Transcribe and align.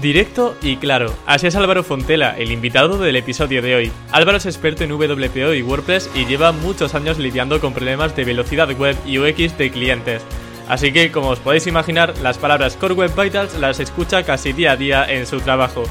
Directo 0.00 0.56
y 0.62 0.76
claro. 0.76 1.14
Así 1.26 1.46
es 1.46 1.56
Álvaro 1.56 1.84
Fontela, 1.84 2.38
el 2.38 2.52
invitado 2.52 2.96
del 2.96 3.16
episodio 3.16 3.60
de 3.60 3.74
hoy. 3.74 3.92
Álvaro 4.10 4.38
es 4.38 4.46
experto 4.46 4.82
en 4.82 4.92
WPO 4.92 5.52
y 5.52 5.62
WordPress 5.62 6.10
y 6.14 6.24
lleva 6.24 6.52
muchos 6.52 6.94
años 6.94 7.18
lidiando 7.18 7.60
con 7.60 7.74
problemas 7.74 8.16
de 8.16 8.24
velocidad 8.24 8.70
web 8.78 8.96
y 9.04 9.18
UX 9.18 9.58
de 9.58 9.70
clientes. 9.70 10.22
Así 10.68 10.90
que, 10.92 11.12
como 11.12 11.28
os 11.28 11.40
podéis 11.40 11.66
imaginar, 11.66 12.14
las 12.22 12.38
palabras 12.38 12.76
Core 12.76 12.94
Web 12.94 13.12
Vitals 13.14 13.58
las 13.58 13.78
escucha 13.78 14.22
casi 14.22 14.54
día 14.54 14.72
a 14.72 14.76
día 14.76 15.04
en 15.04 15.26
su 15.26 15.40
trabajo. 15.40 15.82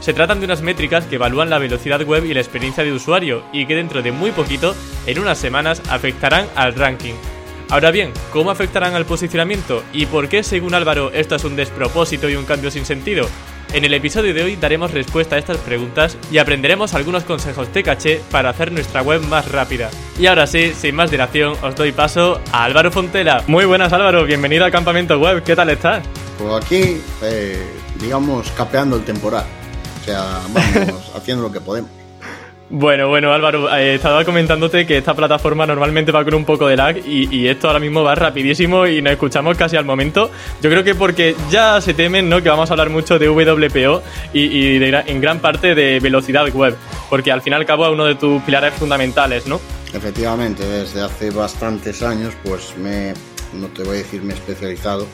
Se 0.00 0.12
tratan 0.12 0.40
de 0.40 0.46
unas 0.46 0.62
métricas 0.62 1.04
que 1.04 1.14
evalúan 1.14 1.48
la 1.48 1.58
velocidad 1.58 2.02
web 2.02 2.24
y 2.24 2.34
la 2.34 2.40
experiencia 2.40 2.82
de 2.82 2.92
usuario 2.92 3.44
y 3.52 3.66
que 3.66 3.76
dentro 3.76 4.02
de 4.02 4.10
muy 4.10 4.32
poquito, 4.32 4.74
en 5.06 5.20
unas 5.20 5.38
semanas, 5.38 5.80
afectarán 5.88 6.46
al 6.56 6.74
ranking. 6.74 7.14
Ahora 7.74 7.90
bien, 7.90 8.12
¿cómo 8.32 8.52
afectarán 8.52 8.94
al 8.94 9.04
posicionamiento 9.04 9.82
y 9.92 10.06
por 10.06 10.28
qué, 10.28 10.44
según 10.44 10.74
Álvaro, 10.74 11.10
esto 11.10 11.34
es 11.34 11.42
un 11.42 11.56
despropósito 11.56 12.30
y 12.30 12.36
un 12.36 12.44
cambio 12.44 12.70
sin 12.70 12.86
sentido? 12.86 13.26
En 13.72 13.84
el 13.84 13.92
episodio 13.94 14.32
de 14.32 14.44
hoy 14.44 14.54
daremos 14.54 14.92
respuesta 14.92 15.34
a 15.34 15.40
estas 15.40 15.56
preguntas 15.56 16.16
y 16.30 16.38
aprenderemos 16.38 16.94
algunos 16.94 17.24
consejos 17.24 17.74
de 17.74 17.82
caché 17.82 18.20
para 18.30 18.50
hacer 18.50 18.70
nuestra 18.70 19.02
web 19.02 19.22
más 19.22 19.50
rápida. 19.50 19.90
Y 20.20 20.26
ahora 20.26 20.46
sí, 20.46 20.72
sin 20.72 20.94
más 20.94 21.10
dilación, 21.10 21.56
os 21.64 21.74
doy 21.74 21.90
paso 21.90 22.40
a 22.52 22.62
Álvaro 22.62 22.92
Fontela. 22.92 23.42
Muy 23.48 23.64
buenas 23.64 23.92
Álvaro, 23.92 24.24
bienvenido 24.24 24.64
a 24.64 24.70
Campamento 24.70 25.18
Web, 25.18 25.42
¿qué 25.42 25.56
tal 25.56 25.68
estás? 25.68 26.04
Pues 26.38 26.64
aquí, 26.64 27.00
eh, 27.22 27.60
digamos, 27.98 28.52
capeando 28.52 28.94
el 28.94 29.04
temporal. 29.04 29.46
O 30.00 30.04
sea, 30.04 30.42
vamos 30.54 31.10
haciendo 31.16 31.42
lo 31.42 31.50
que 31.50 31.60
podemos. 31.60 32.03
Bueno, 32.70 33.08
bueno, 33.08 33.32
Álvaro, 33.32 33.72
eh, 33.76 33.96
estaba 33.96 34.24
comentándote 34.24 34.86
que 34.86 34.96
esta 34.96 35.14
plataforma 35.14 35.66
normalmente 35.66 36.10
va 36.10 36.24
con 36.24 36.34
un 36.34 36.46
poco 36.46 36.66
de 36.66 36.76
lag 36.76 36.96
y, 37.06 37.46
esto 37.46 37.66
ahora 37.66 37.78
mismo 37.78 38.02
va 38.02 38.14
rapidísimo 38.14 38.86
y 38.86 39.02
nos 39.02 39.12
escuchamos 39.12 39.56
casi 39.58 39.76
al 39.76 39.84
momento. 39.84 40.30
Yo 40.62 40.70
creo 40.70 40.82
que 40.82 40.94
porque 40.94 41.36
ya 41.50 41.80
se 41.82 41.92
temen 41.92 42.28
¿no? 42.28 42.42
que 42.42 42.48
vamos 42.48 42.70
a 42.70 42.72
hablar 42.72 42.88
mucho 42.88 43.18
de 43.18 43.28
WPO 43.28 44.02
y, 44.32 44.82
en 44.82 45.20
gran 45.20 45.40
parte 45.40 45.74
de 45.74 46.00
velocidad 46.00 46.48
web, 46.54 46.74
porque 47.10 47.30
al 47.30 47.42
fin 47.42 47.52
y 47.52 47.56
al 47.56 47.66
cabo 47.66 47.84
es 47.84 47.92
uno 47.92 48.06
de 48.06 48.14
tus 48.14 48.42
pilares 48.42 48.72
fundamentales, 48.74 49.46
¿no? 49.46 49.60
Efectivamente, 49.92 50.66
desde 50.66 51.02
hace 51.02 51.30
bastantes 51.30 52.02
años, 52.02 52.34
pues 52.42 52.74
me, 52.78 53.12
no 53.52 53.68
te 53.68 53.82
voy 53.82 53.96
a 53.96 53.98
decir 53.98 54.22
me 54.22 54.32
he 54.32 54.36
especializado, 54.36 55.06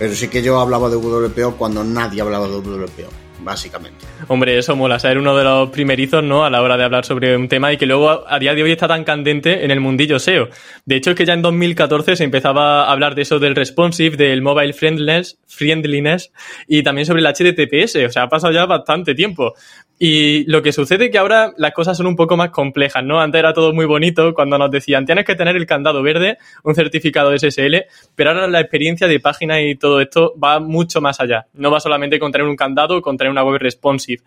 pero 0.00 0.14
sí 0.14 0.28
que 0.28 0.42
yo 0.42 0.58
hablaba 0.60 0.90
de 0.90 0.96
WPO 0.96 1.56
cuando 1.56 1.84
nadie 1.84 2.20
hablaba 2.20 2.48
de 2.48 2.56
WPO 2.56 3.21
básicamente. 3.42 4.04
Hombre, 4.28 4.58
eso 4.58 4.76
mola, 4.76 4.98
ser 4.98 5.18
uno 5.18 5.36
de 5.36 5.44
los 5.44 5.70
primerizos, 5.70 6.22
¿no? 6.22 6.44
A 6.44 6.50
la 6.50 6.62
hora 6.62 6.76
de 6.76 6.84
hablar 6.84 7.04
sobre 7.04 7.36
un 7.36 7.48
tema 7.48 7.72
y 7.72 7.76
que 7.76 7.86
luego 7.86 8.24
a 8.26 8.38
día 8.38 8.54
de 8.54 8.62
hoy 8.62 8.72
está 8.72 8.88
tan 8.88 9.04
candente 9.04 9.64
en 9.64 9.70
el 9.70 9.80
mundillo 9.80 10.18
SEO. 10.18 10.48
De 10.84 10.96
hecho, 10.96 11.10
es 11.10 11.16
que 11.16 11.26
ya 11.26 11.34
en 11.34 11.42
2014 11.42 12.16
se 12.16 12.24
empezaba 12.24 12.84
a 12.84 12.92
hablar 12.92 13.14
de 13.14 13.22
eso 13.22 13.38
del 13.38 13.54
responsive, 13.54 14.16
del 14.16 14.42
mobile 14.42 14.72
friendliness, 14.72 16.32
y 16.66 16.82
también 16.82 17.06
sobre 17.06 17.20
el 17.20 17.26
HTTPS. 17.26 17.96
O 18.06 18.10
sea, 18.10 18.22
ha 18.24 18.28
pasado 18.28 18.52
ya 18.52 18.66
bastante 18.66 19.14
tiempo. 19.14 19.54
Y 19.98 20.44
lo 20.50 20.62
que 20.62 20.72
sucede 20.72 21.04
es 21.04 21.10
que 21.10 21.18
ahora 21.18 21.52
las 21.56 21.72
cosas 21.72 21.96
son 21.96 22.06
un 22.06 22.16
poco 22.16 22.36
más 22.36 22.50
complejas, 22.50 23.04
¿no? 23.04 23.20
Antes 23.20 23.38
era 23.38 23.52
todo 23.52 23.72
muy 23.72 23.86
bonito 23.86 24.34
cuando 24.34 24.58
nos 24.58 24.70
decían 24.70 25.06
tienes 25.06 25.24
que 25.24 25.36
tener 25.36 25.54
el 25.54 25.66
candado 25.66 26.02
verde, 26.02 26.38
un 26.64 26.74
certificado 26.74 27.36
SSL, 27.36 27.84
pero 28.14 28.30
ahora 28.30 28.48
la 28.48 28.60
experiencia 28.60 29.06
de 29.06 29.20
página 29.20 29.62
y 29.62 29.76
todo 29.76 30.00
esto 30.00 30.34
va 30.42 30.58
mucho 30.58 31.00
más 31.00 31.20
allá. 31.20 31.46
No 31.52 31.70
va 31.70 31.78
solamente 31.78 32.18
con 32.18 32.32
tener 32.32 32.46
un 32.46 32.56
candado, 32.56 33.00
con 33.00 33.16
tener 33.16 33.30
una 33.30 33.44
web 33.44 33.60
responsive. 33.60 34.22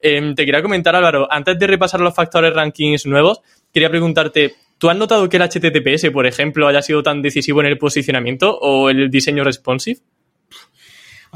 Em, 0.00 0.34
te 0.34 0.44
quería 0.44 0.62
comentar, 0.62 0.94
Álvaro, 0.94 1.26
antes 1.30 1.58
de 1.58 1.66
repasar 1.66 2.00
los 2.00 2.14
factores 2.14 2.52
rankings 2.52 3.06
nuevos, 3.06 3.40
quería 3.72 3.88
preguntarte, 3.88 4.54
¿tú 4.78 4.90
has 4.90 4.96
notado 4.96 5.28
que 5.28 5.38
el 5.38 5.42
HTTPS, 5.42 6.10
por 6.10 6.26
ejemplo, 6.26 6.68
haya 6.68 6.82
sido 6.82 7.02
tan 7.02 7.22
decisivo 7.22 7.60
en 7.60 7.66
el 7.66 7.78
posicionamiento 7.78 8.58
o 8.58 8.90
el 8.90 9.10
diseño 9.10 9.44
responsive? 9.44 10.00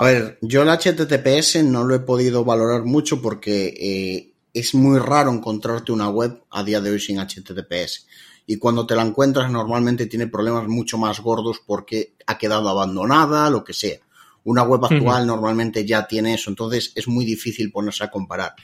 A 0.00 0.05
ver, 0.05 0.38
yo 0.41 0.62
el 0.62 0.71
HTTPS 0.71 1.62
no 1.62 1.84
lo 1.84 1.94
he 1.94 1.99
podido 1.99 2.43
valorar 2.43 2.84
mucho 2.84 3.21
porque 3.21 3.66
eh, 3.78 4.33
es 4.55 4.75
muy 4.75 4.99
raro 4.99 5.31
encontrarte 5.31 5.93
una 5.93 6.09
web 6.09 6.43
a 6.49 6.65
día 6.65 6.81
de 6.81 6.91
hoy 6.91 6.99
sin 6.99 7.19
HTTPS. 7.19 8.06
Y 8.47 8.56
cuando 8.56 8.87
te 8.87 8.94
la 8.97 9.03
encuentras 9.03 9.50
normalmente 9.50 10.06
tiene 10.06 10.27
problemas 10.27 10.66
mucho 10.69 10.97
más 10.97 11.21
gordos 11.21 11.61
porque 11.66 12.15
ha 12.27 12.38
quedado 12.38 12.71
abandonada, 12.71 13.50
lo 13.50 13.62
que 13.62 13.75
sea. 13.75 13.99
Una 14.44 14.62
web 14.62 14.83
actual 14.87 15.27
normalmente 15.27 15.84
ya 15.84 16.06
tiene 16.06 16.32
eso, 16.32 16.49
entonces 16.49 16.93
es 16.94 17.06
muy 17.06 17.27
difícil 17.27 17.71
ponerse 17.71 18.03
a 18.03 18.11
comparar. 18.11 18.55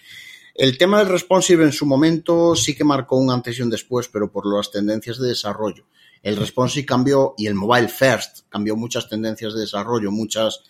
El 0.55 0.79
tema 0.79 1.01
del 1.01 1.09
responsive 1.09 1.65
en 1.65 1.73
su 1.73 1.85
momento 1.85 2.57
sí 2.57 2.75
que 2.75 2.83
marcó 2.83 3.19
un 3.19 3.31
antes 3.31 3.59
y 3.59 3.63
un 3.63 3.69
después, 3.69 4.09
pero 4.09 4.33
por 4.33 4.47
las 4.47 4.71
tendencias 4.71 5.19
de 5.19 5.29
desarrollo. 5.29 5.85
El 6.23 6.37
responsive 6.37 6.87
cambió 6.87 7.35
y 7.37 7.47
el 7.47 7.55
mobile 7.55 7.89
first 7.89 8.49
cambió 8.49 8.75
muchas 8.75 9.07
tendencias 9.07 9.53
de 9.53 9.61
desarrollo, 9.61 10.11
muchas 10.11 10.63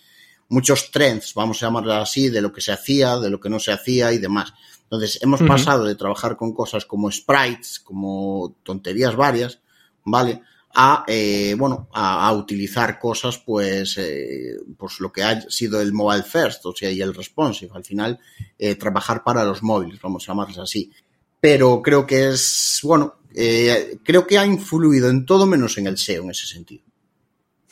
muchos 0.49 0.91
trends, 0.91 1.35
vamos 1.35 1.63
a 1.63 1.67
llamarlo 1.67 1.95
así, 1.95 2.29
de 2.29 2.41
lo 2.41 2.53
que 2.53 2.61
se 2.61 2.73
hacía, 2.73 3.17
de 3.17 3.31
lo 3.31 3.41
que 3.41 3.51
no 3.51 3.59
se 3.59 3.73
hacía 3.73 4.13
y 4.13 4.19
demás. 4.19 4.53
Entonces, 4.85 5.19
hemos 5.21 5.43
pasado 5.43 5.85
de 5.85 5.97
trabajar 5.97 6.37
con 6.37 6.55
cosas 6.55 6.87
como 6.87 7.11
sprites, 7.11 7.81
como 7.81 8.55
tonterías 8.63 9.17
varias, 9.17 9.59
¿vale? 10.05 10.43
A, 10.75 11.05
eh, 11.09 11.57
bueno, 11.59 11.89
a, 11.93 12.33
utilizar 12.33 12.99
cosas, 12.99 13.39
pues, 13.39 13.99
eh, 13.99 14.57
pues 14.77 15.01
lo 15.01 15.11
que 15.11 15.25
ha 15.25 15.41
sido 15.51 15.81
el 15.81 15.93
mobile 15.93 16.23
first, 16.23 16.65
o 16.67 16.77
sea, 16.77 16.91
y 16.93 17.01
el 17.01 17.15
responsive. 17.15 17.73
Al 17.75 17.85
final, 17.85 18.21
eh, 18.59 18.77
trabajar 18.77 19.25
para 19.25 19.45
los 19.45 19.63
móviles, 19.63 20.01
vamos 20.01 20.23
a 20.23 20.33
llamarles 20.33 20.59
así. 20.59 20.93
Pero 21.41 21.83
creo 21.83 22.07
que 22.07 22.29
es, 22.29 22.79
bueno, 22.85 23.17
creo 23.33 24.27
que 24.27 24.39
ha 24.39 24.47
influido 24.47 25.11
en 25.11 25.27
todo 25.27 25.47
menos 25.47 25.77
en 25.79 25.89
el 25.89 25.99
SEO 25.99 26.23
en 26.23 26.31
ese 26.31 26.47
sentido. 26.47 26.86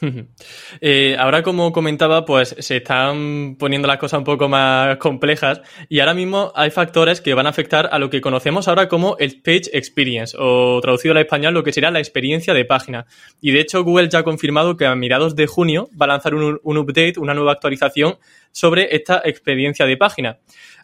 Eh, 0.81 1.17
ahora, 1.19 1.43
como 1.43 1.73
comentaba, 1.73 2.25
pues 2.25 2.55
se 2.59 2.79
están 2.79 3.57
poniendo 3.59 3.89
las 3.89 3.99
cosas 3.99 4.19
un 4.19 4.25
poco 4.25 4.49
más 4.49 4.97
complejas 4.99 5.63
y 5.89 6.01
ahora 6.01 6.15
mismo 6.15 6.53
hay 6.55 6.71
factores 6.71 7.21
que 7.21 7.33
van 7.35 7.47
a 7.47 7.51
afectar 7.51 7.89
a 7.91 7.99
lo 7.99 8.11
que 8.11 8.21
conocemos 8.21 8.69
ahora 8.69 8.89
como 8.89 9.17
el 9.19 9.41
Page 9.41 9.71
Experience 9.73 10.37
o 10.39 10.81
traducido 10.81 11.13
al 11.13 11.21
español 11.21 11.55
lo 11.55 11.63
que 11.63 11.73
sería 11.73 11.91
la 11.91 12.01
experiencia 12.01 12.55
de 12.55 12.65
página. 12.65 13.07
Y 13.41 13.53
de 13.53 13.61
hecho 13.61 13.83
Google 13.83 14.09
ya 14.09 14.21
ha 14.21 14.25
confirmado 14.25 14.77
que 14.77 14.87
a 14.87 14.95
mediados 14.95 15.37
de 15.37 15.47
junio 15.47 15.89
va 16.01 16.07
a 16.07 16.09
lanzar 16.09 16.35
un, 16.35 16.61
un 16.63 16.79
update, 16.79 17.15
una 17.19 17.35
nueva 17.35 17.53
actualización 17.53 18.19
sobre 18.53 18.95
esta 18.95 19.23
experiencia 19.25 19.87
de 19.87 19.97
página. 19.97 20.39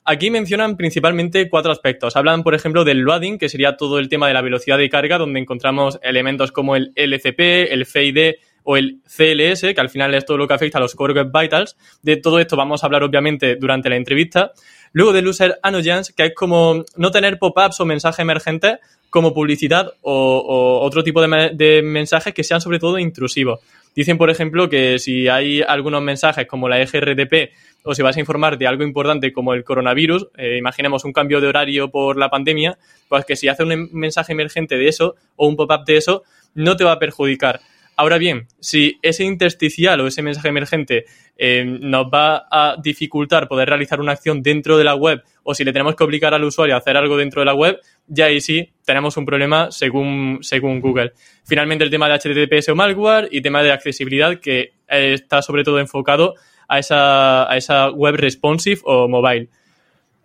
Aquí 0.05 0.31
mencionan 0.31 0.77
principalmente 0.77 1.49
cuatro 1.51 1.71
aspectos. 1.73 2.17
Hablan, 2.17 2.43
por 2.43 2.55
ejemplo, 2.55 2.85
del 2.85 3.01
loading, 3.01 3.39
que 3.39 3.49
sería 3.49 3.77
todo 3.77 3.99
el 3.99 4.09
tema 4.09 4.29
de 4.29 4.35
la 4.35 4.41
velocidad 4.41 4.79
de 4.79 4.89
carga, 4.89 5.19
donde 5.19 5.41
encontramos 5.41 5.99
elementos 6.03 6.53
como 6.53 6.75
el 6.75 6.93
LCP, 6.97 7.71
el 7.71 7.85
FID, 7.85 8.35
o 8.71 8.77
el 8.77 9.01
CLS, 9.05 9.75
que 9.75 9.81
al 9.81 9.89
final 9.89 10.15
es 10.15 10.25
todo 10.25 10.37
lo 10.39 10.47
que 10.47 10.55
afecta 10.55 10.79
a 10.79 10.81
los 10.81 10.95
Core 10.95 11.13
Web 11.13 11.33
Vitals. 11.37 11.77
De 12.03 12.17
todo 12.19 12.39
esto 12.39 12.55
vamos 12.55 12.85
a 12.85 12.87
hablar 12.87 13.03
obviamente 13.03 13.57
durante 13.57 13.89
la 13.89 13.97
entrevista. 13.97 14.53
Luego 14.93 15.13
del 15.13 15.27
User 15.27 15.59
Annoyance, 15.61 16.13
que 16.17 16.27
es 16.27 16.35
como 16.37 16.85
no 16.95 17.11
tener 17.11 17.41
pop-ups 17.41 17.81
o 17.81 17.85
mensajes 17.85 18.21
emergentes 18.21 18.79
como 19.11 19.35
publicidad 19.35 19.93
o, 20.03 20.79
otro 20.83 21.03
tipo 21.03 21.21
de, 21.21 21.83
mensajes 21.83 22.33
que 22.33 22.45
sean 22.45 22.61
sobre 22.61 22.79
todo 22.79 23.01
intrusivos. 23.01 23.59
Dicen, 23.97 24.17
por 24.17 24.31
ejemplo, 24.31 24.69
que 24.69 25.01
si 25.01 25.27
hay 25.27 25.63
algunos 25.63 26.01
mensajes 26.01 26.47
como 26.47 26.69
la 26.69 26.81
EGRDP 26.81 27.51
o 27.83 27.93
si 27.93 28.03
vas 28.03 28.17
a 28.17 28.21
informar 28.21 28.57
de 28.57 28.69
algo 28.69 28.85
importante 28.85 29.33
como 29.33 29.53
el 29.53 29.65
coronavirus, 29.65 30.29
eh, 30.37 30.59
imaginemos 30.59 31.05
un 31.05 31.13
cambio 31.13 31.41
de 31.41 31.49
horario 31.49 31.91
por 31.91 32.17
la 32.17 32.31
pandemia, 32.31 32.79
pues 33.09 33.25
que 33.25 33.35
si 33.35 33.49
hace 33.49 33.65
un 33.65 33.89
mensaje 33.91 34.33
emergente 34.33 34.77
de 34.77 34.87
eso 34.87 35.17
o 35.35 35.49
un 35.49 35.57
pop-up 35.57 35.85
de 35.85 35.97
eso, 35.97 36.23
no 36.55 36.77
te 36.77 36.85
va 36.85 36.93
a 36.93 36.99
perjudicar. 37.01 37.61
Ahora 38.01 38.17
bien, 38.17 38.47
si 38.61 38.99
ese 39.03 39.25
intersticial 39.25 40.01
o 40.01 40.07
ese 40.07 40.23
mensaje 40.23 40.49
emergente 40.49 41.05
eh, 41.37 41.67
nos 41.67 42.07
va 42.07 42.47
a 42.51 42.77
dificultar 42.83 43.47
poder 43.47 43.69
realizar 43.69 44.01
una 44.01 44.13
acción 44.13 44.41
dentro 44.41 44.79
de 44.79 44.85
la 44.85 44.95
web 44.95 45.23
o 45.43 45.55
si 45.55 45.65
le 45.65 45.73
tenemos 45.75 45.97
que 45.97 46.05
obligar 46.05 46.33
al 46.33 46.45
usuario 46.45 46.75
a 46.75 46.79
hacer 46.79 46.97
algo 46.97 47.19
dentro 47.19 47.43
de 47.43 47.45
la 47.45 47.53
web, 47.53 47.79
ya 48.07 48.25
ahí 48.25 48.41
sí 48.41 48.73
tenemos 48.87 49.19
un 49.19 49.27
problema 49.27 49.71
según, 49.71 50.39
según 50.41 50.81
Google. 50.81 51.13
Finalmente 51.45 51.85
el 51.85 51.91
tema 51.91 52.09
de 52.09 52.15
HTTPS 52.19 52.71
o 52.71 52.75
malware 52.75 53.29
y 53.31 53.43
tema 53.43 53.63
de 53.63 53.71
accesibilidad 53.71 54.41
que 54.41 54.73
está 54.89 55.43
sobre 55.43 55.63
todo 55.63 55.79
enfocado 55.79 56.37
a 56.69 56.79
esa, 56.79 57.53
a 57.53 57.55
esa 57.59 57.91
web 57.91 58.15
responsive 58.17 58.81
o 58.85 59.09
mobile. 59.09 59.51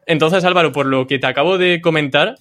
Entonces, 0.06 0.46
Álvaro, 0.46 0.72
por 0.72 0.86
lo 0.86 1.08
que 1.08 1.20
te 1.20 1.28
acabo 1.28 1.58
de 1.58 1.82
comentar, 1.82 2.36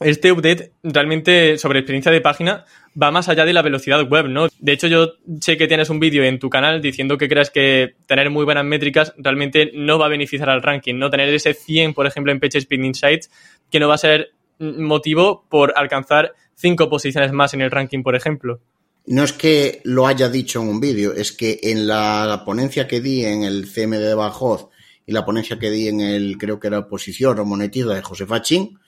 este 0.00 0.32
update 0.32 0.72
realmente 0.82 1.58
sobre 1.58 1.80
experiencia 1.80 2.12
de 2.12 2.20
página 2.20 2.64
va 3.00 3.10
más 3.10 3.28
allá 3.28 3.44
de 3.44 3.52
la 3.52 3.62
velocidad 3.62 4.08
web, 4.08 4.28
¿no? 4.28 4.48
De 4.58 4.72
hecho, 4.72 4.86
yo 4.86 5.14
sé 5.40 5.56
que 5.56 5.68
tienes 5.68 5.90
un 5.90 6.00
vídeo 6.00 6.24
en 6.24 6.38
tu 6.38 6.50
canal 6.50 6.80
diciendo 6.80 7.18
que 7.18 7.28
crees 7.28 7.50
que 7.50 7.94
tener 8.06 8.30
muy 8.30 8.44
buenas 8.44 8.64
métricas 8.64 9.14
realmente 9.18 9.70
no 9.74 9.98
va 9.98 10.06
a 10.06 10.10
beneficiar 10.10 10.50
al 10.50 10.62
ranking, 10.62 10.94
¿no? 10.94 11.10
Tener 11.10 11.28
ese 11.28 11.54
100, 11.54 11.94
por 11.94 12.06
ejemplo, 12.06 12.32
en 12.32 12.40
PageSpeed 12.40 12.82
Insights, 12.82 13.30
que 13.70 13.80
no 13.80 13.88
va 13.88 13.94
a 13.94 13.98
ser 13.98 14.32
motivo 14.58 15.44
por 15.48 15.72
alcanzar 15.76 16.34
cinco 16.54 16.88
posiciones 16.88 17.32
más 17.32 17.54
en 17.54 17.60
el 17.60 17.70
ranking, 17.70 18.02
por 18.02 18.16
ejemplo. 18.16 18.60
No 19.06 19.24
es 19.24 19.32
que 19.32 19.80
lo 19.84 20.06
haya 20.06 20.28
dicho 20.28 20.60
en 20.60 20.68
un 20.68 20.80
vídeo, 20.80 21.14
es 21.14 21.32
que 21.32 21.58
en 21.62 21.86
la, 21.86 22.42
ponencia 22.44 22.86
que 22.86 23.00
di 23.00 23.24
en 23.24 23.42
el 23.42 23.66
CM 23.66 23.98
de 23.98 24.14
Bajoz 24.14 24.68
y 25.06 25.12
la 25.12 25.24
ponencia 25.24 25.58
que 25.58 25.70
di 25.70 25.88
en 25.88 26.00
el, 26.00 26.36
creo 26.36 26.60
que 26.60 26.66
era 26.66 26.88
Posición 26.88 27.38
o 27.38 27.44
Monetiza 27.44 27.94
de 27.94 28.02
José 28.02 28.26
Fachín, 28.26 28.78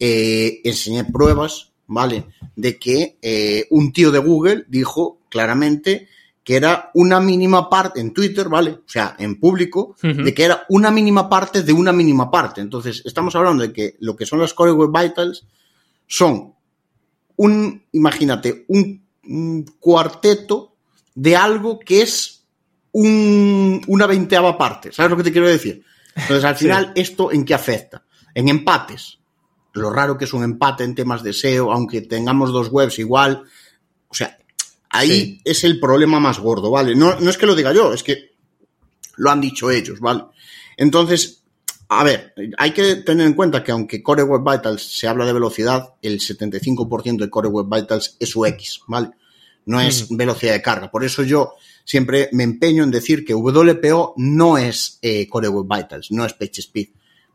eh, 0.00 0.62
enseñé 0.64 1.04
pruebas, 1.04 1.72
¿vale? 1.86 2.24
De 2.56 2.78
que 2.78 3.18
eh, 3.20 3.66
un 3.68 3.92
tío 3.92 4.10
de 4.10 4.18
Google 4.18 4.64
dijo 4.66 5.20
claramente 5.28 6.08
que 6.42 6.56
era 6.56 6.90
una 6.94 7.20
mínima 7.20 7.68
parte 7.68 8.00
en 8.00 8.14
Twitter, 8.14 8.48
¿vale? 8.48 8.70
O 8.70 8.88
sea, 8.88 9.14
en 9.18 9.38
público, 9.38 9.94
de 10.02 10.34
que 10.34 10.42
era 10.42 10.64
una 10.70 10.90
mínima 10.90 11.28
parte 11.28 11.62
de 11.62 11.72
una 11.72 11.92
mínima 11.92 12.30
parte. 12.30 12.62
Entonces, 12.62 13.02
estamos 13.04 13.36
hablando 13.36 13.62
de 13.62 13.72
que 13.74 13.96
lo 14.00 14.16
que 14.16 14.24
son 14.24 14.40
las 14.40 14.54
Core 14.54 14.72
Web 14.72 14.90
Vitals 14.90 15.46
son 16.06 16.54
un, 17.36 17.84
imagínate, 17.92 18.64
un, 18.68 19.04
cuarteto 19.78 20.74
de 21.14 21.36
algo 21.36 21.78
que 21.78 22.02
es 22.02 22.46
un, 22.92 23.82
una 23.86 24.06
veinteava 24.06 24.56
parte. 24.56 24.92
¿Sabes 24.92 25.10
lo 25.10 25.16
que 25.18 25.24
te 25.24 25.32
quiero 25.32 25.46
decir? 25.46 25.84
Entonces, 26.16 26.44
al 26.44 26.56
final, 26.56 26.92
¿esto 26.96 27.30
en 27.30 27.44
qué 27.44 27.54
afecta? 27.54 28.02
En 28.34 28.48
empates 28.48 29.19
lo 29.72 29.90
raro 29.90 30.18
que 30.18 30.24
es 30.24 30.32
un 30.32 30.42
empate 30.42 30.84
en 30.84 30.94
temas 30.94 31.22
de 31.22 31.32
SEO, 31.32 31.72
aunque 31.72 32.02
tengamos 32.02 32.52
dos 32.52 32.68
webs 32.70 32.98
igual. 32.98 33.44
O 34.08 34.14
sea, 34.14 34.38
ahí 34.90 35.40
es 35.44 35.64
el 35.64 35.78
problema 35.78 36.20
más 36.20 36.38
gordo, 36.38 36.70
¿vale? 36.70 36.94
No, 36.94 37.18
no 37.20 37.30
es 37.30 37.38
que 37.38 37.46
lo 37.46 37.54
diga 37.54 37.72
yo, 37.72 37.92
es 37.92 38.02
que 38.02 38.30
lo 39.16 39.30
han 39.30 39.40
dicho 39.40 39.70
ellos, 39.70 40.00
¿vale? 40.00 40.24
Entonces, 40.76 41.42
a 41.88 42.04
ver, 42.04 42.34
hay 42.56 42.72
que 42.72 42.96
tener 42.96 43.26
en 43.26 43.34
cuenta 43.34 43.62
que 43.62 43.72
aunque 43.72 44.02
Core 44.02 44.22
Web 44.22 44.42
Vitals 44.48 44.96
se 44.96 45.08
habla 45.08 45.26
de 45.26 45.32
velocidad, 45.32 45.94
el 46.00 46.20
75% 46.20 47.18
de 47.18 47.30
Core 47.30 47.48
Web 47.48 47.66
Vitals 47.68 48.16
es 48.18 48.34
UX, 48.34 48.82
¿vale? 48.86 49.10
No 49.66 49.80
es 49.80 50.06
velocidad 50.08 50.52
de 50.52 50.62
carga. 50.62 50.90
Por 50.90 51.04
eso 51.04 51.22
yo 51.22 51.54
siempre 51.84 52.28
me 52.32 52.44
empeño 52.44 52.82
en 52.82 52.90
decir 52.90 53.24
que 53.24 53.34
WPO 53.34 54.14
no 54.16 54.56
es 54.56 54.98
eh, 55.02 55.28
Core 55.28 55.48
Web 55.48 55.66
Vitals, 55.68 56.10
no 56.12 56.24
es 56.24 56.32
PageSpeed. 56.32 56.88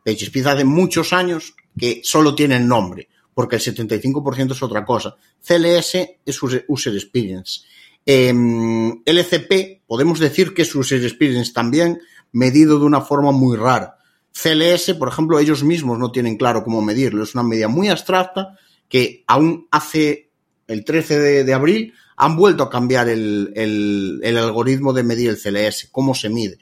PageSpeed 0.05 0.45
hace 0.45 0.63
muchos 0.63 1.11
años 1.11 1.55
que 1.77 2.01
solo 2.03 2.35
tiene 2.35 2.57
el 2.57 2.67
nombre, 2.67 3.09
porque 3.33 3.55
el 3.55 3.61
75% 3.61 4.51
es 4.51 4.63
otra 4.63 4.85
cosa. 4.85 5.15
CLS 5.41 5.97
es 6.23 6.43
User 6.67 6.93
Experience. 6.93 7.61
Em, 8.05 9.01
LCP, 9.03 9.81
podemos 9.87 10.19
decir 10.19 10.53
que 10.53 10.61
es 10.61 10.75
User 10.75 11.03
Experience 11.03 11.51
también, 11.51 11.99
medido 12.31 12.77
de 12.77 12.85
una 12.85 13.01
forma 13.01 13.31
muy 13.31 13.57
rara. 13.57 13.97
CLS, 14.31 14.93
por 14.93 15.07
ejemplo, 15.07 15.39
ellos 15.39 15.63
mismos 15.63 15.97
no 15.97 16.11
tienen 16.11 16.37
claro 16.37 16.63
cómo 16.63 16.81
medirlo. 16.81 17.23
Es 17.23 17.33
una 17.33 17.43
medida 17.43 17.67
muy 17.67 17.87
abstracta 17.87 18.59
que 18.87 19.23
aún 19.25 19.67
hace 19.71 20.29
el 20.67 20.85
13 20.85 21.43
de, 21.43 21.53
abril 21.53 21.93
han 22.17 22.35
vuelto 22.35 22.63
a 22.63 22.69
cambiar 22.69 23.09
el, 23.09 24.21
algoritmo 24.37 24.93
de 24.93 25.03
medir 25.03 25.29
el 25.29 25.39
CLS, 25.41 25.89
cómo 25.91 26.13
se 26.13 26.29
mide. 26.29 26.59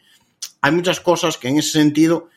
Hay 0.61 0.71
muchas 0.71 0.99
cosas 1.01 1.37
que 1.37 1.49
en 1.49 1.57
ese 1.57 1.71
sentido 1.71 2.29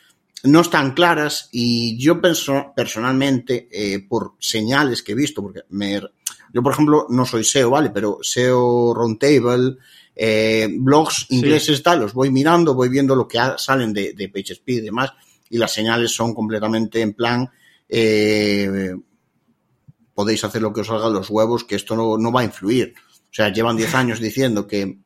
no 0.47 0.61
están 0.61 0.93
claras 0.93 1.49
y 1.53 1.97
yo 1.99 2.21
penso, 2.21 2.73
personalmente, 2.75 3.69
eh, 3.71 4.07
por 4.09 4.35
señales 4.39 5.03
que 5.03 5.13
he 5.13 5.15
visto, 5.15 5.43
porque 5.43 5.63
me, 5.71 6.01
yo, 6.53 6.63
por 6.63 6.73
ejemplo, 6.73 7.07
no 7.09 7.25
soy 7.27 7.45
SEO, 7.45 7.71
¿vale? 7.71 7.91
Pero 7.91 8.19
SEO 8.23 8.95
Roundtable, 8.95 9.77
eh, 10.15 10.69
blogs 10.71 11.27
ingleses, 11.31 11.83
tal, 11.83 12.01
los 12.01 12.15
voy 12.15 12.31
mirando, 12.31 12.75
voy 12.75 12.89
viendo 12.89 13.15
lo 13.15 13.29
que 13.29 13.39
salen 13.59 13.93
de, 13.93 14.13
de 14.15 14.29
PageSpeed 14.29 14.79
y 14.79 14.87
demás, 14.87 15.13
y 15.51 15.59
las 15.59 15.73
señales 15.73 16.11
son 16.13 16.35
completamente 16.35 17.01
en 17.01 17.13
plan, 17.15 17.51
eh, 17.89 18.95
podéis 20.15 20.43
hacer 20.45 20.63
lo 20.63 20.73
que 20.73 20.81
os 20.81 20.87
salga 20.87 21.11
los 21.11 21.31
huevos, 21.31 21.65
que 21.65 21.77
esto 21.77 21.95
no, 21.95 22.17
no 22.17 22.33
va 22.33 22.41
a 22.41 22.45
influir. 22.45 22.95
O 23.31 23.35
sea, 23.37 23.53
llevan 23.53 23.77
10 23.77 23.95
años 23.95 24.21
diciendo 24.21 24.67
que 24.67 24.99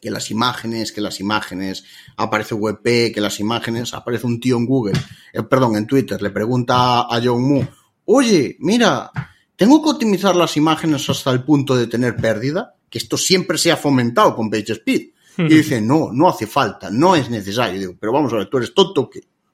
que 0.00 0.10
las 0.10 0.30
imágenes, 0.30 0.92
que 0.92 1.00
las 1.00 1.20
imágenes, 1.20 1.84
aparece 2.16 2.54
WebP, 2.54 3.14
que 3.14 3.20
las 3.20 3.40
imágenes, 3.40 3.94
aparece 3.94 4.26
un 4.26 4.40
tío 4.40 4.56
en 4.56 4.66
Google, 4.66 4.98
eh, 5.32 5.42
perdón, 5.42 5.76
en 5.76 5.86
Twitter, 5.86 6.20
le 6.20 6.30
pregunta 6.30 7.02
a 7.02 7.20
John 7.22 7.42
Moo, 7.42 7.66
oye, 8.06 8.56
mira, 8.60 9.10
¿tengo 9.56 9.82
que 9.82 9.90
optimizar 9.90 10.36
las 10.36 10.56
imágenes 10.56 11.08
hasta 11.08 11.30
el 11.30 11.42
punto 11.42 11.76
de 11.76 11.86
tener 11.86 12.16
pérdida? 12.16 12.74
Que 12.88 12.98
esto 12.98 13.16
siempre 13.16 13.58
se 13.58 13.72
ha 13.72 13.76
fomentado 13.76 14.34
con 14.34 14.50
PageSpeed. 14.50 15.02
Y 15.38 15.42
dice, 15.48 15.80
no, 15.80 16.10
no 16.12 16.28
hace 16.28 16.46
falta, 16.46 16.90
no 16.90 17.14
es 17.14 17.28
necesario. 17.28 17.78
digo, 17.78 17.94
pero 17.98 18.12
vamos 18.12 18.32
a 18.32 18.36
ver, 18.36 18.46
tú 18.48 18.58
eres 18.58 18.72
tonto 18.72 19.10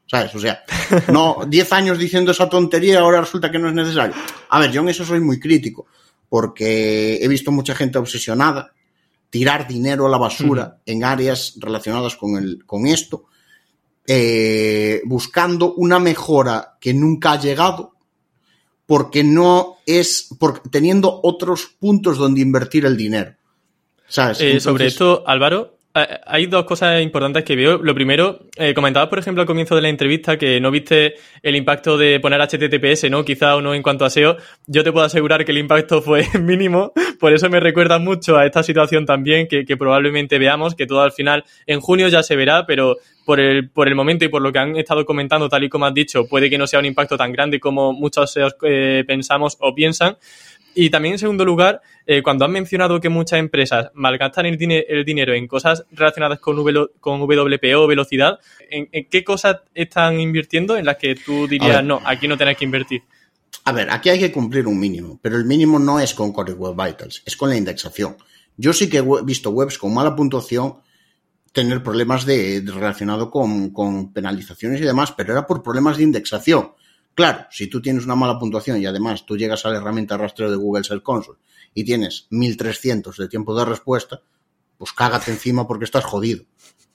¿sabes? 0.06 0.35
O 0.35 0.39
sea, 0.39 0.62
no, 1.12 1.44
10 1.49 1.73
años 1.73 1.99
diciendo 1.99 2.33
esa 2.33 2.49
tontería, 2.49 3.00
ahora 3.00 3.21
resulta 3.21 3.50
que 3.50 3.59
no 3.59 3.69
es 3.69 3.75
necesario. 3.75 4.15
A 4.50 4.61
ver, 4.61 4.71
yo 4.71 4.83
en 4.83 4.91
eso 4.91 5.05
soy 5.05 5.21
muy 5.21 5.41
crítico, 5.41 5.87
porque 6.29 7.19
he 7.23 7.29
visto 7.29 7.50
mucha 7.50 7.75
gente 7.75 7.99
obsesionada 7.99 8.73
tirar 9.32 9.67
dinero 9.67 10.06
a 10.06 10.11
la 10.11 10.19
basura 10.19 10.82
en 10.84 11.05
áreas 11.05 11.55
relacionadas 11.56 12.17
con, 12.17 12.37
el, 12.37 12.67
con 12.67 12.87
esto, 12.87 13.25
eh, 14.06 15.00
buscando 15.06 15.73
una 15.73 15.99
mejora 15.99 16.76
que 16.79 16.93
nunca 16.93 17.32
ha 17.32 17.40
llegado, 17.40 17.94
porque 18.84 19.25
no 19.25 19.79
es, 19.87 20.29
por, 20.38 20.61
teniendo 20.69 21.19
otros 21.23 21.64
puntos 21.81 22.19
donde 22.19 22.43
invertir 22.43 22.84
el 22.84 22.94
dinero. 22.99 23.34
¿Sabes? 24.06 24.38
Eh, 24.43 24.61
sobre 24.61 24.87
esto, 24.87 25.25
Álvaro, 25.26 25.79
hay 25.94 26.47
dos 26.47 26.65
cosas 26.65 27.03
importantes 27.03 27.44
que 27.44 27.55
veo. 27.55 27.79
Lo 27.79 27.94
primero, 27.94 28.47
eh, 28.56 28.73
comentabas, 28.73 29.09
por 29.09 29.19
ejemplo, 29.19 29.43
al 29.43 29.47
comienzo 29.47 29.75
de 29.75 29.83
la 29.83 29.89
entrevista 29.89 30.39
que 30.39 30.61
no 30.61 30.71
viste 30.71 31.15
el 31.43 31.55
impacto 31.55 31.99
de 31.99 32.19
poner 32.19 32.41
HTTPS, 32.41 33.11
¿no? 33.11 33.25
Quizá 33.25 33.56
o 33.56 33.61
no 33.61 33.75
en 33.75 33.83
cuanto 33.83 34.05
a 34.05 34.11
SEO. 34.11 34.37
Yo 34.67 34.85
te 34.85 34.93
puedo 34.93 35.05
asegurar 35.05 35.44
que 35.44 35.53
el 35.53 35.59
impacto 35.59 36.00
fue 36.00 36.27
mínimo. 36.41 36.93
Por 37.21 37.33
eso 37.33 37.49
me 37.50 37.61
recuerda 37.61 37.99
mucho 37.99 38.39
a 38.39 38.47
esta 38.47 38.62
situación 38.62 39.05
también 39.05 39.47
que, 39.49 39.77
probablemente 39.77 40.39
veamos, 40.39 40.75
que 40.75 40.87
todo 40.87 41.03
al 41.03 41.12
final 41.12 41.44
en 41.67 41.81
junio 41.81 42.09
ya 42.09 42.23
se 42.23 42.37
verá, 42.37 42.67
pero 42.67 42.97
por 43.25 43.39
el, 43.39 43.71
por 43.71 43.87
el 43.87 43.94
momento 43.94 44.25
y 44.25 44.29
por 44.29 44.43
lo 44.43 44.50
que 44.50 44.59
han 44.59 44.77
estado 44.77 45.05
comentando, 45.05 45.49
tal 45.49 45.65
y 45.65 45.69
como 45.69 45.87
has 45.87 45.94
dicho, 45.94 46.27
puede 46.27 46.50
que 46.50 46.59
no 46.59 46.67
sea 46.67 46.81
un 46.81 46.87
impacto 46.87 47.17
tan 47.17 47.33
grande 47.33 47.61
como 47.61 47.93
muchos 47.93 48.33
SEOs 48.33 48.56
eh, 48.62 49.05
pensamos 49.06 49.56
o 49.61 49.75
piensan. 49.75 50.17
Y 50.74 50.90
también, 50.90 51.14
en 51.14 51.19
segundo 51.19 51.44
lugar, 51.44 51.82
eh, 52.06 52.22
cuando 52.22 52.44
han 52.44 52.52
mencionado 52.52 53.00
que 53.00 53.08
muchas 53.08 53.38
empresas 53.38 53.90
malgastan 53.94 54.46
el, 54.46 54.58
el 54.88 55.05
dinero 55.05 55.34
en 55.34 55.46
cosas 55.46 55.84
relacionadas 55.93 56.41
con, 56.41 56.56
con 57.00 57.20
WPO, 57.20 57.86
velocidad, 57.86 58.38
¿en, 58.70 58.88
qué 59.08 59.24
cosas 59.24 59.58
están 59.74 60.19
invirtiendo 60.19 60.76
en 60.76 60.86
las 60.86 60.96
que 60.96 61.14
tú 61.14 61.46
dirías, 61.46 61.84
no, 61.84 62.00
aquí 62.05 62.26
no 62.26 62.36
tenés 62.36 62.56
que 62.56 62.64
invertir? 62.64 63.02
A 63.64 63.72
ver, 63.72 63.91
aquí 63.91 64.08
hay 64.08 64.19
que 64.19 64.32
cumplir 64.32 64.67
un 64.67 64.79
mínimo, 64.79 65.19
pero 65.22 65.36
el 65.36 65.44
mínimo 65.44 65.79
no 65.79 66.00
es 66.00 66.14
con 66.14 66.32
Core 66.32 66.55
Web 66.55 66.74
Vitals, 66.74 67.22
es 67.24 67.36
con 67.36 67.50
la 67.50 67.56
indexación. 67.56 68.17
Yo 68.56 68.72
sí 68.72 68.88
que 68.88 68.98
he 68.98 69.05
visto 69.24 69.50
webs 69.50 69.79
con 69.79 69.94
mala 69.94 70.17
puntuación 70.17 70.76
tener 71.52 71.82
problemas 71.82 72.24
de, 72.24 72.62
relacionado 72.67 73.31
con, 73.31 73.70
con 73.70 74.12
penalizaciones 74.12 74.81
y 74.81 74.84
demás, 74.84 75.12
pero 75.12 75.32
era 75.32 75.46
por 75.46 75.62
problemas 75.62 75.98
de 75.98 76.05
indexación. 76.05 76.72
Claro, 77.14 77.46
si 77.50 77.66
tú 77.66 77.82
tienes 77.82 78.04
una 78.04 78.14
mala 78.14 78.38
puntuación 78.38 78.81
y 78.81 78.86
además 78.86 79.26
tú 79.26 79.36
llegas 79.36 79.66
a 79.66 79.70
la 79.70 79.76
herramienta 79.76 80.16
de 80.16 80.22
rastreo 80.22 80.50
de 80.50 80.56
Google 80.56 80.84
Search 80.84 81.02
Console 81.02 81.38
y 81.74 81.84
tienes 81.84 82.26
1300 82.31 83.16
de 83.16 83.28
tiempo 83.28 83.54
de 83.54 83.64
respuesta, 83.64 84.22
pues 84.78 84.92
cágate 84.92 85.31
encima 85.31 85.66
porque 85.66 85.84
estás 85.84 86.04
jodido. 86.04 86.44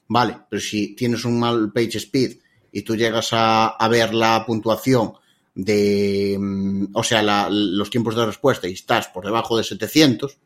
Vale, 0.08 0.38
pero 0.48 0.60
si 0.60 0.96
tienes 0.96 1.24
un 1.24 1.38
mal 1.38 1.72
page 1.72 1.98
speed 1.98 2.38
y 2.72 2.82
tú 2.82 2.96
llegas 2.96 3.28
a, 3.32 3.76
ver 3.90 4.14
la 4.14 4.44
puntuación 4.44 5.12
de, 5.54 6.36
mm, 6.38 6.86
o 6.94 7.02
sea, 7.04 7.48
los 7.50 7.90
tiempos 7.90 8.16
de 8.16 8.26
respuesta 8.26 8.68
y 8.68 8.72
estás 8.72 9.08
por 9.08 9.24
debajo 9.24 9.56
de 9.56 9.64
700, 9.64 10.38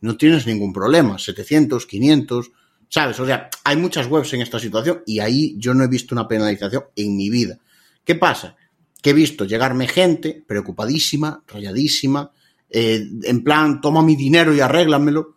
no 0.00 0.16
tienes 0.16 0.46
ningún 0.46 0.72
problema. 0.72 1.18
700, 1.18 1.86
500, 1.86 2.50
¿sabes? 2.88 3.18
O 3.20 3.26
sea, 3.26 3.48
hay 3.64 3.76
muchas 3.76 4.06
webs 4.06 4.32
en 4.34 4.42
esta 4.42 4.58
situación 4.58 5.02
y 5.06 5.20
ahí 5.20 5.54
yo 5.58 5.72
no 5.72 5.84
he 5.84 5.88
visto 5.88 6.14
una 6.14 6.28
penalización 6.28 6.84
en 6.96 7.16
mi 7.16 7.30
vida. 7.30 7.58
¿Qué 8.04 8.14
pasa? 8.14 8.56
Que 9.04 9.10
he 9.10 9.12
visto 9.12 9.44
llegarme 9.44 9.86
gente 9.86 10.42
preocupadísima, 10.46 11.42
rayadísima, 11.46 12.30
eh, 12.70 13.06
en 13.24 13.44
plan, 13.44 13.82
toma 13.82 14.00
mi 14.00 14.16
dinero 14.16 14.54
y 14.54 14.60
arréglamelo. 14.60 15.36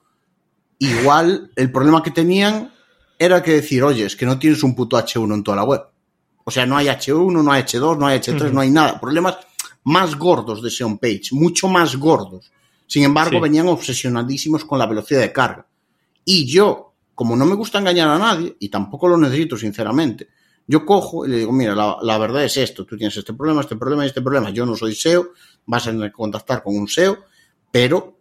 Igual 0.79 1.51
el 1.53 1.69
problema 1.69 2.01
que 2.01 2.11
tenían 2.11 2.71
era 3.19 3.43
que 3.43 3.51
decir, 3.51 3.83
oye, 3.83 4.05
es 4.05 4.15
que 4.15 4.25
no 4.25 4.39
tienes 4.39 4.63
un 4.63 4.73
puto 4.73 4.97
H1 4.97 5.33
en 5.33 5.43
toda 5.43 5.57
la 5.57 5.65
web. 5.65 5.81
O 6.45 6.49
sea, 6.49 6.65
no 6.65 6.77
hay 6.77 6.87
H1, 6.87 7.43
no 7.43 7.51
hay 7.51 7.63
H2, 7.63 7.97
no 7.97 8.07
hay 8.07 8.19
H3, 8.19 8.51
no 8.53 8.61
hay 8.61 8.71
nada. 8.71 9.01
Problemas 9.01 9.37
más 9.83 10.15
gordos 10.15 10.61
de 10.61 10.69
ese 10.69 10.85
page, 10.85 11.31
mucho 11.31 11.67
más 11.67 11.97
gordos. 11.97 12.49
Sin 12.85 13.03
embargo, 13.03 13.41
venían 13.41 13.67
obsesionadísimos 13.67 14.63
con 14.63 14.79
la 14.79 14.85
velocidad 14.85 15.19
de 15.19 15.33
carga. 15.33 15.67
Y 16.23 16.45
yo, 16.45 16.93
como 17.13 17.35
no 17.35 17.43
me 17.45 17.55
gusta 17.55 17.79
engañar 17.79 18.07
a 18.07 18.17
nadie, 18.17 18.55
y 18.61 18.69
tampoco 18.69 19.09
lo 19.09 19.17
necesito, 19.17 19.57
sinceramente, 19.57 20.29
Yo 20.67 20.85
cojo 20.85 21.25
y 21.25 21.29
le 21.29 21.37
digo, 21.39 21.53
mira, 21.53 21.73
la, 21.73 21.97
la, 22.01 22.17
verdad 22.17 22.43
es 22.43 22.57
esto, 22.57 22.85
tú 22.85 22.97
tienes 22.97 23.15
este 23.15 23.33
problema, 23.33 23.61
este 23.61 23.77
problema 23.77 24.03
y 24.03 24.07
este 24.07 24.21
problema. 24.21 24.49
Yo 24.49 24.65
no 24.65 24.75
soy 24.75 24.93
SEO, 24.93 25.29
vas 25.65 25.87
a 25.87 26.11
contactar 26.11 26.61
con 26.61 26.75
un 26.75 26.89
SEO, 26.89 27.17
pero 27.71 28.17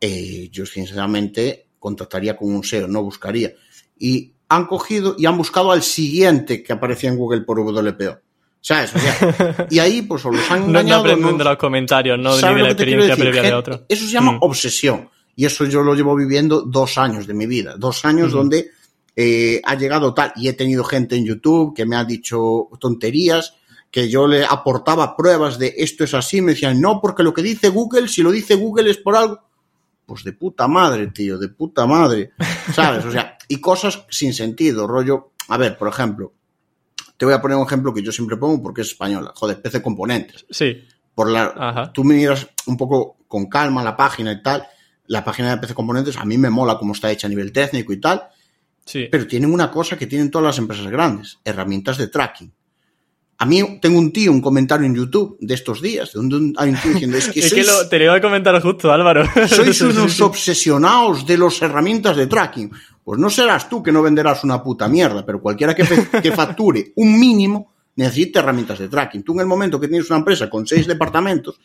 eh, 0.00 0.48
yo 0.50 0.66
sinceramente 0.66 1.68
contactaría 1.78 2.36
con 2.36 2.52
un 2.52 2.64
SEO, 2.64 2.88
no 2.88 3.02
buscaría. 3.02 3.52
Y 3.98 4.32
han 4.48 4.66
cogido 4.66 5.14
y 5.16 5.26
han 5.26 5.36
buscado 5.36 5.70
al 5.70 5.82
siguiente 5.82 6.62
que 6.62 6.72
aparecía 6.72 7.10
en 7.10 7.16
Google 7.16 7.42
por 7.42 7.60
WPO. 7.60 8.18
¿Sabes? 8.60 8.94
O 8.94 8.98
sea, 8.98 9.66
y 9.70 9.78
ahí 9.78 10.02
pues 10.02 10.24
o 10.24 10.30
los 10.30 10.50
han 10.50 10.64
engañado. 10.64 11.04
no 11.04 11.10
aprenden 11.12 11.38
de 11.38 11.44
los 11.44 11.56
comentarios, 11.56 12.18
no 12.18 12.34
de 12.34 12.42
la 12.42 12.70
experiencia 12.70 13.14
previa 13.14 13.42
de 13.42 13.54
otro. 13.54 13.84
Eso 13.88 14.06
se 14.06 14.12
llama 14.12 14.32
mm. 14.32 14.38
obsesión. 14.40 15.10
Y 15.36 15.44
eso 15.44 15.64
yo 15.64 15.82
lo 15.82 15.94
llevo 15.94 16.16
viviendo 16.16 16.62
dos 16.62 16.96
años 16.96 17.26
de 17.26 17.34
mi 17.34 17.46
vida. 17.46 17.76
Dos 17.76 18.04
años 18.04 18.32
mm. 18.32 18.36
donde 18.36 18.70
eh, 19.16 19.60
ha 19.64 19.74
llegado 19.76 20.14
tal, 20.14 20.32
y 20.36 20.48
he 20.48 20.52
tenido 20.52 20.84
gente 20.84 21.16
en 21.16 21.24
YouTube 21.24 21.74
que 21.74 21.86
me 21.86 21.96
ha 21.96 22.04
dicho 22.04 22.68
tonterías, 22.80 23.54
que 23.90 24.08
yo 24.08 24.26
le 24.26 24.44
aportaba 24.44 25.16
pruebas 25.16 25.56
de 25.58 25.72
esto 25.76 26.02
es 26.02 26.14
así, 26.14 26.40
me 26.40 26.52
decían, 26.52 26.80
no, 26.80 27.00
porque 27.00 27.22
lo 27.22 27.32
que 27.32 27.42
dice 27.42 27.68
Google, 27.68 28.08
si 28.08 28.22
lo 28.22 28.32
dice 28.32 28.56
Google 28.56 28.90
es 28.90 28.96
por 28.96 29.16
algo. 29.16 29.40
Pues 30.04 30.24
de 30.24 30.32
puta 30.32 30.66
madre, 30.66 31.06
tío, 31.06 31.38
de 31.38 31.48
puta 31.48 31.86
madre. 31.86 32.32
¿Sabes? 32.74 33.04
O 33.04 33.12
sea, 33.12 33.38
y 33.48 33.60
cosas 33.60 34.04
sin 34.10 34.34
sentido, 34.34 34.86
rollo. 34.86 35.30
A 35.48 35.56
ver, 35.56 35.78
por 35.78 35.88
ejemplo, 35.88 36.32
te 37.16 37.24
voy 37.24 37.34
a 37.34 37.40
poner 37.40 37.56
un 37.56 37.64
ejemplo 37.64 37.94
que 37.94 38.02
yo 38.02 38.12
siempre 38.12 38.36
pongo 38.36 38.62
porque 38.62 38.82
es 38.82 38.88
española. 38.88 39.32
Joder, 39.34 39.62
PC 39.62 39.80
Componentes. 39.80 40.44
Sí. 40.50 40.84
Por 41.14 41.30
la, 41.30 41.92
tú 41.94 42.02
miras 42.02 42.48
un 42.66 42.76
poco 42.76 43.18
con 43.28 43.46
calma 43.46 43.84
la 43.84 43.96
página 43.96 44.32
y 44.32 44.42
tal. 44.42 44.66
La 45.06 45.24
página 45.24 45.50
de 45.50 45.58
PC 45.58 45.74
Componentes 45.74 46.16
a 46.16 46.24
mí 46.24 46.36
me 46.36 46.50
mola 46.50 46.78
cómo 46.78 46.94
está 46.94 47.10
hecha 47.10 47.28
a 47.28 47.30
nivel 47.30 47.52
técnico 47.52 47.92
y 47.92 48.00
tal. 48.00 48.28
Pero 48.92 49.26
tienen 49.26 49.52
una 49.52 49.70
cosa 49.70 49.96
que 49.96 50.06
tienen 50.06 50.30
todas 50.30 50.46
las 50.46 50.58
empresas 50.58 50.86
grandes, 50.88 51.38
herramientas 51.44 51.96
de 51.96 52.08
tracking. 52.08 52.52
A 53.38 53.46
mí 53.46 53.78
tengo 53.80 53.98
un 53.98 54.12
tío, 54.12 54.30
un 54.30 54.40
comentario 54.40 54.86
en 54.86 54.94
YouTube 54.94 55.36
de 55.40 55.54
estos 55.54 55.82
días, 55.82 56.12
donde 56.12 56.52
hay 56.56 56.70
un 56.70 56.76
tío 56.76 56.92
diciendo 56.92 57.16
es 57.16 57.28
que, 57.28 57.40
es 57.40 57.52
que 57.52 57.64
lo, 57.64 57.88
te 57.88 57.98
lo 57.98 58.04
iba 58.04 58.14
a 58.14 58.20
comentar 58.20 58.60
justo, 58.62 58.92
Álvaro. 58.92 59.24
Sois 59.48 59.80
unos 59.80 60.20
obsesionados 60.20 61.26
de 61.26 61.38
las 61.38 61.60
herramientas 61.62 62.16
de 62.16 62.26
tracking. 62.26 62.70
Pues 63.02 63.18
no 63.18 63.28
serás 63.28 63.68
tú 63.68 63.82
que 63.82 63.92
no 63.92 64.02
venderás 64.02 64.44
una 64.44 64.62
puta 64.62 64.88
mierda, 64.88 65.26
pero 65.26 65.40
cualquiera 65.40 65.74
que, 65.74 65.84
que 66.22 66.32
facture 66.32 66.92
un 66.96 67.18
mínimo 67.18 67.72
necesita 67.96 68.40
herramientas 68.40 68.78
de 68.78 68.88
tracking. 68.88 69.22
Tú 69.22 69.32
en 69.34 69.40
el 69.40 69.46
momento 69.46 69.80
que 69.80 69.88
tienes 69.88 70.08
una 70.10 70.18
empresa 70.18 70.48
con 70.48 70.66
seis 70.66 70.86
departamentos 70.86 71.58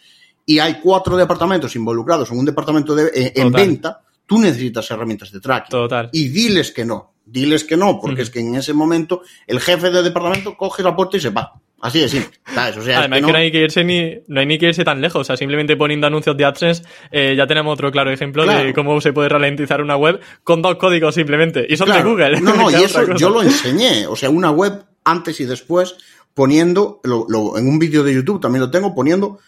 y 0.45 0.59
hay 0.59 0.79
cuatro 0.81 1.15
departamentos 1.15 1.75
involucrados 1.75 2.31
en 2.31 2.39
un 2.39 2.45
departamento 2.45 2.95
de, 2.95 3.11
eh, 3.13 3.33
en 3.35 3.51
venta, 3.51 4.01
tú 4.29 4.37
necesitas 4.37 4.89
herramientas 4.91 5.31
de 5.31 5.39
tracking. 5.39 5.71
Total. 5.71 6.09
Y 6.13 6.27
diles 6.27 6.71
que 6.71 6.85
no. 6.85 7.15
Diles 7.25 7.63
que 7.63 7.75
no, 7.75 7.99
porque 7.99 8.21
es 8.21 8.29
que 8.29 8.39
en 8.39 8.55
ese 8.55 8.73
momento 8.73 9.23
el 9.47 9.59
jefe 9.59 9.89
del 9.89 10.03
departamento 10.03 10.55
coge 10.55 10.83
la 10.83 10.95
puerta 10.95 11.17
y 11.17 11.19
se 11.19 11.31
va. 11.31 11.59
Así 11.81 11.99
de 11.99 12.09
simple. 12.09 12.37
O 12.77 12.81
sea, 12.81 12.99
Además, 12.99 13.19
es 13.19 13.25
que, 13.25 13.31
no... 13.31 13.37
hay 13.37 13.51
que 13.51 13.63
irse 13.63 13.83
ni, 13.83 14.19
no 14.27 14.39
hay 14.39 14.45
ni 14.45 14.59
que 14.59 14.67
irse 14.67 14.83
tan 14.83 15.01
lejos. 15.01 15.21
O 15.21 15.23
sea, 15.23 15.35
simplemente 15.35 15.75
poniendo 15.77 16.05
anuncios 16.05 16.37
de 16.37 16.45
AdSense, 16.45 16.83
eh, 17.11 17.33
ya 17.35 17.47
tenemos 17.47 17.73
otro 17.73 17.91
claro 17.91 18.11
ejemplo 18.11 18.45
de 18.45 18.73
cómo 18.73 19.01
se 19.01 19.13
puede 19.13 19.29
ralentizar 19.29 19.81
una 19.81 19.95
web 19.95 20.19
con 20.43 20.61
dos 20.61 20.75
códigos 20.75 21.15
simplemente. 21.15 21.65
Y 21.67 21.77
son 21.77 21.89
de 21.91 22.03
Google. 22.03 22.39
No, 22.41 22.53
no, 22.55 22.69
y 22.79 22.83
eso 22.83 23.15
yo 23.15 23.29
lo 23.29 23.41
enseñé. 23.41 24.05
O 24.07 24.15
sea, 24.15 24.29
una 24.29 24.51
web 24.51 24.83
antes 25.05 25.39
y 25.39 25.45
después, 25.45 25.95
poniendo, 26.35 26.99
lo, 27.03 27.25
lo, 27.29 27.57
en 27.57 27.67
un 27.67 27.79
vídeo 27.79 28.03
de 28.03 28.13
YouTube 28.13 28.41
también 28.41 28.61
lo 28.61 28.69
tengo, 28.69 28.93
poniendo 28.93 29.39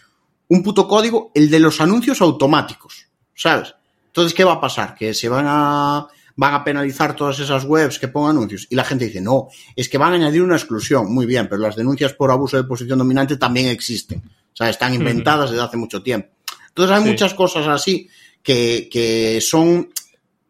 un 0.48 0.62
puto 0.62 0.88
código, 0.88 1.30
el 1.34 1.50
de 1.50 1.60
los 1.60 1.80
anuncios 1.80 2.20
automáticos. 2.20 3.06
¿Sabes? 3.34 3.74
Entonces, 4.12 4.34
¿qué 4.34 4.44
va 4.44 4.52
a 4.52 4.60
pasar? 4.60 4.94
Que 4.94 5.14
se 5.14 5.30
van 5.30 5.46
a, 5.48 6.06
van 6.36 6.54
a 6.54 6.62
penalizar 6.62 7.16
todas 7.16 7.38
esas 7.40 7.64
webs 7.64 7.98
que 7.98 8.08
pongan 8.08 8.36
anuncios. 8.36 8.66
Y 8.68 8.74
la 8.74 8.84
gente 8.84 9.06
dice, 9.06 9.22
no, 9.22 9.48
es 9.74 9.88
que 9.88 9.96
van 9.96 10.12
a 10.12 10.16
añadir 10.16 10.42
una 10.42 10.56
exclusión. 10.56 11.10
Muy 11.10 11.24
bien, 11.24 11.48
pero 11.48 11.62
las 11.62 11.76
denuncias 11.76 12.12
por 12.12 12.30
abuso 12.30 12.58
de 12.58 12.64
posición 12.64 12.98
dominante 12.98 13.38
también 13.38 13.68
existen. 13.68 14.18
O 14.18 14.54
sea, 14.54 14.68
están 14.68 14.92
inventadas 14.92 15.50
desde 15.50 15.64
hace 15.64 15.78
mucho 15.78 16.02
tiempo. 16.02 16.28
Entonces, 16.68 16.94
hay 16.94 17.02
sí. 17.04 17.08
muchas 17.08 17.32
cosas 17.32 17.66
así 17.68 18.10
que, 18.42 18.90
que 18.92 19.40
son, 19.40 19.88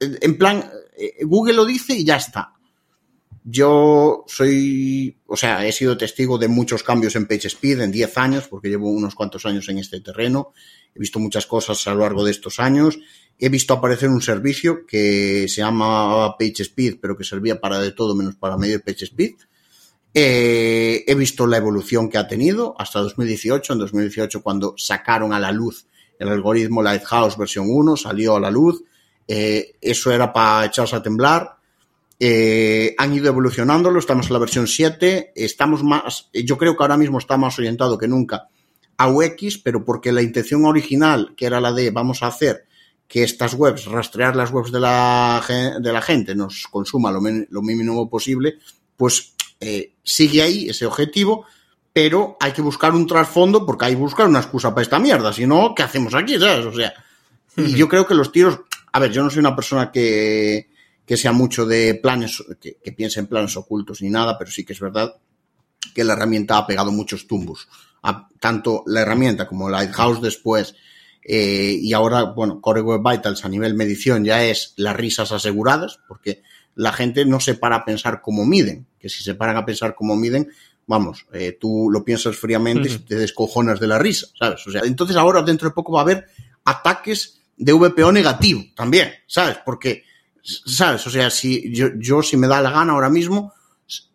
en 0.00 0.37
plan, 0.37 0.69
eh, 0.97 1.19
Google 1.23 1.54
lo 1.54 1.64
dice 1.64 1.95
y 1.95 2.04
ya 2.04 2.16
está. 2.16 2.54
Yo 3.45 4.25
soy, 4.26 5.16
o 5.26 5.37
sea, 5.37 5.64
he 5.64 5.71
sido 5.71 5.97
testigo 5.97 6.37
de 6.37 6.49
muchos 6.49 6.83
cambios 6.83 7.14
en 7.14 7.26
PageSpeed 7.26 7.81
en 7.81 7.92
10 7.92 8.19
años, 8.19 8.49
porque 8.49 8.69
llevo 8.69 8.90
unos 8.90 9.14
cuantos 9.14 9.47
años 9.47 9.69
en 9.69 9.78
este 9.78 10.00
terreno. 10.00 10.52
He 10.95 10.99
visto 10.99 11.21
muchas 11.21 11.47
cosas 11.47 11.87
a 11.87 11.95
lo 11.95 12.00
largo 12.00 12.25
de 12.25 12.33
estos 12.33 12.59
años 12.59 12.99
he 13.39 13.49
visto 13.49 13.75
aparecer 13.75 14.09
un 14.09 14.23
servicio 14.23 14.87
que 14.87 15.47
se 15.49 15.61
llama 15.61 16.37
PageSpeed, 16.39 16.99
pero 17.01 17.17
que 17.17 17.25
servía 17.25 17.61
para 17.61 17.79
de 17.79 17.93
todo 17.93 18.15
menos 18.15 18.37
para 18.37 18.57
medir 18.57 18.83
PageSpeed. 18.83 19.35
Eh, 20.15 21.05
he 21.07 21.15
visto 21.15 21.47
la 21.47 21.57
evolución 21.57 22.09
que 22.09 22.19
ha 22.19 22.29
tenido 22.29 22.75
hasta 22.79 23.01
2018. 23.01 23.73
En 23.73 23.79
2018, 23.81 24.43
cuando 24.43 24.75
sacaron 24.77 25.33
a 25.33 25.41
la 25.41 25.53
luz 25.53 25.87
el 26.19 26.29
algoritmo 26.29 26.83
Lighthouse 26.83 27.37
versión 27.37 27.67
1, 27.69 27.97
salió 27.97 28.37
a 28.37 28.41
la 28.41 28.51
luz. 28.51 28.85
Eh, 29.27 29.77
eso 29.81 30.12
era 30.12 30.33
para 30.33 30.67
echarse 30.67 30.95
a 30.95 31.03
temblar. 31.03 31.57
Eh, 32.21 32.95
han 32.99 33.12
ido 33.12 33.27
evolucionándolo, 33.27 33.99
estamos 33.99 34.27
en 34.29 34.35
la 34.35 34.39
versión 34.39 34.69
7, 34.69 35.33
estamos 35.35 35.83
más, 35.83 36.29
yo 36.33 36.57
creo 36.57 36.77
que 36.77 36.85
ahora 36.85 36.97
mismo 36.97 37.19
está 37.19 37.37
más 37.37 37.59
orientado 37.59 37.99
que 37.99 38.07
nunca 38.07 38.49
a 38.97 39.09
UX, 39.09 39.59
pero 39.59 39.85
porque 39.85 40.12
la 40.12 40.23
intención 40.23 40.65
original, 40.65 41.35
que 41.37 41.47
era 41.47 41.61
la 41.61 41.73
de 41.73 41.91
vamos 41.91 42.23
a 42.23 42.29
hacer 42.29 42.67
que 43.12 43.25
estas 43.25 43.52
webs, 43.52 43.85
rastrear 43.85 44.35
las 44.35 44.50
webs 44.50 44.73
de 44.73 44.81
la, 44.81 45.45
de 45.78 45.92
la 45.92 46.00
gente, 46.00 46.35
nos 46.35 46.66
consuma 46.69 47.12
lo, 47.12 47.21
lo 47.21 47.61
mínimo 47.61 48.09
posible, 48.09 48.54
pues 48.97 49.35
eh, 49.61 49.97
sigue 50.02 50.40
ahí 50.40 50.71
ese 50.71 50.87
objetivo, 50.87 51.45
pero 51.92 52.38
hay 52.40 52.52
que 52.52 52.62
buscar 52.62 52.95
un 52.95 53.07
trasfondo 53.07 53.66
porque 53.66 53.85
hay 53.85 53.92
que 53.92 53.99
buscar 53.99 54.26
una 54.26 54.38
excusa 54.38 54.71
para 54.71 54.81
esta 54.81 54.99
mierda, 54.99 55.31
si 55.31 55.47
no, 55.47 55.75
¿qué 55.75 55.83
hacemos 55.83 56.14
aquí? 56.14 56.38
¿sabes? 56.38 56.64
O 56.64 56.73
sea, 56.73 56.95
y 57.59 57.75
yo 57.75 57.87
creo 57.87 58.07
que 58.07 58.14
los 58.14 58.33
tiros, 58.33 58.61
a 58.90 58.99
ver, 58.99 59.12
yo 59.12 59.23
no 59.23 59.28
soy 59.28 59.40
una 59.40 59.54
persona 59.54 59.92
que, 59.92 60.71
que 61.04 61.19
sea 61.19 61.33
mucho 61.33 61.66
de 61.66 61.97
planes, 61.97 62.42
que, 62.59 62.78
que 62.83 62.92
piense 62.92 63.21
en 63.21 63.26
planes 63.26 63.54
ocultos 63.59 64.00
ni 64.00 64.09
nada, 64.09 64.38
pero 64.38 64.50
sí 64.50 64.64
que 64.64 64.73
es 64.73 64.81
verdad 64.81 65.16
que 65.95 66.02
la 66.02 66.14
herramienta 66.14 66.57
ha 66.57 66.66
pegado 66.66 66.90
muchos 66.90 67.26
tumbos. 67.26 67.69
A, 68.04 68.26
tanto 68.40 68.85
la 68.87 69.02
herramienta 69.02 69.47
como 69.47 69.69
Lighthouse 69.69 70.23
después, 70.23 70.75
eh, 71.25 71.79
y 71.81 71.93
ahora, 71.93 72.25
bueno, 72.25 72.61
Core 72.61 72.81
Web 72.81 73.02
Vitals 73.05 73.45
a 73.45 73.49
nivel 73.49 73.75
medición 73.75 74.25
ya 74.25 74.45
es 74.45 74.75
las 74.76 74.97
risas 74.97 75.31
aseguradas, 75.33 76.00
porque 76.09 76.43
la 76.75 76.93
gente 76.93 77.25
no 77.25 77.38
se 77.38 77.55
para 77.55 77.76
a 77.76 77.85
pensar 77.85 78.21
cómo 78.23 78.45
miden, 78.45 78.87
que 78.99 79.09
si 79.09 79.23
se 79.23 79.35
paran 79.35 79.57
a 79.57 79.64
pensar 79.64 79.95
cómo 79.95 80.17
miden, 80.17 80.50
vamos, 80.87 81.26
eh, 81.33 81.57
tú 81.61 81.88
lo 81.91 82.05
piensas 82.05 82.37
fríamente 82.37 82.88
y 82.88 82.99
te 82.99 83.17
descojonas 83.17 83.79
de 83.79 83.87
la 83.87 83.99
risa, 83.99 84.26
¿sabes? 84.38 84.67
O 84.67 84.71
sea, 84.71 84.83
entonces 84.85 85.17
ahora 85.17 85.43
dentro 85.43 85.69
de 85.69 85.75
poco 85.75 85.93
va 85.93 86.00
a 86.00 86.02
haber 86.02 86.26
ataques 86.64 87.41
de 87.57 87.73
VPO 87.73 88.11
negativo 88.11 88.64
también, 88.75 89.12
¿sabes? 89.26 89.59
Porque, 89.64 90.05
¿sabes? 90.43 91.07
O 91.07 91.11
sea, 91.11 91.31
si 91.31 91.73
yo, 91.73 91.88
yo 91.99 92.23
si 92.23 92.37
me 92.37 92.49
da 92.49 92.61
la 92.61 92.71
gana 92.71 92.95
ahora 92.95 93.11
mismo, 93.11 93.52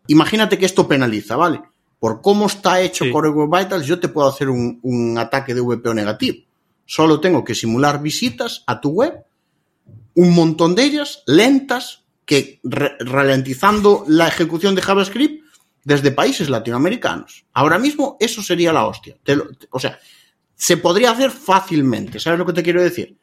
imagínate 0.08 0.58
que 0.58 0.66
esto 0.66 0.86
penaliza, 0.86 1.36
¿vale? 1.36 1.62
Por 1.98 2.20
cómo 2.20 2.46
está 2.46 2.80
hecho 2.80 3.04
sí. 3.04 3.10
Core 3.10 3.30
Web 3.30 3.58
Vitals, 3.58 3.86
yo 3.86 3.98
te 3.98 4.08
puedo 4.08 4.28
hacer 4.28 4.50
un, 4.50 4.78
un 4.82 5.16
ataque 5.16 5.54
de 5.54 5.60
VPO 5.62 5.94
negativo. 5.94 6.47
Solo 6.90 7.20
tengo 7.20 7.44
que 7.44 7.54
simular 7.54 8.00
visitas 8.00 8.64
a 8.66 8.80
tu 8.80 8.88
web, 8.88 9.22
un 10.14 10.34
montón 10.34 10.74
de 10.74 10.84
ellas, 10.84 11.22
lentas, 11.26 12.06
que 12.24 12.60
ralentizando 12.62 14.06
la 14.08 14.26
ejecución 14.26 14.74
de 14.74 14.80
JavaScript 14.80 15.44
desde 15.84 16.12
países 16.12 16.48
latinoamericanos. 16.48 17.44
Ahora 17.52 17.78
mismo 17.78 18.16
eso 18.18 18.42
sería 18.42 18.72
la 18.72 18.86
hostia. 18.86 19.18
O 19.68 19.78
sea, 19.78 19.98
se 20.54 20.78
podría 20.78 21.10
hacer 21.10 21.30
fácilmente. 21.30 22.18
¿Sabes 22.18 22.38
lo 22.38 22.46
que 22.46 22.54
te 22.54 22.62
quiero 22.62 22.82
decir? 22.82 23.18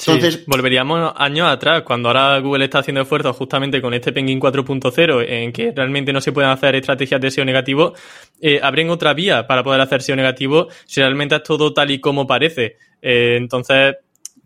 Entonces, 0.00 0.34
sí, 0.34 0.44
volveríamos 0.46 1.12
años 1.16 1.48
atrás, 1.48 1.82
cuando 1.82 2.08
ahora 2.08 2.38
Google 2.40 2.64
está 2.64 2.80
haciendo 2.80 3.02
esfuerzos 3.02 3.36
justamente 3.36 3.80
con 3.80 3.94
este 3.94 4.12
Penguin 4.12 4.40
4.0, 4.40 5.24
en 5.28 5.52
que 5.52 5.72
realmente 5.74 6.12
no 6.12 6.20
se 6.20 6.32
pueden 6.32 6.50
hacer 6.50 6.74
estrategias 6.74 7.20
de 7.20 7.30
SEO 7.30 7.44
negativo, 7.44 7.94
eh, 8.40 8.60
abren 8.62 8.90
otra 8.90 9.14
vía 9.14 9.46
para 9.46 9.62
poder 9.62 9.80
hacer 9.80 10.02
SEO 10.02 10.16
negativo 10.16 10.68
si 10.86 11.00
realmente 11.00 11.36
es 11.36 11.42
todo 11.42 11.72
tal 11.72 11.90
y 11.90 12.00
como 12.00 12.26
parece. 12.26 12.76
Eh, 13.02 13.36
entonces, 13.36 13.96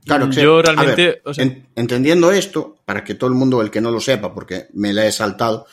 Claro, 0.04 0.30
yo 0.30 0.61
realmente. 0.61 1.06
Ver, 1.06 1.23
o 1.25 1.32
sea... 1.32 1.44
en, 1.44 1.66
entendiendo 1.75 2.30
esto, 2.30 2.76
para 2.84 3.02
que 3.02 3.14
todo 3.14 3.30
el 3.30 3.37
mundo, 3.37 3.62
el 3.62 3.70
que 3.70 3.80
no 3.80 3.90
lo 3.90 4.00
sepa, 4.00 4.34
porque 4.34 4.66
me 4.75 4.92
la 4.92 5.06
he 5.06 5.12
saltado, 5.12 5.66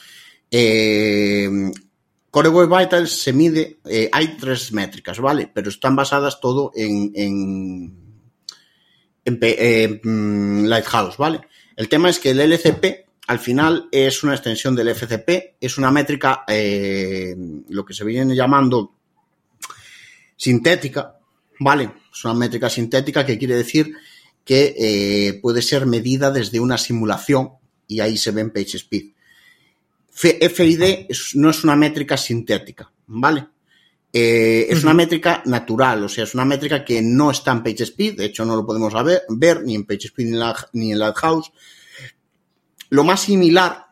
eh, 0.50 1.50
Core 2.30 2.48
Web 2.48 2.70
Vitals 2.74 3.10
se 3.10 3.32
mide, 3.34 3.78
eh, 3.84 4.08
hay 4.10 4.38
tres 4.38 4.72
métricas, 4.72 5.20
¿vale? 5.20 5.50
Pero 5.52 5.68
están 5.68 5.94
basadas 5.94 6.40
todo 6.40 6.72
en, 6.74 7.12
eh, 9.24 10.00
Lighthouse, 10.02 11.16
¿vale? 11.16 11.40
El 11.76 11.88
tema 11.88 12.10
es 12.10 12.18
que 12.18 12.30
el 12.30 12.40
LCP 12.40 13.06
al 13.28 13.38
final 13.38 13.88
es 13.90 14.22
una 14.24 14.34
extensión 14.34 14.74
del 14.74 14.88
FCP, 14.88 15.56
es 15.60 15.78
una 15.78 15.90
métrica, 15.90 16.44
eh, 16.46 17.34
lo 17.68 17.84
que 17.84 17.94
se 17.94 18.04
viene 18.04 18.34
llamando 18.34 18.94
sintética, 20.36 21.18
¿vale? 21.60 21.92
Es 22.12 22.24
una 22.24 22.34
métrica 22.34 22.68
sintética 22.68 23.24
que 23.24 23.38
quiere 23.38 23.54
decir 23.54 23.94
que 24.44 24.74
eh, 24.76 25.34
puede 25.40 25.62
ser 25.62 25.86
medida 25.86 26.30
desde 26.30 26.58
una 26.58 26.76
simulación 26.76 27.52
y 27.86 28.00
ahí 28.00 28.16
se 28.16 28.32
ve 28.32 28.40
en 28.40 28.50
PageSpeed. 28.50 29.12
FID 30.12 31.06
no 31.34 31.50
es 31.50 31.64
una 31.64 31.76
métrica 31.76 32.16
sintética, 32.16 32.92
¿vale? 33.06 33.46
Eh, 34.14 34.66
es 34.68 34.82
una 34.82 34.92
métrica 34.92 35.42
natural, 35.46 36.04
o 36.04 36.08
sea, 36.08 36.24
es 36.24 36.34
una 36.34 36.44
métrica 36.44 36.84
que 36.84 37.00
no 37.00 37.30
está 37.30 37.52
en 37.52 37.62
PageSpeed, 37.62 38.18
de 38.18 38.26
hecho 38.26 38.44
no 38.44 38.56
lo 38.56 38.66
podemos 38.66 38.92
ver, 39.30 39.62
ni 39.62 39.74
en 39.74 39.84
PageSpeed 39.84 40.26
ni 40.74 40.92
en, 40.92 40.98
Lighthouse. 40.98 41.50
Lo 42.90 43.04
más 43.04 43.22
similar 43.22 43.86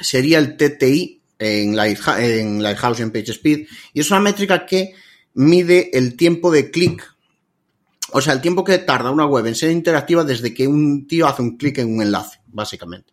sería 0.00 0.38
el 0.38 0.56
TTI 0.56 1.20
en, 1.38 1.76
Lighthouse 1.76 3.00
y 3.00 3.02
en 3.02 3.10
PageSpeed, 3.10 3.66
y 3.92 4.00
es 4.00 4.10
una 4.10 4.20
métrica 4.20 4.64
que 4.64 4.94
mide 5.34 5.90
el 5.92 6.16
tiempo 6.16 6.50
de 6.50 6.70
clic, 6.70 7.14
o 8.12 8.22
sea, 8.22 8.32
el 8.32 8.40
tiempo 8.40 8.64
que 8.64 8.78
tarda 8.78 9.10
una 9.10 9.26
web 9.26 9.44
en 9.44 9.54
ser 9.54 9.70
interactiva 9.70 10.24
desde 10.24 10.54
que 10.54 10.66
un 10.66 11.06
tío 11.06 11.26
hace 11.26 11.42
un 11.42 11.58
clic 11.58 11.76
en 11.78 11.94
un 11.94 12.00
enlace, 12.00 12.40
básicamente. 12.46 13.12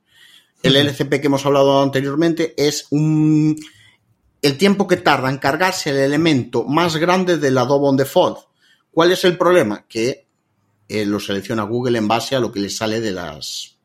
El 0.63 0.77
LCP 0.77 1.19
que 1.19 1.27
hemos 1.27 1.45
hablado 1.45 1.83
anteriormente 1.83 2.53
es 2.57 2.87
un 2.89 3.55
el 4.45 4.57
tiempo 4.57 4.87
que 4.87 4.97
tarda 4.97 5.29
en 5.29 5.39
cargarse 5.39 5.89
el 5.89 5.97
elemento 5.97 6.65
más 6.65 6.97
grande 6.97 7.37
del 7.37 7.57
Adobe 7.57 7.87
on 7.87 7.97
default. 7.97 8.37
¿Cuál 8.91 9.11
es 9.11 9.23
el 9.23 9.39
problema? 9.39 9.85
Que 9.87 10.27
eh, 10.87 11.03
lo 11.03 11.19
selecciona 11.19 11.63
Google 11.63 11.97
en 11.97 12.07
base 12.07 12.35
a 12.35 12.39
lo 12.39 12.51
que 12.51 12.59
le 12.59 12.69
sale 12.69 13.01
de 13.01 13.11
las 13.11 13.79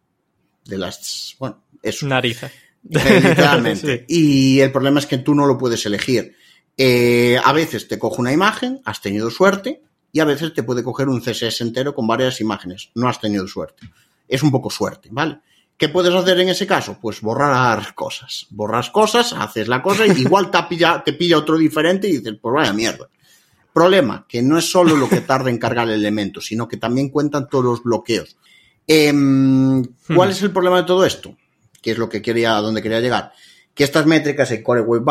de 0.67 0.76
las 0.76 1.35
bueno, 1.38 1.64
eso. 1.83 2.07
Narices. 2.07 2.52
Y 4.09 4.61
el 4.61 4.71
problema 4.71 5.00
es 5.00 5.07
que 5.07 5.19
tú 5.19 5.35
no 5.35 5.47
lo 5.47 5.57
puedes 5.57 5.85
elegir. 5.87 6.37
Eh, 6.76 7.38
a 7.43 7.52
veces 7.55 7.88
te 7.88 7.99
coge 7.99 8.21
una 8.21 8.33
imagen, 8.33 8.83
has 8.85 9.00
tenido 9.00 9.31
suerte, 9.31 9.83
y 10.12 10.21
a 10.21 10.26
veces 10.26 10.52
te 10.52 10.62
puede 10.62 10.85
coger 10.85 11.09
un 11.09 11.23
CSS 11.23 11.62
entero 11.62 11.95
con 11.95 12.07
varias 12.07 12.38
imágenes. 12.43 12.90
No 12.95 13.09
has 13.09 13.19
tenido 13.19 13.49
suerte. 13.49 13.88
Es 14.29 14.43
un 14.43 14.50
poco 14.50 14.69
suerte, 14.69 15.09
¿vale? 15.11 15.40
¿Qué 15.80 15.88
puedes 15.88 16.12
hacer 16.12 16.38
en 16.38 16.50
ese 16.50 16.66
caso? 16.66 16.99
Pues 17.00 17.22
borrar 17.22 17.94
cosas. 17.94 18.46
Borras 18.50 18.90
cosas, 18.90 19.32
haces 19.32 19.66
la 19.66 19.80
cosa 19.80 20.06
y 20.06 20.10
igual 20.10 20.50
te 20.50 20.62
pilla, 20.64 21.02
te 21.02 21.14
pilla 21.14 21.38
otro 21.38 21.56
diferente 21.56 22.06
y 22.06 22.18
dices, 22.18 22.34
pues 22.38 22.54
vaya 22.54 22.75
mierda. 22.75 23.08
Problema, 23.72 24.26
que 24.28 24.42
no 24.42 24.58
es 24.58 24.70
solo 24.70 24.94
lo 24.94 25.08
que 25.08 25.22
tarda 25.22 25.49
en 25.49 25.56
cargar 25.56 25.88
el 25.88 25.94
elemento, 25.94 26.42
sino 26.42 26.68
que 26.68 26.76
también 26.76 27.08
cuentan 27.08 27.49
todos 27.49 27.64
los 27.64 27.82
bloqueos. 27.82 28.37
Em, 28.87 29.82
¿Cuál 30.14 30.28
hmm. 30.28 30.32
es 30.32 30.42
el 30.42 30.50
problema 30.50 30.82
de 30.82 30.87
todo 30.87 31.06
esto? 31.06 31.34
Que 31.80 31.92
es 31.92 31.96
lo 31.96 32.10
que 32.10 32.20
quería, 32.20 32.58
a 32.58 32.60
donde 32.60 32.82
quería 32.82 33.00
llegar. 33.00 33.32
Que 33.72 33.84
estas 33.84 34.04
métricas 34.04 34.50
en 34.50 34.62
Core 34.62 34.82
Web 34.82 35.04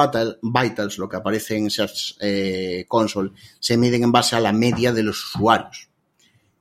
Vitals, 0.44 1.00
lo 1.00 1.10
que 1.10 1.18
aparece 1.18 1.58
en 1.58 1.72
Search 1.72 2.16
eh, 2.22 2.86
Console, 2.88 3.32
se 3.60 3.76
miden 3.76 4.04
en 4.04 4.12
base 4.12 4.36
a 4.36 4.40
la 4.40 4.54
media 4.54 4.94
de 4.94 5.02
los 5.02 5.34
usuarios. 5.34 5.90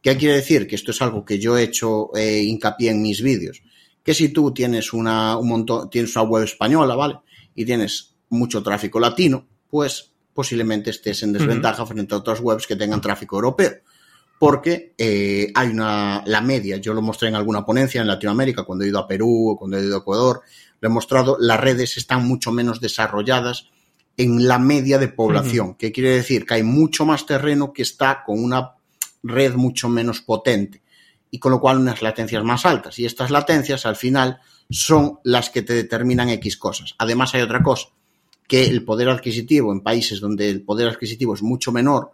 ¿Qué 0.01 0.17
quiere 0.17 0.37
decir? 0.37 0.67
Que 0.67 0.77
esto 0.77 0.93
es 0.93 1.03
algo 1.03 1.27
que 1.27 1.39
yo 1.39 1.59
he 1.59 1.63
hecho 1.65 2.09
eh, 2.17 2.41
hincapié 2.43 2.93
en 2.93 3.03
mis 3.03 3.21
vídeos 3.21 3.61
que 4.03 4.15
si 4.15 4.31
tú 4.31 4.53
tienes 4.53 4.93
una, 4.93 5.37
un 5.37 5.49
montón, 5.49 5.91
tienes 5.91 6.15
una 6.17 6.25
web 6.25 6.45
española, 6.45 6.95
¿vale? 6.95 7.19
Y 7.55 7.65
tienes 7.65 8.15
mucho 8.31 8.63
tráfico 8.63 9.01
latino, 9.01 9.47
pues 9.69 10.13
posiblemente 10.33 10.91
estés 10.91 11.23
en 11.23 11.33
desventaja 11.33 11.85
frente 11.85 12.15
a 12.15 12.19
otras 12.19 12.41
webs 12.41 12.67
que 12.67 12.77
tengan 12.77 13.01
tráfico 13.01 13.37
europeo. 13.37 13.73
Porque 14.39 14.95
eh, 14.97 15.51
hay 15.53 15.69
una, 15.69 16.23
la 16.27 16.41
media, 16.41 16.77
yo 16.77 16.95
lo 16.95 17.03
mostré 17.03 17.29
en 17.29 17.35
alguna 17.35 17.67
ponencia 17.67 18.01
en 18.01 18.07
Latinoamérica, 18.07 18.63
cuando 18.63 18.85
he 18.85 18.89
ido 18.89 19.01
a 19.01 19.09
Perú 19.09 19.51
o 19.51 19.57
cuando 19.57 19.77
he 19.77 19.83
ido 19.83 19.97
a 19.97 19.99
Ecuador, 19.99 20.43
lo 20.81 20.89
he 20.89 20.93
mostrado, 20.93 21.37
las 21.41 21.59
redes 21.59 21.97
están 21.97 22.25
mucho 22.25 22.53
menos 22.53 22.81
desarrolladas 22.81 23.69
en 24.17 24.47
la 24.47 24.61
media 24.61 24.99
de 24.99 25.09
población. 25.09 25.75
¿Qué 25.75 25.91
quiere 25.91 26.11
decir? 26.11 26.47
Que 26.47 26.55
hay 26.55 26.63
mucho 26.63 27.05
más 27.05 27.27
terreno 27.27 27.73
que 27.73 27.83
está 27.83 28.23
con 28.25 28.43
una 28.43 28.75
red 29.23 29.55
mucho 29.55 29.89
menos 29.89 30.21
potente 30.21 30.83
y 31.31 31.39
con 31.39 31.53
lo 31.53 31.61
cual 31.61 31.79
unas 31.79 32.03
latencias 32.03 32.43
más 32.45 32.65
altas. 32.67 32.99
Y 32.99 33.05
estas 33.05 33.31
latencias 33.31 33.87
al 33.87 33.97
final 33.97 34.41
son 34.71 35.19
las 35.25 35.51
que 35.51 35.63
te 35.63 35.75
determinan 35.75 36.29
X 36.31 36.57
cosas. 36.57 36.95
Además 36.99 37.35
hay 37.35 37.43
otra 37.43 37.63
cosa, 37.63 37.89
que 38.47 38.65
el 38.65 38.85
poder 38.85 39.09
adquisitivo 39.09 39.73
en 39.73 39.81
países 39.81 40.21
donde 40.21 40.49
el 40.49 40.63
poder 40.63 40.89
adquisitivo 40.89 41.35
es 41.35 41.43
mucho 41.43 41.73
menor, 41.73 42.13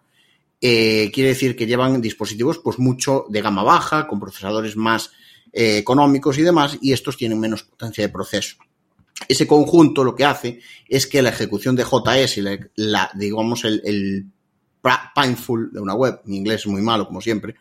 eh, 0.61 1.11
quiere 1.13 1.31
decir 1.31 1.57
que 1.57 1.67
llevan 1.67 2.01
dispositivos 2.01 2.59
pues 2.59 2.79
mucho 2.79 3.27
de 3.29 3.43
gama 3.43 3.63
baja, 3.63 4.07
con 4.07 4.19
procesadores 4.19 4.77
más 4.77 5.11
eh, 5.53 5.77
económicos 5.77 6.39
y 6.39 6.43
demás, 6.43 6.79
y 6.81 6.93
estos 6.93 7.17
tienen 7.17 7.39
menos 7.39 7.65
potencia 7.65 8.03
de 8.03 8.13
proceso. 8.13 8.57
Ese 9.29 9.47
conjunto 9.47 10.03
lo 10.03 10.15
que 10.15 10.25
hace 10.25 10.61
es 10.89 11.07
que 11.07 11.23
la 11.23 11.29
ejecución 11.29 11.77
de 11.77 11.85
JS 11.85 12.39
y 12.39 12.43
la, 12.77 13.11
digamos, 13.15 13.65
el, 13.65 13.81
el 13.85 14.27
painful 15.15 15.71
de 15.73 15.81
una 15.81 15.95
web, 15.95 16.21
mi 16.25 16.39
inglés 16.39 16.63
es 16.63 16.67
muy 16.67 16.83
malo 16.83 17.07
como 17.07 17.21
siempre, 17.21 17.55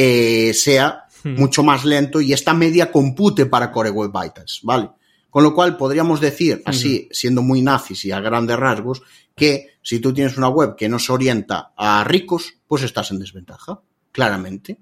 eh, 0.00 0.54
sea 0.54 1.06
hmm. 1.24 1.34
mucho 1.34 1.64
más 1.64 1.84
lento 1.84 2.20
y 2.20 2.32
esta 2.32 2.54
media 2.54 2.92
compute 2.92 3.46
para 3.46 3.72
Core 3.72 3.90
Web 3.90 4.12
Vitals, 4.12 4.60
¿vale? 4.62 4.90
Con 5.28 5.42
lo 5.42 5.52
cual 5.52 5.76
podríamos 5.76 6.20
decir, 6.20 6.62
así, 6.64 7.08
siendo 7.10 7.42
muy 7.42 7.62
nazis 7.62 8.04
y 8.04 8.12
a 8.12 8.20
grandes 8.20 8.56
rasgos, 8.56 9.02
que 9.34 9.72
si 9.82 9.98
tú 9.98 10.14
tienes 10.14 10.38
una 10.38 10.48
web 10.48 10.76
que 10.76 10.88
no 10.88 11.00
se 11.00 11.12
orienta 11.12 11.72
a 11.76 12.02
ricos, 12.04 12.54
pues 12.66 12.84
estás 12.84 13.10
en 13.10 13.18
desventaja, 13.18 13.80
claramente. 14.10 14.78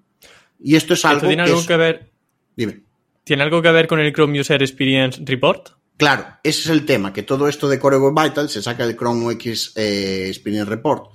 Y 0.61 0.77
esto 0.77 0.95
es 0.95 1.05
algo 1.05 1.27
tiene 1.27 1.43
algo 1.43 1.67
que 1.67 1.77
ver. 1.77 2.13
Dime. 2.55 2.83
¿Tiene 3.25 3.43
algo 3.43 3.61
que 3.61 3.73
ver 3.73 3.89
con 3.89 3.99
el 3.99 4.13
Chrome 4.13 4.39
User 4.39 4.63
Experience 4.63 5.21
Report? 5.25 5.71
Claro, 5.97 6.27
ese 6.45 6.61
es 6.61 6.69
el 6.69 6.85
tema, 6.85 7.13
que 7.13 7.23
todo 7.23 7.49
esto 7.49 7.69
de 7.69 7.81
Core 7.81 7.97
Web 7.97 8.15
Vitals 8.23 8.53
se 8.53 8.63
saca 8.63 8.87
del 8.87 8.97
Chrome 8.97 9.33
UX 9.33 9.73
eh, 9.77 10.27
Experience 10.29 10.69
Report 10.71 11.11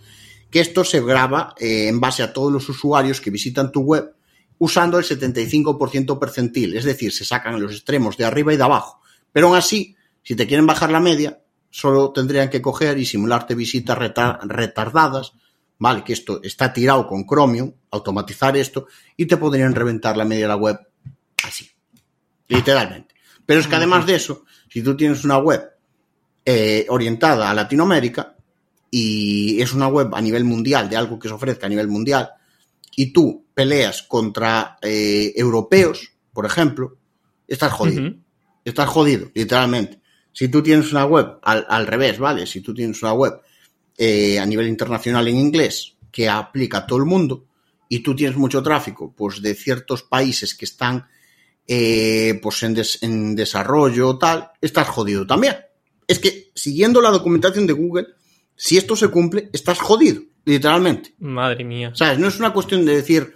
que 0.52 0.60
esto 0.60 0.84
se 0.84 1.02
graba 1.02 1.56
eh, 1.58 1.88
en 1.88 2.00
base 2.00 2.22
a 2.22 2.34
todos 2.34 2.52
los 2.52 2.68
usuarios 2.68 3.22
que 3.22 3.32
visitan 3.32 3.72
tu 3.72 3.82
web 3.82 4.14
usando 4.60 5.00
el 5.00 5.06
75% 5.06 6.20
percentil, 6.20 6.78
es 6.78 6.84
decir, 6.84 7.12
se 7.12 7.26
sacan 7.26 7.60
los 7.60 7.72
extremos 7.72 8.16
de 8.18 8.26
arriba 8.26 8.54
y 8.54 8.58
de 8.58 8.64
abajo. 8.64 9.02
Pero 9.32 9.48
aún 9.48 9.58
así, 9.58 9.96
si 10.22 10.36
te 10.36 10.46
quieren 10.46 10.68
bajar 10.68 10.92
la 10.92 11.00
media, 11.00 11.42
solo 11.72 12.12
tendrían 12.12 12.50
que 12.50 12.62
coger 12.62 13.00
y 13.00 13.06
simularte 13.06 13.56
visitas 13.56 13.98
retardadas, 13.98 15.34
¿vale? 15.80 16.04
Que 16.04 16.14
esto 16.14 16.42
está 16.44 16.72
tirado 16.72 17.08
con 17.08 17.26
Chromium, 17.26 17.74
automatizar 17.90 18.56
esto, 18.56 18.86
y 19.18 19.26
te 19.26 19.38
podrían 19.38 19.74
reventar 19.74 20.16
la 20.16 20.26
media 20.26 20.44
de 20.44 20.50
la 20.50 20.58
web 20.58 20.80
así, 21.44 21.68
literalmente. 22.48 23.16
Pero 23.46 23.62
es 23.62 23.68
que 23.68 23.78
además 23.78 24.06
de 24.06 24.16
eso, 24.16 24.44
si 24.70 24.84
tú 24.84 24.96
tienes 24.96 25.24
una 25.24 25.40
web 25.40 25.72
eh, 26.46 26.86
orientada 26.90 27.50
a 27.50 27.54
Latinoamérica, 27.56 28.36
y 28.92 29.62
es 29.62 29.74
una 29.74 29.88
web 29.88 30.14
a 30.14 30.22
nivel 30.22 30.44
mundial 30.44 30.90
de 30.90 30.98
algo 30.98 31.18
que 31.18 31.30
se 31.30 31.34
ofrezca 31.34 31.66
a 31.66 31.70
nivel 31.70 31.88
mundial 31.88 32.30
y 32.96 33.14
tú 33.14 33.46
peleas 33.54 34.04
contra 34.04 34.78
eh, 34.82 35.32
europeos, 35.36 36.12
por 36.34 36.46
ejemplo, 36.46 36.98
estás 37.48 37.72
jodido. 37.72 38.14
Estás 38.66 38.90
jodido, 38.90 39.32
literalmente. 39.34 40.02
Si 40.34 40.50
tú 40.50 40.62
tienes 40.62 40.92
una 40.92 41.06
web 41.06 41.40
al, 41.42 41.88
revés, 41.88 42.20
¿vale? 42.20 42.46
Si 42.46 42.62
tú 42.62 42.74
tienes 42.74 43.02
una 43.02 43.14
web 43.14 43.42
eh, 43.98 44.40
a 44.40 44.46
nivel 44.46 44.68
internacional 44.68 45.28
en 45.28 45.38
inglés 45.38 45.96
que 46.12 46.30
aplica 46.30 46.80
a 46.80 46.86
todo 46.86 47.00
el 47.00 47.06
mundo 47.06 47.46
y 47.90 48.00
tú 48.00 48.16
tienes 48.16 48.38
mucho 48.38 48.62
tráfico 48.62 49.14
pues 49.16 49.42
de 49.42 49.56
ciertos 49.56 50.04
países 50.04 50.56
que 50.56 50.66
están 50.66 51.08
eh, 51.68 52.40
pues 52.42 52.64
en, 52.64 52.82
en 53.02 53.36
desarrollo 53.36 54.18
tal, 54.18 54.52
estás 54.60 54.88
jodido 54.90 55.26
también. 55.26 55.56
Es 56.08 56.20
que 56.20 56.52
siguiendo 56.54 57.02
la 57.02 57.10
documentación 57.10 57.66
de 57.68 57.74
Google, 57.74 58.08
si 58.56 58.78
esto 58.78 58.96
se 58.96 59.08
cumple, 59.10 59.50
estás 59.54 59.80
jodido, 59.80 60.22
literalmente. 60.46 61.14
Madre 61.20 61.64
mía. 61.64 61.92
¿Sabes? 61.94 62.20
No 62.20 62.28
es 62.28 62.40
una 62.40 62.54
cuestión 62.54 62.86
de 62.86 62.96
decir. 62.96 63.34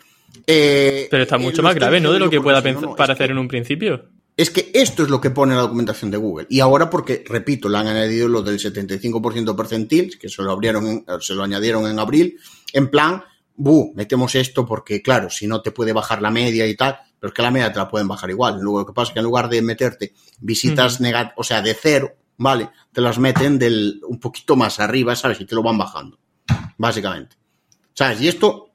Eh, 0.47 1.07
Pero 1.09 1.23
está 1.23 1.37
mucho 1.37 1.63
más 1.63 1.75
grave, 1.75 1.99
¿no? 1.99 2.11
De 2.11 2.19
lo 2.19 2.29
que 2.29 2.41
pueda 2.41 2.61
parecer 2.95 3.31
en 3.31 3.37
un 3.37 3.47
principio. 3.47 4.09
Es 4.37 4.49
que 4.49 4.69
esto 4.73 5.03
es 5.03 5.09
lo 5.09 5.21
que 5.21 5.29
pone 5.29 5.55
la 5.55 5.61
documentación 5.61 6.11
de 6.11 6.17
Google. 6.17 6.47
Y 6.49 6.59
ahora 6.59 6.89
porque, 6.89 7.23
repito, 7.25 7.69
le 7.69 7.77
han 7.77 7.87
añadido 7.87 8.27
lo 8.27 8.41
del 8.41 8.59
75% 8.59 9.55
percentil, 9.55 10.19
que 10.19 10.27
se 10.27 10.41
lo, 10.41 10.51
abrieron 10.51 11.05
se 11.21 11.33
lo 11.35 11.43
añadieron 11.43 11.87
en 11.87 11.99
abril, 11.99 12.37
en 12.73 12.89
plan, 12.89 13.23
bu, 13.55 13.93
metemos 13.95 14.35
esto 14.35 14.65
porque, 14.65 15.01
claro, 15.01 15.29
si 15.29 15.47
no 15.47 15.61
te 15.61 15.71
puede 15.71 15.93
bajar 15.93 16.21
la 16.21 16.31
media 16.31 16.67
y 16.67 16.75
tal, 16.75 16.99
pero 17.17 17.29
es 17.29 17.33
que 17.33 17.41
la 17.41 17.51
media 17.51 17.71
te 17.71 17.79
la 17.79 17.87
pueden 17.87 18.09
bajar 18.09 18.29
igual. 18.29 18.59
Luego 18.59 18.79
lo 18.79 18.85
que 18.85 18.93
pasa 18.93 19.09
es 19.09 19.13
que 19.13 19.19
en 19.19 19.25
lugar 19.25 19.47
de 19.47 19.61
meterte 19.61 20.13
visitas 20.39 20.99
negativas, 20.99 21.33
o 21.37 21.43
sea, 21.43 21.61
de 21.61 21.73
cero, 21.73 22.11
¿vale? 22.37 22.69
Te 22.91 23.01
las 23.01 23.17
meten 23.19 23.57
del 23.59 24.01
un 24.07 24.19
poquito 24.19 24.55
más 24.55 24.79
arriba, 24.79 25.15
¿sabes? 25.15 25.39
Y 25.41 25.45
te 25.45 25.55
lo 25.55 25.63
van 25.63 25.77
bajando, 25.77 26.19
básicamente. 26.77 27.35
¿Sabes? 27.93 28.21
Y 28.21 28.27
esto 28.27 28.71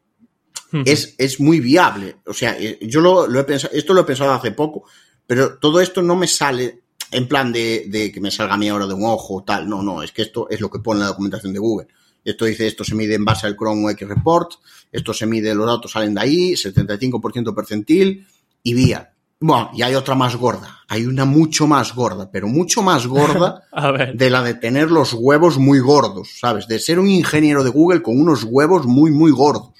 es, 0.85 1.15
es 1.19 1.41
muy 1.41 1.61
viable. 1.61 2.17
O 2.27 2.33
sea, 2.33 2.57
eh, 2.59 2.79
yo 2.83 3.01
lo, 3.01 3.39
he 3.39 3.45
pensado, 3.45 3.75
esto 3.75 3.93
lo 3.93 4.03
he 4.03 4.05
pensado 4.05 4.33
hace 4.33 4.53
poco, 4.53 4.85
pero 5.27 5.59
todo 5.59 5.81
esto 5.81 6.03
no 6.03 6.17
me 6.17 6.27
sale 6.27 6.83
en 7.11 7.27
plan 7.29 7.53
de, 7.53 7.87
de 7.89 8.13
que 8.13 8.21
me 8.21 8.31
salga 8.31 8.55
a 8.55 8.57
mí 8.57 8.69
ahora 8.69 8.87
de 8.87 8.95
un 8.95 9.05
ojo 9.05 9.37
o 9.37 9.45
tal. 9.45 9.69
No, 9.69 9.83
no, 9.83 10.03
es 10.03 10.13
que 10.13 10.23
esto 10.23 10.49
es 10.49 10.61
lo 10.61 10.71
que 10.71 10.79
pone 10.79 11.01
la 11.01 11.07
documentación 11.07 11.53
de 11.53 11.59
Google. 11.59 11.89
Esto 12.25 12.45
dice, 12.45 12.67
esto 12.67 12.85
se 12.85 12.95
mide 12.95 13.15
en 13.15 13.25
base 13.25 13.47
al 13.47 13.57
Chrome 13.57 13.93
X 13.93 14.07
Report, 14.07 14.53
esto 14.93 15.15
se 15.15 15.27
mide, 15.27 15.55
los 15.55 15.67
datos 15.67 15.93
salen 15.93 16.15
de 16.15 16.21
ahí, 16.21 16.53
75% 16.53 17.55
percentil 17.55 18.27
y 18.63 18.75
vía. 18.75 19.10
Bueno, 19.41 19.71
y 19.73 19.83
hay 19.83 19.95
otra 19.95 20.15
más 20.15 20.37
gorda. 20.37 20.81
Hay 20.87 21.07
una 21.07 21.25
mucho 21.25 21.67
más 21.67 21.95
gorda, 21.95 22.31
pero 22.31 22.47
mucho 22.47 22.83
más 22.83 23.07
gorda 23.07 23.63
de 24.15 24.31
la 24.31 24.43
de 24.43 24.55
tener 24.55 24.91
los 24.91 25.15
huevos 25.15 25.57
muy 25.57 25.79
gordos, 25.79 26.39
¿sabes? 26.39 26.69
De 26.69 26.79
ser 26.79 26.99
un 26.99 27.09
ingeniero 27.09 27.65
de 27.65 27.71
Google 27.71 28.03
con 28.03 28.21
unos 28.21 28.45
huevos 28.45 28.87
muy, 28.87 29.11
muy 29.11 29.31
gordos. 29.31 29.73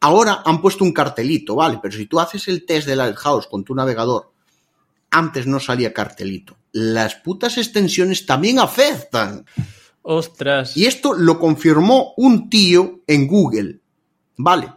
Ahora 0.00 0.42
han 0.44 0.60
puesto 0.60 0.84
un 0.84 0.92
cartelito, 0.92 1.54
¿vale? 1.54 1.78
Pero 1.80 1.96
si 1.96 2.06
tú 2.06 2.18
haces 2.18 2.48
el 2.48 2.66
test 2.66 2.86
de 2.86 2.96
Lighthouse 2.96 3.46
con 3.46 3.64
tu 3.64 3.74
navegador 3.74 4.34
antes 5.14 5.46
no 5.46 5.60
salía 5.60 5.94
cartelito. 5.94 6.56
Las 6.72 7.14
putas 7.14 7.56
extensiones 7.56 8.26
también 8.26 8.58
afectan. 8.58 9.46
Ostras. 10.02 10.76
Y 10.76 10.86
esto 10.86 11.14
lo 11.14 11.38
confirmó 11.38 12.14
un 12.16 12.50
tío 12.50 13.00
en 13.06 13.28
Google. 13.28 13.78
Vale. 14.36 14.72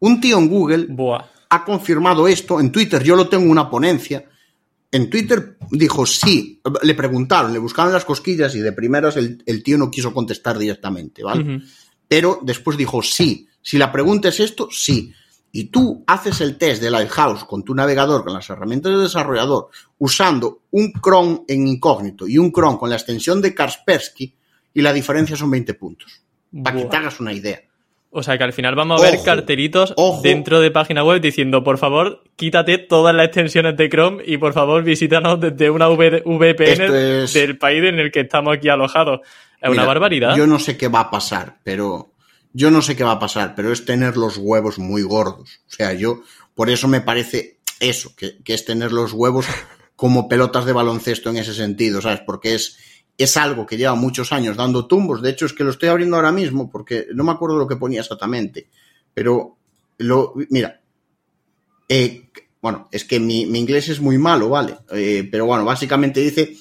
Un 0.00 0.20
tío 0.20 0.38
en 0.38 0.48
Google 0.48 0.86
Buah. 0.90 1.24
Ha 1.50 1.64
confirmado 1.64 2.28
esto. 2.28 2.60
En 2.60 2.72
Twitter 2.72 3.02
yo 3.02 3.16
lo 3.16 3.28
tengo 3.28 3.44
en 3.44 3.50
una 3.50 3.70
ponencia. 3.70 4.24
En 4.90 5.10
Twitter 5.10 5.58
dijo 5.70 6.06
sí. 6.06 6.60
Le 6.82 6.94
preguntaron, 6.94 7.52
le 7.52 7.58
buscaban 7.58 7.92
las 7.92 8.04
cosquillas 8.04 8.54
y 8.54 8.60
de 8.60 8.72
primeras 8.72 9.16
el, 9.16 9.42
el 9.46 9.62
tío 9.62 9.78
no 9.78 9.90
quiso 9.90 10.12
contestar 10.12 10.58
directamente, 10.58 11.22
¿vale? 11.22 11.62
Pero 12.06 12.40
después 12.42 12.76
dijo 12.76 13.02
sí. 13.02 13.48
Si 13.60 13.76
la 13.76 13.92
pregunta 13.92 14.28
es 14.28 14.40
esto, 14.40 14.68
sí. 14.70 15.12
Y 15.50 15.64
tú 15.64 16.04
haces 16.06 16.40
el 16.40 16.58
test 16.58 16.82
de 16.82 16.90
Lighthouse 16.90 17.44
con 17.44 17.64
tu 17.64 17.74
navegador, 17.74 18.24
con 18.24 18.34
las 18.34 18.48
herramientas 18.50 18.92
de 18.92 18.98
desarrollador, 18.98 19.68
usando 19.98 20.62
un 20.70 20.92
Chrome 20.92 21.42
en 21.48 21.66
incógnito 21.66 22.28
y 22.28 22.38
un 22.38 22.52
Chrome 22.52 22.78
con 22.78 22.90
la 22.90 22.96
extensión 22.96 23.40
de 23.40 23.54
Kaspersky, 23.54 24.34
y 24.74 24.82
la 24.82 24.92
diferencia 24.92 25.36
son 25.36 25.50
20 25.50 25.74
puntos. 25.74 26.22
Para 26.62 26.76
que 26.76 26.84
te 26.84 26.96
hagas 26.96 27.18
una 27.20 27.32
idea. 27.32 27.60
O 28.10 28.22
sea 28.22 28.38
que 28.38 28.44
al 28.44 28.52
final 28.54 28.74
vamos 28.74 29.00
a 29.00 29.04
ver 29.04 29.14
ojo. 29.96 30.22
dentro 30.22 30.60
de 30.60 30.70
página 30.70 31.04
web 31.04 31.20
diciendo, 31.20 31.62
por 31.62 31.76
favor, 31.76 32.24
quítate 32.36 32.78
todas 32.78 33.14
las 33.14 33.26
extensiones 33.26 33.76
de 33.76 33.88
Chrome 33.90 34.22
y 34.26 34.38
por 34.38 34.54
favor 34.54 34.82
visítanos 34.82 35.38
desde 35.40 35.68
una 35.70 35.88
V- 35.90 36.22
VPN 36.24 37.24
es- 37.24 37.34
del 37.34 37.58
país 37.58 37.84
en 37.84 37.98
el 37.98 38.10
que 38.10 38.20
estamos 38.20 38.56
aquí 38.56 38.68
alojados. 38.70 39.20
Es 39.60 39.68
una 39.70 39.84
barbaridad. 39.84 40.36
Yo 40.36 40.46
no 40.46 40.58
sé 40.58 40.76
qué 40.78 40.88
va 40.88 41.00
a 41.00 41.10
pasar, 41.10 41.58
pero 41.64 42.12
yo 42.54 42.70
no 42.70 42.80
sé 42.80 42.96
qué 42.96 43.04
va 43.04 43.12
a 43.12 43.18
pasar, 43.18 43.54
pero 43.54 43.72
es 43.72 43.84
tener 43.84 44.16
los 44.16 44.38
huevos 44.38 44.78
muy 44.78 45.02
gordos. 45.02 45.60
O 45.68 45.70
sea, 45.70 45.92
yo 45.92 46.22
por 46.54 46.70
eso 46.70 46.88
me 46.88 47.00
parece 47.02 47.58
eso, 47.78 48.14
que, 48.16 48.38
que 48.42 48.54
es 48.54 48.64
tener 48.64 48.90
los 48.92 49.12
huevos 49.12 49.46
como 49.96 50.28
pelotas 50.28 50.64
de 50.64 50.72
baloncesto 50.72 51.28
en 51.28 51.36
ese 51.36 51.52
sentido, 51.54 52.00
¿sabes? 52.00 52.20
Porque 52.24 52.54
es, 52.54 52.78
es 53.18 53.36
algo 53.36 53.66
que 53.66 53.76
lleva 53.76 53.96
muchos 53.96 54.32
años 54.32 54.56
dando 54.56 54.86
tumbos. 54.86 55.20
De 55.20 55.30
hecho, 55.30 55.44
es 55.44 55.52
que 55.52 55.64
lo 55.64 55.70
estoy 55.70 55.88
abriendo 55.88 56.16
ahora 56.16 56.30
mismo 56.30 56.70
porque 56.70 57.08
no 57.12 57.24
me 57.24 57.32
acuerdo 57.32 57.58
lo 57.58 57.66
que 57.66 57.76
ponía 57.76 58.00
exactamente. 58.00 58.68
Pero, 59.12 59.58
lo, 59.98 60.34
mira, 60.50 60.80
eh, 61.88 62.30
bueno, 62.62 62.88
es 62.92 63.04
que 63.04 63.18
mi, 63.18 63.44
mi 63.46 63.58
inglés 63.58 63.88
es 63.88 64.00
muy 64.00 64.18
malo, 64.18 64.48
¿vale? 64.48 64.76
Eh, 64.92 65.28
pero 65.28 65.46
bueno, 65.46 65.64
básicamente 65.64 66.20
dice 66.20 66.56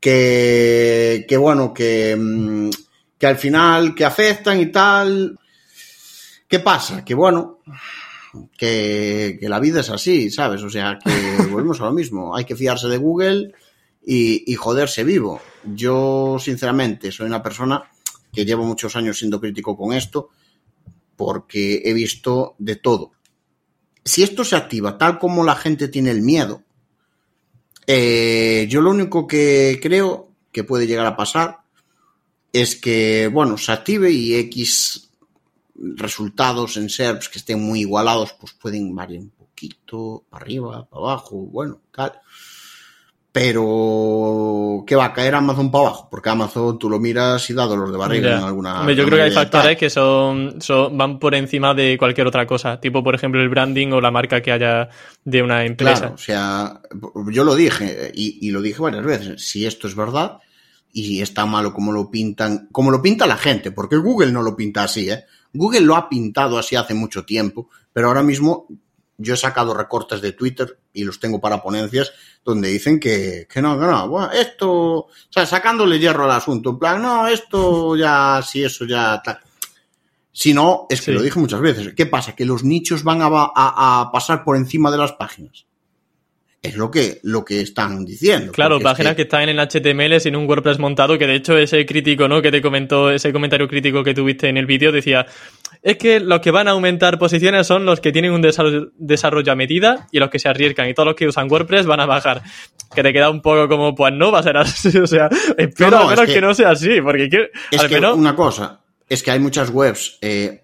que, 0.00 1.24
que 1.28 1.36
bueno, 1.36 1.72
que, 1.72 2.16
mm, 2.18 2.70
que 3.16 3.26
al 3.28 3.36
final 3.36 3.94
que 3.94 4.04
afectan 4.04 4.60
y 4.60 4.66
tal. 4.72 5.38
¿Qué 6.48 6.58
pasa? 6.58 7.04
Que 7.04 7.14
bueno, 7.14 7.60
que, 8.56 9.38
que 9.40 9.48
la 9.48 9.60
vida 9.60 9.80
es 9.80 9.90
así, 9.90 10.30
¿sabes? 10.30 10.62
O 10.64 10.68
sea, 10.68 10.98
que 10.98 11.46
volvemos 11.50 11.80
a 11.80 11.84
lo 11.84 11.92
mismo. 11.92 12.34
Hay 12.34 12.44
que 12.44 12.56
fiarse 12.56 12.88
de 12.88 12.96
Google 12.96 13.52
y, 14.04 14.50
y 14.50 14.54
joderse 14.54 15.04
vivo. 15.04 15.40
Yo, 15.64 16.36
sinceramente, 16.40 17.12
soy 17.12 17.26
una 17.26 17.42
persona 17.42 17.84
que 18.32 18.44
llevo 18.44 18.64
muchos 18.64 18.96
años 18.96 19.18
siendo 19.18 19.40
crítico 19.40 19.76
con 19.76 19.92
esto 19.92 20.30
porque 21.16 21.82
he 21.84 21.92
visto 21.92 22.56
de 22.58 22.76
todo. 22.76 23.12
Si 24.04 24.22
esto 24.22 24.44
se 24.44 24.56
activa 24.56 24.98
tal 24.98 25.18
como 25.18 25.44
la 25.44 25.54
gente 25.54 25.88
tiene 25.88 26.10
el 26.10 26.22
miedo, 26.22 26.64
eh, 27.86 28.66
yo 28.68 28.80
lo 28.80 28.90
único 28.90 29.26
que 29.26 29.78
creo 29.82 30.32
que 30.50 30.64
puede 30.64 30.86
llegar 30.86 31.06
a 31.06 31.16
pasar 31.16 31.60
es 32.52 32.76
que, 32.76 33.28
bueno, 33.32 33.56
se 33.56 33.72
active 33.72 34.10
y 34.10 34.34
X 34.34 35.10
resultados 35.74 36.76
en 36.76 36.90
SERPs 36.90 37.28
que 37.28 37.38
estén 37.38 37.60
muy 37.60 37.80
igualados, 37.80 38.34
pues 38.34 38.52
pueden 38.52 38.94
variar 38.94 39.22
un 39.22 39.30
poquito, 39.30 40.24
para 40.28 40.44
arriba, 40.44 40.88
para 40.88 41.02
abajo, 41.02 41.36
bueno, 41.36 41.80
tal. 41.92 42.20
Pero, 43.32 44.84
¿qué 44.86 44.94
va 44.94 45.06
a 45.06 45.12
caer 45.12 45.34
Amazon 45.34 45.70
para 45.70 45.86
abajo? 45.88 46.08
Porque 46.10 46.28
Amazon 46.28 46.78
tú 46.78 46.90
lo 46.90 46.98
miras 46.98 47.48
y 47.48 47.54
da 47.54 47.64
dolor 47.66 47.90
de 47.90 47.96
barriga 47.98 48.38
en 48.38 48.44
alguna. 48.44 48.80
Hombre, 48.80 48.94
yo 48.94 49.04
creo 49.04 49.16
que 49.18 49.22
hay 49.24 49.30
factores 49.30 49.76
que 49.78 49.90
son, 49.90 50.60
son- 50.60 50.96
van 50.98 51.18
por 51.18 51.34
encima 51.34 51.72
de 51.74 51.96
cualquier 51.98 52.26
otra 52.26 52.46
cosa, 52.46 52.80
tipo 52.80 53.02
por 53.02 53.14
ejemplo 53.14 53.40
el 53.40 53.48
branding 53.48 53.88
o 53.92 54.00
la 54.00 54.10
marca 54.10 54.40
que 54.40 54.52
haya 54.52 54.88
de 55.24 55.42
una 55.42 55.64
empresa. 55.64 55.98
Claro, 56.00 56.14
o 56.14 56.18
sea, 56.18 56.80
yo 57.30 57.44
lo 57.44 57.54
dije 57.54 58.10
y, 58.14 58.46
y 58.46 58.50
lo 58.50 58.60
dije 58.60 58.82
varias 58.82 59.04
veces. 59.04 59.46
Si 59.46 59.64
esto 59.66 59.86
es 59.88 59.94
verdad 59.94 60.38
y 60.92 61.22
es 61.22 61.32
tan 61.32 61.50
malo 61.50 61.72
como 61.72 61.92
lo 61.92 62.10
pintan, 62.10 62.68
como 62.70 62.90
lo 62.90 63.00
pinta 63.00 63.26
la 63.26 63.36
gente, 63.38 63.70
porque 63.70 63.96
Google 63.96 64.30
no 64.32 64.42
lo 64.42 64.54
pinta 64.54 64.82
así, 64.84 65.08
¿eh? 65.10 65.24
Google 65.54 65.80
lo 65.82 65.96
ha 65.96 66.08
pintado 66.08 66.58
así 66.58 66.76
hace 66.76 66.94
mucho 66.94 67.24
tiempo, 67.24 67.68
pero 67.92 68.08
ahora 68.08 68.22
mismo 68.22 68.66
yo 69.18 69.34
he 69.34 69.36
sacado 69.36 69.74
recortes 69.74 70.20
de 70.20 70.32
Twitter 70.32 70.78
y 70.92 71.04
los 71.04 71.20
tengo 71.20 71.40
para 71.40 71.62
ponencias 71.62 72.12
donde 72.44 72.68
dicen 72.70 72.98
que, 72.98 73.46
que 73.52 73.62
no, 73.62 73.78
que 73.78 73.86
no, 73.86 74.08
bueno, 74.08 74.32
esto, 74.32 74.70
o 74.72 75.08
sea, 75.30 75.46
sacándole 75.46 75.98
hierro 75.98 76.24
al 76.24 76.30
asunto, 76.32 76.70
en 76.70 76.78
plan, 76.78 77.00
no, 77.02 77.28
esto 77.28 77.94
ya, 77.96 78.42
si 78.46 78.64
eso 78.64 78.84
ya 78.84 79.20
tal. 79.22 79.38
Si 80.32 80.54
no, 80.54 80.86
es 80.88 81.00
que 81.00 81.06
Sí. 81.06 81.12
lo 81.12 81.20
dije 81.22 81.38
muchas 81.38 81.60
veces. 81.60 81.92
¿Qué 81.94 82.06
pasa? 82.06 82.34
Que 82.34 82.46
los 82.46 82.64
nichos 82.64 83.04
van 83.04 83.20
a, 83.20 83.26
a- 83.26 84.00
a 84.00 84.10
pasar 84.10 84.44
por 84.44 84.56
encima 84.56 84.90
de 84.90 84.96
las 84.96 85.12
páginas. 85.12 85.66
Es 86.62 86.76
lo 86.76 86.90
que, 86.90 87.20
lo 87.24 87.44
que 87.44 87.60
están 87.60 88.04
diciendo. 88.04 88.50
Claro, 88.52 88.76
es 88.78 88.82
páginas 88.82 89.14
que... 89.16 89.22
están 89.22 89.48
en 89.48 89.58
HTML 89.58 90.20
sin 90.20 90.36
un 90.36 90.46
WordPress 90.48 90.78
montado, 90.78 91.18
que 91.18 91.26
de 91.26 91.34
hecho 91.34 91.58
ese 91.58 91.84
crítico, 91.84 92.28
¿no? 92.28 92.40
Que 92.40 92.50
te 92.50 92.62
comentó, 92.62 93.10
ese 93.10 93.32
comentario 93.32 93.68
crítico 93.68 94.02
que 94.02 94.14
tuviste 94.14 94.48
en 94.48 94.56
el 94.56 94.64
vídeo 94.66 94.90
decía, 94.90 95.26
es 95.82 95.96
que 95.96 96.20
los 96.20 96.40
que 96.40 96.50
van 96.50 96.68
a 96.68 96.72
aumentar 96.72 97.18
posiciones 97.18 97.66
son 97.66 97.84
los 97.84 98.00
que 98.00 98.12
tienen 98.12 98.32
un 98.32 98.40
desarrollo, 98.40 99.52
a 99.52 99.56
medida 99.56 100.06
y 100.12 100.18
los 100.18 100.30
que 100.30 100.38
se 100.38 100.48
arriesgan 100.48 100.88
y 100.88 100.94
todos 100.94 101.08
los 101.08 101.16
que 101.16 101.26
usan 101.26 101.50
WordPress 101.50 101.86
van 101.86 102.00
a 102.00 102.06
bajar. 102.06 102.42
Que 102.94 103.02
te 103.02 103.12
queda 103.12 103.30
un 103.30 103.42
poco 103.42 103.68
como, 103.68 103.94
pues 103.94 104.12
no 104.14 104.30
va 104.30 104.40
a 104.40 104.42
ser 104.42 104.56
así, 104.56 104.96
o 104.98 105.06
sea, 105.06 105.28
espero 105.58 105.90
No, 105.90 105.96
no, 105.96 106.02
al 106.02 106.08
menos 106.10 106.20
es 106.22 106.26
que... 106.28 106.34
que- 106.34 106.40
no 106.40 106.54
sea 106.54 106.70
así, 106.70 107.00
porque 107.02 107.28
quiero- 107.28 107.46
Es 107.70 107.80
al 107.80 107.88
que 107.88 107.94
menos... 107.96 108.16
una 108.16 108.36
cosa, 108.36 108.80
es 109.08 109.22
que 109.22 109.30
hay 109.30 109.38
muchas 109.40 109.70
webs 109.70 110.18
eh, 110.20 110.62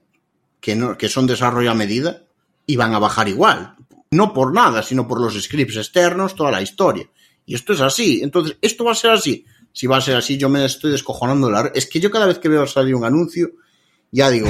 que, 0.60 0.76
no, 0.76 0.96
que 0.96 1.08
son 1.08 1.26
desarrollo 1.26 1.70
a 1.70 1.74
medida 1.74 2.22
y 2.66 2.76
van 2.76 2.94
a 2.94 2.98
bajar 2.98 3.28
igual. 3.28 3.74
No 4.10 4.32
por 4.32 4.54
nada, 4.54 4.82
sino 4.82 5.06
por 5.08 5.20
los 5.20 5.34
scripts 5.42 5.76
externos, 5.76 6.34
toda 6.34 6.50
la 6.50 6.62
historia. 6.62 7.06
Y 7.44 7.54
esto 7.54 7.72
es 7.72 7.80
así. 7.80 8.20
Entonces, 8.22 8.56
esto 8.62 8.84
va 8.84 8.92
a 8.92 8.94
ser 8.94 9.10
así. 9.10 9.44
Si 9.72 9.86
va 9.86 9.96
a 9.98 10.00
ser 10.00 10.16
así, 10.16 10.36
yo 10.38 10.48
me 10.48 10.64
estoy 10.64 10.90
descojonando. 10.92 11.50
La... 11.50 11.70
Es 11.74 11.86
que 11.86 11.98
yo 12.00 12.10
cada 12.10 12.26
vez 12.26 12.38
que 12.38 12.48
veo 12.48 12.66
salir 12.66 12.94
un 12.94 13.04
anuncio, 13.04 13.50
ya 14.10 14.30
digo, 14.30 14.48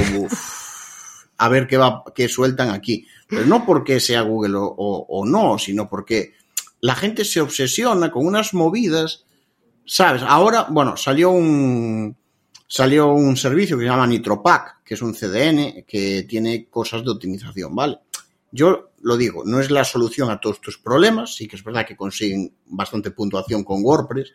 a 1.39 1.49
ver 1.49 1.67
qué 1.67 1.77
va, 1.77 2.05
qué 2.15 2.29
sueltan 2.29 2.71
aquí. 2.71 3.07
Pero 3.29 3.47
no 3.47 3.65
porque 3.65 4.01
sea 4.01 4.23
Google 4.23 4.57
o, 4.57 4.65
o, 4.65 5.07
o 5.09 5.27
no, 5.27 5.59
sino 5.59 5.89
porque 5.89 6.35
la 6.81 6.95
gente 6.95 7.25
se 7.25 7.41
obsesiona 7.41 8.11
con 8.11 8.27
unas 8.27 8.55
movidas, 8.55 9.25
¿sabes? 9.85 10.23
Ahora, 10.27 10.67
bueno, 10.71 10.97
salió 10.97 11.31
un, 11.31 12.17
salió 12.67 13.09
un 13.09 13.37
servicio 13.37 13.77
que 13.77 13.85
se 13.85 13.91
llama 13.91 14.07
NitroPack, 14.07 14.83
que 14.85 14.95
es 14.95 15.03
un 15.03 15.15
CDN 15.15 15.85
que 15.87 16.25
tiene 16.29 16.67
cosas 16.69 17.03
de 17.05 17.11
optimización, 17.11 17.75
¿vale? 17.75 17.99
Yo 18.51 18.93
lo 19.01 19.17
digo, 19.17 19.43
no 19.45 19.61
es 19.61 19.71
la 19.71 19.85
solución 19.85 20.31
a 20.31 20.41
todos 20.41 20.61
tus 20.61 20.79
problemas, 20.79 21.35
sí 21.35 21.47
que 21.49 21.57
es 21.57 21.65
verdad 21.65 21.87
que 21.87 21.97
consiguen 21.97 22.55
bastante 22.67 23.11
puntuación 23.11 23.65
con 23.65 23.83
WordPress, 23.83 24.33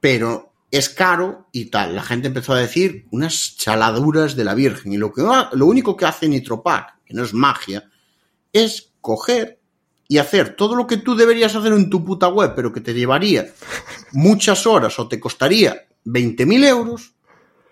pero 0.00 0.51
es 0.72 0.88
caro 0.88 1.48
y 1.52 1.66
tal. 1.66 1.94
La 1.94 2.02
gente 2.02 2.28
empezó 2.28 2.54
a 2.54 2.58
decir 2.58 3.06
unas 3.10 3.56
chaladuras 3.56 4.34
de 4.34 4.44
la 4.44 4.54
Virgen 4.54 4.92
y 4.92 4.96
lo, 4.96 5.12
que, 5.12 5.22
lo 5.22 5.66
único 5.66 5.96
que 5.96 6.06
hace 6.06 6.28
NitroPack, 6.28 7.04
que 7.04 7.14
no 7.14 7.22
es 7.22 7.34
magia, 7.34 7.90
es 8.54 8.90
coger 9.02 9.60
y 10.08 10.16
hacer 10.16 10.56
todo 10.56 10.74
lo 10.74 10.86
que 10.86 10.96
tú 10.96 11.14
deberías 11.14 11.54
hacer 11.54 11.74
en 11.74 11.90
tu 11.90 12.02
puta 12.02 12.28
web, 12.28 12.54
pero 12.56 12.72
que 12.72 12.80
te 12.80 12.94
llevaría 12.94 13.52
muchas 14.12 14.66
horas 14.66 14.98
o 14.98 15.08
te 15.08 15.20
costaría 15.20 15.88
20.000 16.06 16.64
euros, 16.66 17.12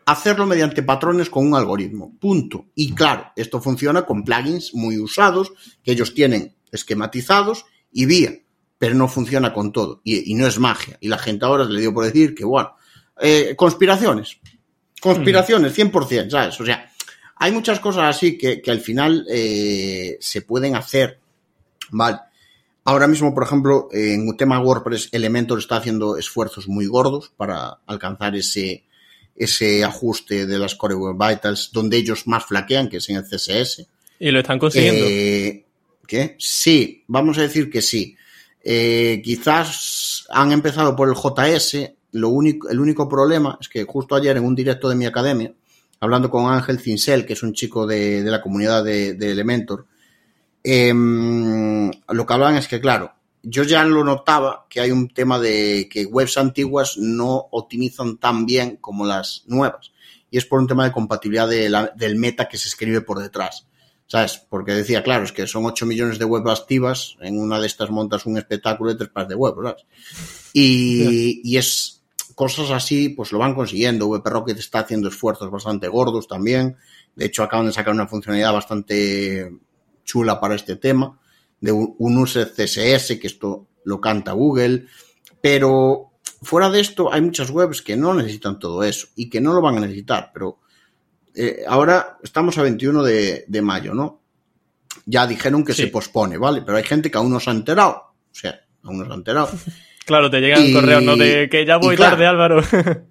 hacerlo 0.05 0.45
mediante 0.45 0.83
patrones 0.83 1.31
con 1.31 1.47
un 1.47 1.55
algoritmo. 1.55 2.15
Punto. 2.21 2.67
Y 2.75 2.93
claro, 2.93 3.33
esto 3.35 3.63
funciona 3.63 4.05
con 4.05 4.25
plugins 4.25 4.75
muy 4.75 4.99
usados, 4.99 5.55
que 5.83 5.93
ellos 5.93 6.13
tienen 6.13 6.55
esquematizados 6.71 7.65
y 7.91 8.05
vía, 8.05 8.35
pero 8.77 8.95
no 8.95 9.09
funciona 9.09 9.55
con 9.55 9.73
todo. 9.73 10.03
Y, 10.05 10.31
y 10.31 10.35
no 10.35 10.47
es 10.47 10.59
magia. 10.59 10.99
Y 11.01 11.09
la 11.09 11.19
gente 11.19 11.47
ahora 11.47 11.65
le 11.65 11.81
dio 11.81 11.95
por 11.95 12.05
decir 12.05 12.35
que, 12.35 12.45
bueno, 12.45 12.75
eh, 13.21 13.55
conspiraciones. 13.57 14.39
Conspiraciones, 15.01 15.77
100%, 15.77 16.31
¿sabes? 16.31 16.61
O 16.61 16.65
sea, 16.65 16.91
hay 17.37 17.53
muchas 17.53 17.81
cosas 17.81 18.17
así 18.17 18.37
que, 18.37 18.61
que 18.61 18.71
al 18.71 18.81
final 18.81 19.27
eh, 19.31 20.19
se 20.21 20.43
pueden 20.43 20.77
hacer. 20.77 21.19
Vale. 21.91 22.19
Ahora 22.85 23.07
mismo, 23.07 23.35
por 23.35 23.45
ejemplo, 23.45 23.89
en 23.93 24.27
un 24.27 24.37
tema 24.37 24.61
WordPress, 24.61 25.09
Elementor 25.13 25.59
está 25.59 25.77
haciendo 25.77 26.17
esfuerzos 26.17 26.67
muy 26.69 26.87
gordos 26.87 27.33
para 27.37 27.79
alcanzar 27.87 28.35
ese, 28.37 28.85
ese 29.37 29.85
ajuste 29.85 30.47
de 30.47 30.59
las 30.59 30.75
Core 30.75 30.95
Web 30.95 31.17
Vitals, 31.17 31.71
donde 31.73 31.97
ellos 31.97 32.27
más 32.27 32.45
flaquean, 32.45 32.89
que 32.89 32.99
es 32.99 33.09
en 33.09 33.17
el 33.17 33.25
CSS. 33.25 33.87
Y 34.19 34.31
lo 34.31 34.41
están 34.41 34.59
consiguiendo. 34.59 35.07
Eh, 35.09 35.65
¿Qué? 36.07 36.37
Sí, 36.39 37.05
vamos 37.07 37.39
a 37.39 37.43
decir 37.43 37.71
que 37.71 37.81
sí. 37.81 38.17
Eh, 38.63 39.23
quizás 39.25 40.27
han 40.31 40.53
empezado 40.53 40.95
por 40.95 41.09
el 41.09 41.15
JS. 41.15 41.93
Lo 42.13 42.29
único, 42.31 42.69
el 42.69 42.81
único 42.81 43.09
problema 43.09 43.59
es 43.61 43.69
que 43.69 43.85
justo 43.85 44.15
ayer 44.15 44.37
en 44.37 44.45
un 44.45 44.55
directo 44.55 44.89
de 44.89 44.97
mi 44.97 45.07
academia, 45.07 45.53
hablando 46.01 46.31
con 46.31 46.53
Ángel 46.53 46.81
Cincel, 46.81 47.27
que 47.27 47.35
es 47.35 47.43
un 47.43 47.53
chico 47.53 47.87
de, 47.87 48.23
de 48.23 48.31
la 48.31 48.41
comunidad 48.41 48.83
de, 48.83 49.15
de 49.15 49.31
Elementor, 49.31 49.87
eh, 50.63 50.93
lo 50.93 52.27
que 52.27 52.33
hablaban 52.33 52.57
es 52.57 52.69
que, 52.69 52.81
claro, 52.81 53.13
yo 53.43 53.63
ya 53.63 53.85
lo 53.85 54.05
notaba 54.05 54.67
que 54.69 54.81
hay 54.81 54.91
un 54.91 55.09
tema 55.09 55.39
de 55.39 55.89
que 55.91 56.05
webs 56.05 56.37
antiguas 56.37 56.97
no 56.99 57.49
optimizan 57.51 58.19
tan 58.19 58.47
bien 58.47 58.77
como 58.77 59.07
las 59.07 59.45
nuevas. 59.47 59.93
Y 60.31 60.39
es 60.39 60.47
por 60.47 60.61
un 60.61 60.67
tema 60.67 60.85
de 60.85 60.93
compatibilidad 60.93 61.49
del 61.49 62.17
meta 62.17 62.49
que 62.49 62.59
se 62.59 62.69
escribe 62.69 63.01
por 63.01 63.19
detrás. 63.19 63.67
¿Sabes? 64.07 64.43
Porque 64.49 64.73
decía, 64.73 65.05
claro, 65.05 65.23
es 65.23 65.31
que 65.31 65.47
son 65.47 65.65
8 65.67 65.87
millones 65.87 66.19
de 66.19 66.25
webs 66.25 66.51
activas, 66.51 67.17
en 67.21 67.39
una 67.39 67.61
de 67.61 67.69
estas 67.69 67.91
montas 67.91 68.27
un 68.27 68.37
espectáculo 68.37 68.91
de 68.91 68.97
tres 68.97 69.11
pares 69.11 69.29
de 69.29 69.37
web, 69.37 69.55
¿sabes? 69.63 69.85
Y, 70.53 71.41
y 71.45 71.57
es 71.57 72.00
cosas 72.41 72.71
así, 72.71 73.11
pues 73.11 73.33
lo 73.33 73.39
van 73.39 73.55
consiguiendo. 73.55 74.09
VP 74.09 74.31
Rocket 74.31 74.59
está 74.59 74.79
haciendo 74.79 75.09
esfuerzos 75.09 75.51
bastante 75.51 75.89
gordos 75.89 76.27
también. 76.27 76.79
De 77.15 77.27
hecho, 77.27 77.43
acaban 77.43 77.67
de 77.67 77.73
sacar 77.75 77.93
una 77.93 78.09
funcionalidad 78.09 78.55
bastante 78.55 79.59
chula 80.05 80.41
para 80.41 80.55
este 80.55 80.77
tema, 80.77 81.21
de 81.61 81.71
un, 81.71 82.17
user 82.17 82.51
CSS, 82.51 83.19
que 83.21 83.27
esto 83.27 83.67
lo 83.85 84.01
canta 84.01 84.33
Google. 84.33 84.87
Pero 85.43 86.13
fuera 86.41 86.71
de 86.71 86.81
esto, 86.81 87.13
hay 87.13 87.21
muchas 87.21 87.51
webs 87.51 87.83
que 87.83 87.95
no 87.95 88.15
necesitan 88.15 88.59
todo 88.59 88.85
eso 88.85 89.09
y 89.17 89.29
que 89.29 89.43
no 89.43 89.53
lo 89.53 89.61
van 89.61 89.77
a 89.77 89.81
necesitar, 89.81 90.31
pero 90.33 90.61
eh, 91.35 91.63
ahora 91.69 92.17
estamos 92.23 92.57
a 92.57 92.63
21 92.63 93.03
de, 93.03 93.45
de, 93.49 93.61
mayo, 93.61 93.93
¿no? 93.93 94.23
Ya 95.05 95.27
dijeron 95.27 95.63
que 95.63 95.75
Sí. 95.75 95.83
se 95.83 95.89
pospone, 95.89 96.39
¿vale? 96.39 96.63
Pero 96.63 96.79
hay 96.79 96.85
gente 96.85 97.11
que 97.11 97.19
aún 97.19 97.31
no 97.31 97.39
se 97.39 97.51
ha 97.51 97.53
enterado. 97.53 98.15
O 98.33 98.35
sea, 98.35 98.59
aún 98.83 98.99
no 98.99 99.05
se 99.05 99.13
ha 99.13 99.15
enterado. 99.17 99.51
Claro, 100.11 100.29
te 100.29 100.41
llegan 100.41 100.67
Y- 100.67 100.73
correos, 100.73 101.05
¿no? 101.05 101.17
De 101.17 101.49
que 101.49 101.65
ya 101.65 101.77
voy 101.77 101.95
claro. 101.95 102.11
tarde, 102.17 102.27
Álvaro. 102.27 102.63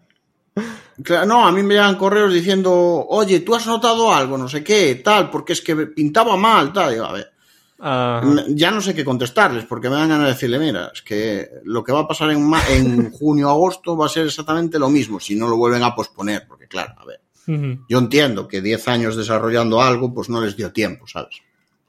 Claro, 1.02 1.26
no, 1.28 1.48
a 1.48 1.52
mí 1.54 1.64
me 1.64 1.76
llegan 1.76 1.96
correos 1.96 2.34
diciendo, 2.34 2.74
oye, 3.08 3.40
¿tú 3.40 3.56
has 3.56 3.66
notado 3.66 4.14
algo? 4.14 4.38
No 4.38 4.50
sé 4.50 4.62
qué, 4.66 4.96
tal, 4.96 5.30
porque 5.30 5.54
es 5.54 5.62
que 5.62 5.74
pintaba 5.78 6.36
mal, 6.36 6.74
tal. 6.74 6.92
Digo, 6.92 7.06
a 7.06 7.14
ver, 7.14 7.32
Ajá. 7.80 8.22
ya 8.50 8.70
no 8.70 8.82
sé 8.82 8.94
qué 8.94 9.06
contestarles, 9.06 9.64
porque 9.64 9.88
me 9.90 9.96
dan 9.96 10.10
ganas 10.10 10.26
de 10.28 10.34
decirle, 10.34 10.60
mira, 10.60 10.92
es 10.94 11.02
que 11.02 11.48
lo 11.64 11.86
que 11.86 11.94
va 11.94 12.02
a 12.02 12.08
pasar 12.10 12.32
en, 12.32 12.52
en 12.72 13.12
junio 13.14 13.50
agosto 13.50 13.96
va 13.96 14.08
a 14.08 14.10
ser 14.10 14.26
exactamente 14.26 14.78
lo 14.78 14.90
mismo, 14.90 15.22
si 15.22 15.36
no 15.38 15.48
lo 15.48 15.56
vuelven 15.56 15.84
a 15.84 15.96
posponer, 15.96 16.46
porque 16.46 16.68
claro, 16.68 16.94
a 16.98 17.06
ver, 17.06 17.22
yo 17.88 17.98
entiendo 17.98 18.46
que 18.46 18.60
10 18.60 18.86
años 18.90 19.16
desarrollando 19.16 19.82
algo, 19.82 20.14
pues 20.14 20.28
no 20.28 20.42
les 20.42 20.58
dio 20.58 20.74
tiempo, 20.74 21.08
¿sabes? 21.08 21.38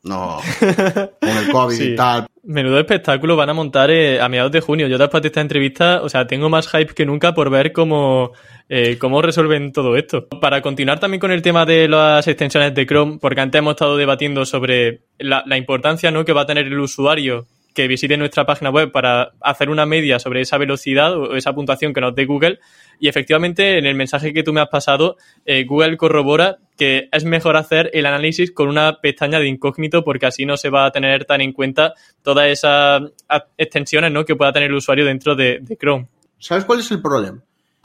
No, 0.02 0.38
con 1.20 1.36
el 1.36 1.50
COVID 1.52 1.76
Sí. 1.76 1.92
y 1.92 1.96
tal. 1.96 2.26
Menudo 2.42 2.78
espectáculo 2.78 3.36
van 3.36 3.50
a 3.50 3.54
montar 3.54 3.90
eh, 3.90 4.20
a 4.20 4.28
mediados 4.28 4.50
de 4.50 4.60
junio. 4.60 4.88
Yo 4.88 4.96
después 4.96 5.22
de 5.22 5.28
esta 5.28 5.42
entrevista, 5.42 6.00
o 6.02 6.08
sea, 6.08 6.26
tengo 6.26 6.48
más 6.48 6.68
hype 6.68 6.94
que 6.94 7.04
nunca 7.04 7.34
por 7.34 7.50
ver 7.50 7.72
cómo, 7.72 8.32
eh, 8.70 8.96
cómo 8.98 9.20
resuelven 9.20 9.72
todo 9.72 9.96
esto. 9.96 10.26
Para 10.40 10.62
continuar 10.62 11.00
también 11.00 11.20
con 11.20 11.32
el 11.32 11.42
tema 11.42 11.66
de 11.66 11.86
las 11.86 12.26
extensiones 12.26 12.74
de 12.74 12.86
Chrome, 12.86 13.18
porque 13.20 13.42
antes 13.42 13.58
hemos 13.58 13.72
estado 13.72 13.98
debatiendo 13.98 14.46
sobre 14.46 15.02
la, 15.18 15.44
la 15.46 15.58
importancia 15.58 16.10
¿no? 16.10 16.24
que 16.24 16.32
va 16.32 16.42
a 16.42 16.46
tener 16.46 16.66
el 16.66 16.80
usuario 16.80 17.46
que 17.74 17.86
visite 17.86 18.16
nuestra 18.16 18.46
página 18.46 18.70
web 18.70 18.90
para 18.90 19.32
hacer 19.40 19.70
una 19.70 19.86
media 19.86 20.18
sobre 20.18 20.40
esa 20.40 20.58
velocidad 20.58 21.16
o 21.16 21.36
esa 21.36 21.52
puntuación 21.52 21.92
que 21.92 22.00
nos 22.00 22.14
dé 22.14 22.24
Google. 22.24 22.58
Y 23.00 23.08
efectivamente, 23.08 23.78
en 23.78 23.86
el 23.86 23.94
mensaje 23.94 24.32
que 24.34 24.42
tú 24.42 24.52
me 24.52 24.60
has 24.60 24.68
pasado, 24.68 25.16
eh, 25.46 25.64
Google 25.64 25.96
corrobora 25.96 26.58
que 26.76 27.08
es 27.10 27.24
mejor 27.24 27.56
hacer 27.56 27.90
el 27.94 28.06
análisis 28.06 28.52
con 28.52 28.68
una 28.68 29.00
pestaña 29.00 29.38
de 29.38 29.48
incógnito 29.48 30.04
porque 30.04 30.26
así 30.26 30.44
no 30.46 30.56
se 30.56 30.70
va 30.70 30.86
a 30.86 30.90
tener 30.92 31.24
tan 31.24 31.40
en 31.40 31.52
cuenta 31.52 31.94
todas 32.22 32.46
esas 32.48 33.02
a- 33.28 33.44
extensiones 33.58 34.12
¿no? 34.12 34.24
que 34.24 34.36
pueda 34.36 34.52
tener 34.52 34.70
el 34.70 34.76
usuario 34.76 35.04
dentro 35.06 35.34
de, 35.34 35.60
Chrome. 35.78 36.08
¿Sabes 36.38 36.64
cuál 36.64 36.80
es 36.80 36.90
el 36.90 37.00
problema? 37.02 37.42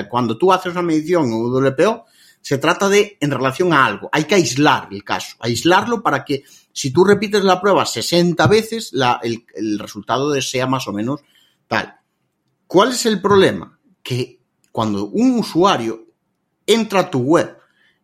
Cuando 0.10 0.38
tú 0.38 0.52
haces 0.54 0.74
una 0.74 0.82
medición 0.82 1.26
en 1.26 1.32
WPO, 1.52 2.06
se 2.42 2.58
trata 2.58 2.88
de 2.90 3.18
en 3.20 3.32
relación 3.32 3.74
a 3.74 3.86
algo. 3.86 4.10
Hay 4.12 4.26
que 4.26 4.36
aislar 4.36 4.88
el 4.92 5.04
caso, 5.04 5.36
aislarlo 5.40 6.04
para 6.04 6.24
que 6.26 6.44
si 6.74 6.92
tú 6.92 7.04
repites 7.06 7.44
la 7.44 7.60
prueba 7.62 7.86
60 7.86 8.46
veces, 8.48 8.92
la- 8.94 9.20
el, 9.24 9.46
el 9.56 9.80
resultado 9.80 10.34
sea 10.42 10.68
más 10.68 10.88
o 10.88 10.94
menos 10.94 11.22
tal. 11.68 11.96
¿Cuál 12.68 12.90
es 12.92 13.06
el 13.06 13.22
problema? 13.22 13.80
Que 14.04 14.40
cuando 14.76 15.06
un 15.06 15.40
usuario 15.40 16.04
entra 16.68 17.00
a 17.00 17.10
tu 17.10 17.20
web 17.20 17.58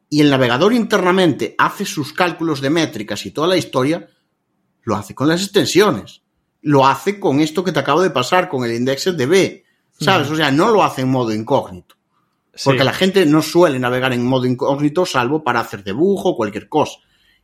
y 0.09 0.21
el 0.21 0.29
navegador 0.29 0.71
internamente 0.71 1.53
hace 1.57 1.83
sus 1.83 2.13
cálculos 2.13 2.61
de 2.61 2.69
métricas 2.69 3.25
y 3.25 3.31
toda 3.31 3.49
la 3.49 3.57
historia, 3.57 4.07
lo 4.83 4.95
hace 4.95 5.13
con 5.13 5.27
las 5.27 5.43
extensiones. 5.43 6.21
Lo 6.61 6.87
hace 6.87 7.19
con 7.19 7.41
esto 7.41 7.65
que 7.65 7.73
te 7.73 7.79
acabo 7.81 8.01
de 8.01 8.09
pasar, 8.09 8.47
con 8.47 8.63
el 8.63 8.73
IndexedDB. 8.73 9.63
¿Sabes? 9.99 10.31
O 10.31 10.35
sea, 10.37 10.49
no 10.49 10.69
lo 10.69 10.81
hace 10.81 11.01
en 11.01 11.09
modo 11.09 11.33
incógnito. 11.33 11.95
Porque 12.63 12.85
la 12.85 12.93
gente 12.93 13.25
no 13.25 13.41
suele 13.41 13.77
navegar 13.77 14.13
en 14.13 14.25
modo 14.25 14.45
incógnito 14.45 15.05
salvo 15.05 15.43
para 15.43 15.59
hacer 15.59 15.83
dibujo 15.83 16.29
o 16.29 16.37
cualquier 16.37 16.69
cosa. 16.69 16.99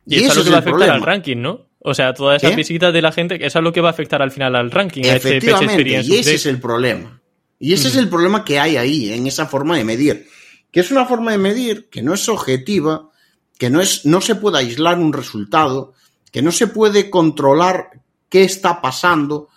Y, 0.06 0.24
eso 0.24 0.28
es 0.28 0.36
lo 0.38 0.44
que 0.44 0.50
va 0.50 0.56
a 0.56 0.60
afectar 0.60 0.88
al 0.88 1.02
ranking, 1.02 1.36
¿no? 1.36 1.66
O 1.80 1.92
sea, 1.92 2.14
todas 2.14 2.42
esas 2.42 2.56
visitas 2.56 2.94
de 2.94 3.02
la 3.02 3.12
gente, 3.12 3.34
eso 3.44 3.58
es 3.58 3.62
lo 3.62 3.74
que 3.74 3.82
va 3.82 3.88
a 3.88 3.92
afectar 3.92 4.22
al 4.22 4.30
final 4.30 4.56
al 4.56 4.70
ranking. 4.70 5.04
a 5.04 5.16
este 5.16 5.36
Efectivamente, 5.36 6.02
y 6.02 6.14
ese 6.16 6.36
es 6.36 6.46
el 6.46 6.58
problema. 6.58 7.18
Y 7.58 7.72
ese 7.72 7.88
es 7.88 7.96
el 7.96 8.08
problema 8.08 8.44
que 8.44 8.60
hay 8.60 8.76
ahí, 8.76 9.12
en 9.12 9.26
esa 9.26 9.46
forma 9.46 9.76
de 9.76 9.84
medir. 9.84 10.28
Que 10.70 10.80
es 10.80 10.90
una 10.90 11.06
forma 11.06 11.32
de 11.32 11.38
medir 11.38 11.88
que 11.88 12.02
no 12.02 12.14
es 12.14 12.28
objetiva, 12.28 13.10
que 13.58 13.70
no, 13.70 13.80
es, 13.80 14.06
no 14.06 14.20
se 14.20 14.36
puede 14.36 14.58
aislar 14.58 14.98
un 14.98 15.12
resultado, 15.12 15.94
que 16.30 16.42
no 16.42 16.52
se 16.52 16.68
puede 16.68 17.10
controlar 17.10 18.02
qué 18.28 18.44
está 18.44 18.80
pasando. 18.80 19.48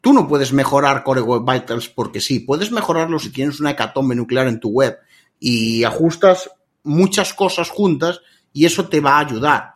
Tú 0.00 0.12
no 0.12 0.28
puedes 0.28 0.52
mejorar 0.52 1.02
Core 1.02 1.22
Web 1.22 1.42
Vitals 1.44 1.88
porque 1.88 2.20
sí, 2.20 2.40
puedes 2.40 2.70
mejorarlo 2.70 3.18
si 3.18 3.30
tienes 3.30 3.58
una 3.60 3.72
hecatombe 3.72 4.14
nuclear 4.14 4.46
en 4.46 4.60
tu 4.60 4.68
web 4.68 4.98
y 5.40 5.84
ajustas 5.84 6.50
muchas 6.84 7.34
cosas 7.34 7.70
juntas 7.70 8.20
y 8.52 8.64
eso 8.64 8.88
te 8.88 9.00
va 9.00 9.16
a 9.16 9.20
ayudar. 9.20 9.74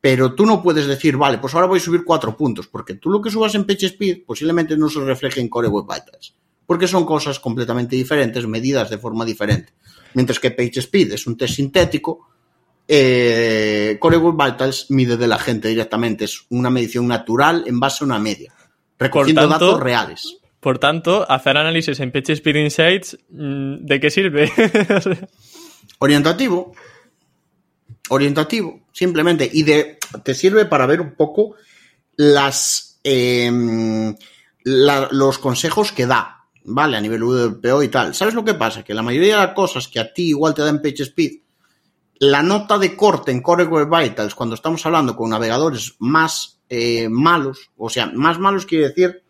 Pero 0.00 0.34
tú 0.34 0.46
no 0.46 0.62
puedes 0.62 0.86
decir, 0.86 1.16
vale, 1.16 1.38
pues 1.38 1.54
ahora 1.54 1.66
voy 1.66 1.78
a 1.78 1.82
subir 1.82 2.04
cuatro 2.04 2.36
puntos, 2.36 2.68
porque 2.68 2.94
tú 2.94 3.10
lo 3.10 3.20
que 3.20 3.30
subas 3.30 3.54
en 3.56 3.64
PageSpeed 3.64 4.24
posiblemente 4.24 4.76
no 4.76 4.88
se 4.88 5.00
refleje 5.00 5.40
en 5.40 5.48
Core 5.48 5.68
Web 5.68 5.86
Vitals, 5.86 6.34
porque 6.66 6.88
son 6.88 7.04
cosas 7.06 7.38
completamente 7.40 7.96
diferentes, 7.96 8.46
medidas 8.46 8.90
de 8.90 8.98
forma 8.98 9.24
diferente. 9.24 9.72
Mientras 10.14 10.40
que 10.40 10.50
PageSpeed 10.50 11.12
es 11.12 11.26
un 11.26 11.36
test 11.36 11.54
sintético, 11.54 12.28
eh, 12.88 13.96
Core 14.00 14.16
Web 14.16 14.34
Vitals 14.52 14.86
mide 14.90 15.16
de 15.16 15.26
la 15.26 15.38
gente 15.38 15.68
directamente, 15.68 16.24
es 16.24 16.44
una 16.50 16.70
medición 16.70 17.06
natural 17.06 17.64
en 17.66 17.80
base 17.80 18.02
a 18.02 18.06
una 18.06 18.18
media, 18.18 18.52
recogiendo 18.98 19.48
tanto, 19.48 19.66
datos 19.66 19.80
reales. 19.82 20.36
Por 20.60 20.78
tanto, 20.78 21.30
hacer 21.30 21.56
análisis 21.56 22.00
en 22.00 22.10
PageSpeed 22.12 22.56
Insights, 22.56 23.18
mm, 23.30 23.84
¿de 23.86 24.00
qué 24.00 24.10
sirve? 24.10 24.50
Orientativo. 25.98 26.72
Orientativo, 28.08 28.80
simplemente. 28.92 29.48
Y 29.52 29.62
de, 29.64 29.98
te 30.24 30.34
sirve 30.34 30.64
para 30.66 30.86
ver 30.86 31.00
un 31.00 31.14
poco 31.14 31.54
las, 32.16 33.00
eh, 33.02 33.50
la- 34.62 35.08
los 35.10 35.38
consejos 35.38 35.92
que 35.92 36.06
da, 36.06 36.35
¿vale? 36.66 36.96
A 36.96 37.00
nivel 37.00 37.22
WPO 37.22 37.82
y 37.82 37.88
tal. 37.88 38.14
¿Sabes 38.14 38.34
lo 38.34 38.44
que 38.44 38.54
pasa? 38.54 38.82
Que 38.82 38.94
la 38.94 39.02
mayoría 39.02 39.38
de 39.38 39.46
las 39.46 39.54
cosas 39.54 39.88
que 39.88 40.00
a 40.00 40.12
ti 40.12 40.28
igual 40.28 40.54
te 40.54 40.62
dan 40.62 40.82
PageSpeed, 40.82 41.40
la 42.18 42.42
nota 42.42 42.78
de 42.78 42.96
corte 42.96 43.30
en 43.30 43.42
Core 43.42 43.64
Web 43.64 43.88
Vitals, 43.88 44.34
cuando 44.34 44.54
estamos 44.54 44.84
hablando 44.86 45.14
con 45.16 45.30
navegadores 45.30 45.94
más 45.98 46.60
eh, 46.68 47.08
malos, 47.08 47.70
o 47.76 47.88
sea, 47.90 48.06
más 48.06 48.38
malos 48.38 48.66
quiere 48.66 48.88
decir 48.88 49.22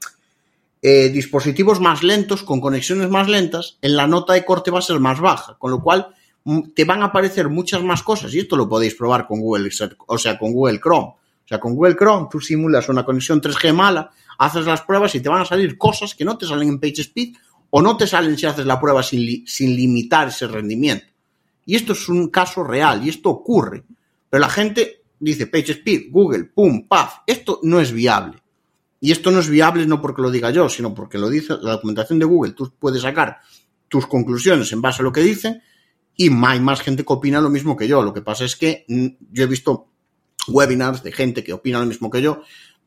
eh, 0.82 1.08
dispositivos 1.08 1.80
más 1.80 2.02
lentos, 2.02 2.42
con 2.42 2.60
conexiones 2.60 3.10
más 3.10 3.28
lentas, 3.28 3.78
en 3.82 3.96
la 3.96 4.06
nota 4.06 4.34
de 4.34 4.44
corte 4.44 4.70
va 4.70 4.78
a 4.78 4.82
ser 4.82 5.00
más 5.00 5.20
baja, 5.20 5.56
con 5.58 5.70
lo 5.70 5.82
cual 5.82 6.08
mm, 6.44 6.70
te 6.74 6.84
van 6.84 7.02
a 7.02 7.06
aparecer 7.06 7.48
muchas 7.48 7.82
más 7.82 8.02
cosas 8.02 8.32
y 8.34 8.38
esto 8.38 8.56
lo 8.56 8.68
podéis 8.68 8.94
probar 8.94 9.26
con 9.26 9.40
Google, 9.40 9.70
o 10.06 10.18
sea, 10.18 10.38
con 10.38 10.52
Google 10.52 10.80
Chrome. 10.80 11.14
O 11.46 11.48
sea, 11.48 11.60
con 11.60 11.76
Google 11.76 11.94
Chrome 11.94 12.26
tú 12.30 12.40
simulas 12.40 12.88
una 12.88 13.04
conexión 13.04 13.40
3G 13.40 13.72
mala, 13.72 14.10
haces 14.38 14.66
las 14.66 14.82
pruebas 14.82 15.14
y 15.14 15.20
te 15.20 15.28
van 15.28 15.42
a 15.42 15.44
salir 15.44 15.78
cosas 15.78 16.14
que 16.14 16.24
no 16.24 16.36
te 16.36 16.46
salen 16.46 16.68
en 16.68 16.80
PageSpeed 16.80 17.34
o 17.70 17.82
no 17.82 17.96
te 17.96 18.06
salen 18.06 18.36
si 18.36 18.46
haces 18.46 18.66
la 18.66 18.80
prueba 18.80 19.02
sin, 19.02 19.46
sin 19.46 19.74
limitar 19.74 20.28
ese 20.28 20.46
rendimiento. 20.46 21.06
Y 21.64 21.74
esto 21.74 21.92
es 21.92 22.08
un 22.08 22.28
caso 22.28 22.62
real 22.62 23.04
y 23.04 23.08
esto 23.08 23.30
ocurre. 23.30 23.84
Pero 24.30 24.40
la 24.40 24.48
gente 24.48 25.02
dice 25.18 25.46
PageSpeed, 25.46 26.10
Google, 26.10 26.44
pum, 26.44 26.86
paf. 26.86 27.18
Esto 27.26 27.60
no 27.62 27.80
es 27.80 27.92
viable. 27.92 28.42
Y 29.00 29.12
esto 29.12 29.30
no 29.30 29.40
es 29.40 29.48
viable 29.48 29.86
no 29.86 30.00
porque 30.00 30.22
lo 30.22 30.30
diga 30.30 30.50
yo, 30.50 30.68
sino 30.68 30.94
porque 30.94 31.18
lo 31.18 31.28
dice 31.28 31.54
la 31.60 31.72
documentación 31.72 32.18
de 32.18 32.24
Google. 32.24 32.52
Tú 32.52 32.72
puedes 32.78 33.02
sacar 33.02 33.40
tus 33.88 34.06
conclusiones 34.06 34.72
en 34.72 34.80
base 34.80 35.02
a 35.02 35.04
lo 35.04 35.12
que 35.12 35.20
dicen 35.20 35.62
y 36.16 36.30
hay 36.44 36.60
más 36.60 36.80
gente 36.80 37.04
que 37.04 37.12
opina 37.12 37.40
lo 37.40 37.50
mismo 37.50 37.76
que 37.76 37.88
yo. 37.88 38.02
Lo 38.02 38.12
que 38.12 38.22
pasa 38.22 38.44
es 38.44 38.56
que 38.56 38.84
mm, 38.88 39.06
yo 39.32 39.44
he 39.44 39.46
visto 39.46 39.88
webinars 40.48 41.02
de 41.02 41.12
gente 41.12 41.44
que 41.44 41.52
opina 41.52 41.80
lo 41.80 41.86
mismo 41.86 42.10
que 42.10 42.22
yo, 42.22 42.42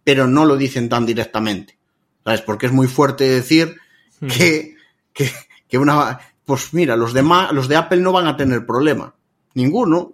pero 0.10 0.26
no 0.26 0.44
lo 0.44 0.58
dicen 0.58 0.90
tan 0.90 1.06
directamente. 1.06 1.78
¿Sabes? 2.24 2.42
Porque 2.42 2.66
es 2.66 2.72
muy 2.72 2.88
fuerte 2.88 3.26
decir 3.30 3.76
que, 4.28 4.76
que, 5.14 5.32
que 5.68 5.78
una... 5.78 6.20
Pues 6.44 6.74
mira, 6.74 6.96
los 6.96 7.14
de, 7.14 7.22
Ma- 7.22 7.52
los 7.52 7.68
de 7.68 7.76
Apple 7.76 8.02
no 8.02 8.12
van 8.12 8.26
a 8.26 8.36
tener 8.36 8.66
problema. 8.66 9.14
Ninguno. 9.54 10.12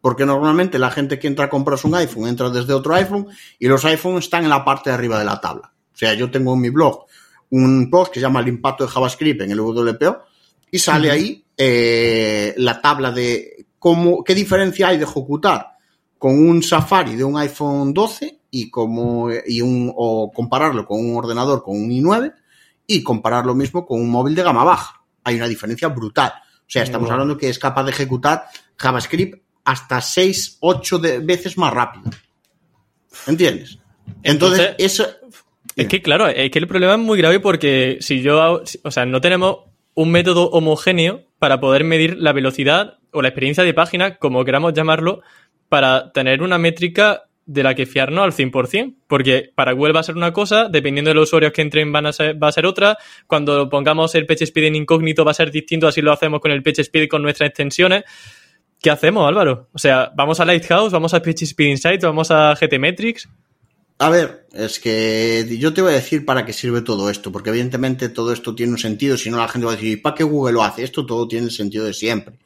Porque 0.00 0.24
normalmente 0.24 0.78
la 0.78 0.90
gente 0.90 1.18
que 1.18 1.26
entra 1.26 1.44
a 1.44 1.50
comprarse 1.50 1.86
un 1.86 1.96
iPhone 1.96 2.28
entra 2.28 2.48
desde 2.48 2.72
otro 2.72 2.94
iPhone 2.94 3.26
y 3.58 3.68
los 3.68 3.84
iPhones 3.84 4.24
están 4.24 4.44
en 4.44 4.48
la 4.48 4.64
parte 4.64 4.88
de 4.88 4.94
arriba 4.94 5.18
de 5.18 5.26
la 5.26 5.38
tabla. 5.38 5.70
O 5.92 5.96
sea, 5.98 6.14
yo 6.14 6.30
tengo 6.30 6.54
en 6.54 6.62
mi 6.62 6.70
blog 6.70 7.04
un 7.50 7.90
post 7.90 8.14
que 8.14 8.20
se 8.20 8.22
llama 8.22 8.40
El 8.40 8.48
impacto 8.48 8.86
de 8.86 8.90
JavaScript 8.90 9.42
en 9.42 9.50
el 9.50 9.60
WPO 9.60 10.22
y 10.70 10.78
sale 10.78 11.10
ahí 11.10 11.44
eh, 11.58 12.54
la 12.56 12.80
tabla 12.80 13.10
de 13.12 13.66
cómo, 13.78 14.24
qué 14.24 14.34
diferencia 14.34 14.88
hay 14.88 14.96
de 14.96 15.04
ejecutar 15.04 15.72
con 16.16 16.32
un 16.42 16.62
Safari 16.62 17.16
de 17.16 17.24
un 17.24 17.36
iPhone 17.36 17.92
12 17.92 18.39
y 18.50 18.70
como 18.70 19.30
y 19.46 19.60
un 19.60 19.92
o 19.94 20.32
compararlo 20.32 20.86
con 20.86 21.00
un 21.00 21.16
ordenador 21.16 21.62
con 21.62 21.76
un 21.76 21.90
i9 21.90 22.34
y 22.86 23.02
comparar 23.02 23.46
lo 23.46 23.54
mismo 23.54 23.86
con 23.86 24.00
un 24.00 24.10
móvil 24.10 24.34
de 24.34 24.42
gama 24.42 24.64
baja. 24.64 25.02
Hay 25.24 25.36
una 25.36 25.48
diferencia 25.48 25.88
brutal. 25.88 26.32
O 26.36 26.72
sea, 26.72 26.82
estamos 26.82 27.10
hablando 27.10 27.36
que 27.36 27.48
es 27.48 27.58
capaz 27.58 27.84
de 27.84 27.90
ejecutar 27.90 28.44
JavaScript 28.76 29.42
hasta 29.64 30.00
6, 30.00 30.58
8 30.60 31.00
veces 31.22 31.56
más 31.58 31.72
rápido. 31.72 32.10
¿Entiendes? 33.26 33.78
Entonces, 34.22 34.74
eso... 34.78 35.06
Es 35.76 35.86
que, 35.86 36.02
claro, 36.02 36.28
es 36.28 36.50
que 36.50 36.58
el 36.58 36.66
problema 36.66 36.94
es 36.94 36.98
muy 36.98 37.18
grave 37.18 37.40
porque 37.40 37.98
si 38.00 38.22
yo, 38.22 38.62
o 38.82 38.90
sea, 38.90 39.06
no 39.06 39.20
tenemos 39.20 39.58
un 39.94 40.10
método 40.10 40.50
homogéneo 40.50 41.24
para 41.38 41.60
poder 41.60 41.84
medir 41.84 42.16
la 42.18 42.32
velocidad 42.32 42.98
o 43.12 43.22
la 43.22 43.28
experiencia 43.28 43.64
de 43.64 43.74
página, 43.74 44.16
como 44.16 44.44
queramos 44.44 44.74
llamarlo, 44.74 45.22
para 45.68 46.12
tener 46.12 46.42
una 46.42 46.58
métrica 46.58 47.29
de 47.50 47.64
la 47.64 47.74
que 47.74 47.84
fiarnos 47.84 48.22
al 48.22 48.32
100%, 48.32 48.94
porque 49.08 49.50
para 49.56 49.72
Google 49.72 49.92
va 49.92 50.00
a 50.00 50.04
ser 50.04 50.16
una 50.16 50.32
cosa, 50.32 50.68
dependiendo 50.68 51.10
de 51.10 51.16
los 51.16 51.28
usuarios 51.28 51.52
que 51.52 51.62
entren 51.62 51.90
van 51.90 52.06
a 52.06 52.12
ser, 52.12 52.40
va 52.40 52.46
a 52.46 52.52
ser 52.52 52.64
otra, 52.64 52.96
cuando 53.26 53.68
pongamos 53.68 54.14
el 54.14 54.24
PageSpeed 54.24 54.66
en 54.66 54.76
incógnito 54.76 55.24
va 55.24 55.32
a 55.32 55.34
ser 55.34 55.50
distinto, 55.50 55.88
así 55.88 56.00
lo 56.00 56.12
hacemos 56.12 56.40
con 56.40 56.52
el 56.52 56.62
PageSpeed 56.62 57.08
con 57.08 57.22
nuestras 57.22 57.48
extensiones. 57.48 58.04
¿Qué 58.80 58.88
hacemos, 58.88 59.26
Álvaro? 59.26 59.68
O 59.72 59.78
sea, 59.80 60.12
¿vamos 60.14 60.38
a 60.38 60.44
Lighthouse, 60.44 60.92
vamos 60.92 61.12
a 61.12 61.20
PageSpeed 61.20 61.70
Insights, 61.70 62.04
vamos 62.04 62.30
a 62.30 62.54
GTmetrix? 62.54 63.28
A 63.98 64.10
ver, 64.10 64.46
es 64.52 64.78
que 64.78 65.44
yo 65.58 65.74
te 65.74 65.82
voy 65.82 65.90
a 65.92 65.96
decir 65.96 66.24
para 66.24 66.46
qué 66.46 66.52
sirve 66.52 66.82
todo 66.82 67.10
esto, 67.10 67.32
porque 67.32 67.50
evidentemente 67.50 68.08
todo 68.10 68.32
esto 68.32 68.54
tiene 68.54 68.70
un 68.70 68.78
sentido, 68.78 69.16
si 69.16 69.28
no 69.28 69.38
la 69.38 69.48
gente 69.48 69.66
va 69.66 69.72
a 69.72 69.74
decir, 69.74 69.90
¿y 69.90 69.96
para 69.96 70.14
qué 70.14 70.22
Google 70.22 70.52
lo 70.52 70.62
hace? 70.62 70.84
Esto 70.84 71.04
todo 71.04 71.26
tiene 71.26 71.46
el 71.46 71.52
sentido 71.52 71.84
de 71.84 71.94
siempre. 71.94 72.38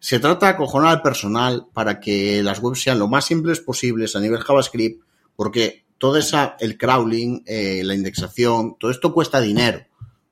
Se 0.00 0.20
trata 0.20 0.46
de 0.46 0.52
acojonar 0.52 0.90
al 0.90 1.02
personal 1.02 1.66
para 1.72 2.00
que 2.00 2.42
las 2.42 2.60
webs 2.60 2.82
sean 2.82 2.98
lo 2.98 3.08
más 3.08 3.24
simples 3.24 3.60
posibles 3.60 4.14
a 4.14 4.20
nivel 4.20 4.40
JavaScript, 4.40 5.02
porque 5.34 5.84
todo 5.98 6.16
esa, 6.16 6.56
el 6.60 6.78
crawling, 6.78 7.42
eh, 7.46 7.82
la 7.84 7.94
indexación, 7.94 8.76
todo 8.78 8.90
esto 8.90 9.12
cuesta 9.12 9.40
dinero, 9.40 9.84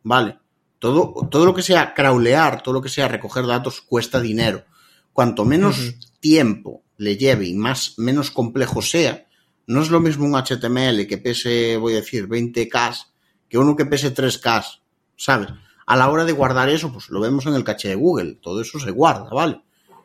¿vale? 0.02 0.38
Todo, 0.79 1.29
todo 1.31 1.44
lo 1.46 1.55
que 1.55 1.62
sea 1.62 1.94
crawlear, 1.94 2.62
todo 2.62 2.74
lo 2.74 2.83
que 2.83 2.88
sea 2.88 3.09
recoger 3.09 3.46
datos 3.46 3.81
cuesta 3.81 4.20
dinero. 4.20 4.64
Cuanto 5.12 5.44
menos 5.44 5.94
tiempo 6.20 6.83
le 6.98 7.16
lleve 7.16 7.46
y 7.46 7.55
más, 7.55 7.94
menos 7.98 8.31
complejo 8.31 8.83
sea, 8.83 9.26
no 9.66 9.83
es 9.83 9.90
lo 9.90 10.00
mismo 10.00 10.26
un 10.26 10.35
HTML 10.35 11.07
que 11.09 11.18
pese, 11.18 11.76
voy 11.76 11.94
a 11.94 11.96
decir, 11.96 12.29
20K 12.29 13.07
que 13.48 13.59
uno 13.59 13.76
que 13.76 13.87
pese 13.87 14.14
3K, 14.14 14.81
¿sabes? 15.16 15.48
A 15.87 15.96
la 15.96 16.11
hora 16.11 16.25
de 16.25 16.33
guardar 16.33 16.68
eso, 16.68 16.92
pues 16.92 17.09
lo 17.09 17.20
vemos 17.20 17.46
en 17.46 17.55
el 17.55 17.64
caché 17.64 17.88
de 17.88 17.94
Google, 17.94 18.38
todo 18.42 18.61
eso 18.61 18.79
se 18.79 18.90
guarda, 18.90 19.31
¿vale? 19.31 19.62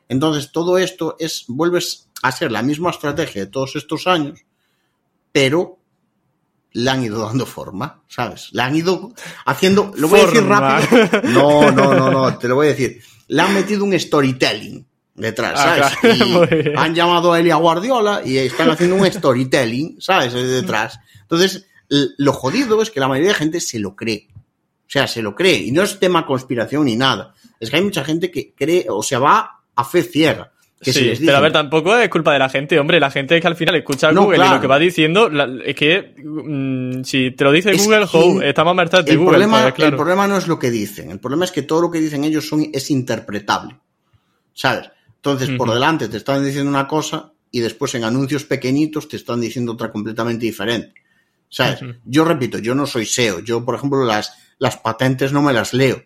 Entonces, 0.07 0.51
todo 0.51 0.77
esto 0.77 1.15
es, 1.19 1.45
vuelves 1.47 2.09
a 2.21 2.31
ser 2.31 2.51
la 2.51 2.61
misma 2.61 2.91
estrategia 2.91 3.45
de 3.45 3.51
todos 3.51 3.75
estos 3.75 4.07
años, 4.07 4.45
pero 5.31 5.79
le 6.73 6.89
han 6.89 7.03
ido 7.03 7.25
dando 7.25 7.45
forma, 7.45 8.03
¿sabes? 8.07 8.49
Le 8.51 8.61
han 8.61 8.75
ido 8.75 9.13
haciendo, 9.45 9.91
lo 9.95 10.07
voy 10.07 10.19
a 10.21 10.25
decir 10.25 10.43
rápido. 10.43 11.09
No, 11.23 11.71
no, 11.71 11.93
no, 11.93 12.11
no, 12.11 12.37
te 12.37 12.47
lo 12.47 12.55
voy 12.55 12.67
a 12.67 12.69
decir. 12.69 13.01
Le 13.27 13.41
han 13.41 13.53
metido 13.53 13.83
un 13.83 13.97
storytelling 13.97 14.85
detrás, 15.15 15.53
ah, 15.57 15.91
¿sabes? 16.01 16.19
y 16.19 16.73
han 16.77 16.93
llamado 16.93 17.33
a 17.33 17.39
Elia 17.39 17.55
Guardiola 17.55 18.21
y 18.23 18.37
están 18.37 18.69
haciendo 18.69 18.95
un 18.95 19.11
storytelling, 19.11 19.99
¿sabes? 19.99 20.33
Detrás. 20.33 20.99
Entonces, 21.21 21.67
lo 21.89 22.33
jodido 22.33 22.81
es 22.81 22.89
que 22.89 22.99
la 22.99 23.07
mayoría 23.07 23.31
de 23.31 23.35
gente 23.35 23.59
se 23.59 23.79
lo 23.79 23.95
cree. 23.95 24.27
O 24.91 24.93
sea, 24.93 25.07
se 25.07 25.21
lo 25.21 25.33
cree. 25.33 25.55
Y 25.55 25.71
no 25.71 25.83
es 25.83 25.97
tema 25.99 26.25
conspiración 26.25 26.83
ni 26.83 26.97
nada. 26.97 27.33
Es 27.57 27.69
que 27.69 27.77
hay 27.77 27.81
mucha 27.81 28.03
gente 28.03 28.29
que 28.29 28.53
cree, 28.53 28.87
o 28.89 29.01
sea, 29.01 29.19
va 29.19 29.61
a 29.73 29.85
fe 29.85 30.03
ciega. 30.03 30.51
Que 30.81 30.91
sí, 30.91 31.13
pero 31.25 31.37
a 31.37 31.39
ver, 31.39 31.53
tampoco 31.53 31.95
es 31.95 32.09
culpa 32.09 32.33
de 32.33 32.39
la 32.39 32.49
gente, 32.49 32.77
hombre. 32.77 32.99
La 32.99 33.09
gente 33.09 33.37
es 33.37 33.41
que 33.41 33.47
al 33.47 33.55
final 33.55 33.75
escucha 33.75 34.09
a 34.09 34.11
Google 34.11 34.45
y 34.45 34.49
lo 34.49 34.59
que 34.59 34.67
va 34.67 34.77
diciendo 34.77 35.29
es 35.63 35.75
que 35.75 36.13
mm, 36.21 37.03
si 37.03 37.31
te 37.31 37.43
lo 37.45 37.53
dice 37.53 37.71
Google, 37.71 38.05
oh, 38.11 38.41
estamos 38.41 38.77
a 38.77 39.01
de 39.03 39.11
el 39.11 39.17
Google. 39.17 39.37
Problema, 39.37 39.67
El 39.67 39.95
problema 39.95 40.27
no 40.27 40.35
es 40.35 40.49
lo 40.49 40.59
que 40.59 40.69
dicen. 40.69 41.09
El 41.09 41.19
problema 41.19 41.45
es 41.45 41.51
que 41.51 41.61
todo 41.61 41.83
lo 41.83 41.89
que 41.89 42.01
dicen 42.01 42.25
ellos 42.25 42.45
son, 42.45 42.67
es 42.73 42.91
interpretable. 42.91 43.77
¿Sabes? 44.53 44.89
Entonces, 45.15 45.51
por 45.51 45.73
delante 45.73 46.09
te 46.09 46.17
están 46.17 46.43
diciendo 46.43 46.69
una 46.69 46.85
cosa 46.85 47.31
y 47.49 47.61
después 47.61 47.95
en 47.95 48.03
anuncios 48.03 48.43
pequeñitos 48.43 49.07
te 49.07 49.15
están 49.15 49.39
diciendo 49.39 49.71
otra 49.71 49.89
completamente 49.89 50.45
diferente. 50.45 50.95
¿Sabes? 51.51 51.81
Yo 52.05 52.23
repito, 52.23 52.57
yo 52.59 52.73
no 52.73 52.87
soy 52.87 53.05
SEO. 53.05 53.41
Yo, 53.41 53.65
por 53.65 53.75
ejemplo, 53.75 54.05
las, 54.05 54.33
las 54.57 54.77
patentes 54.77 55.33
no 55.33 55.41
me 55.41 55.51
las 55.51 55.73
leo, 55.73 56.01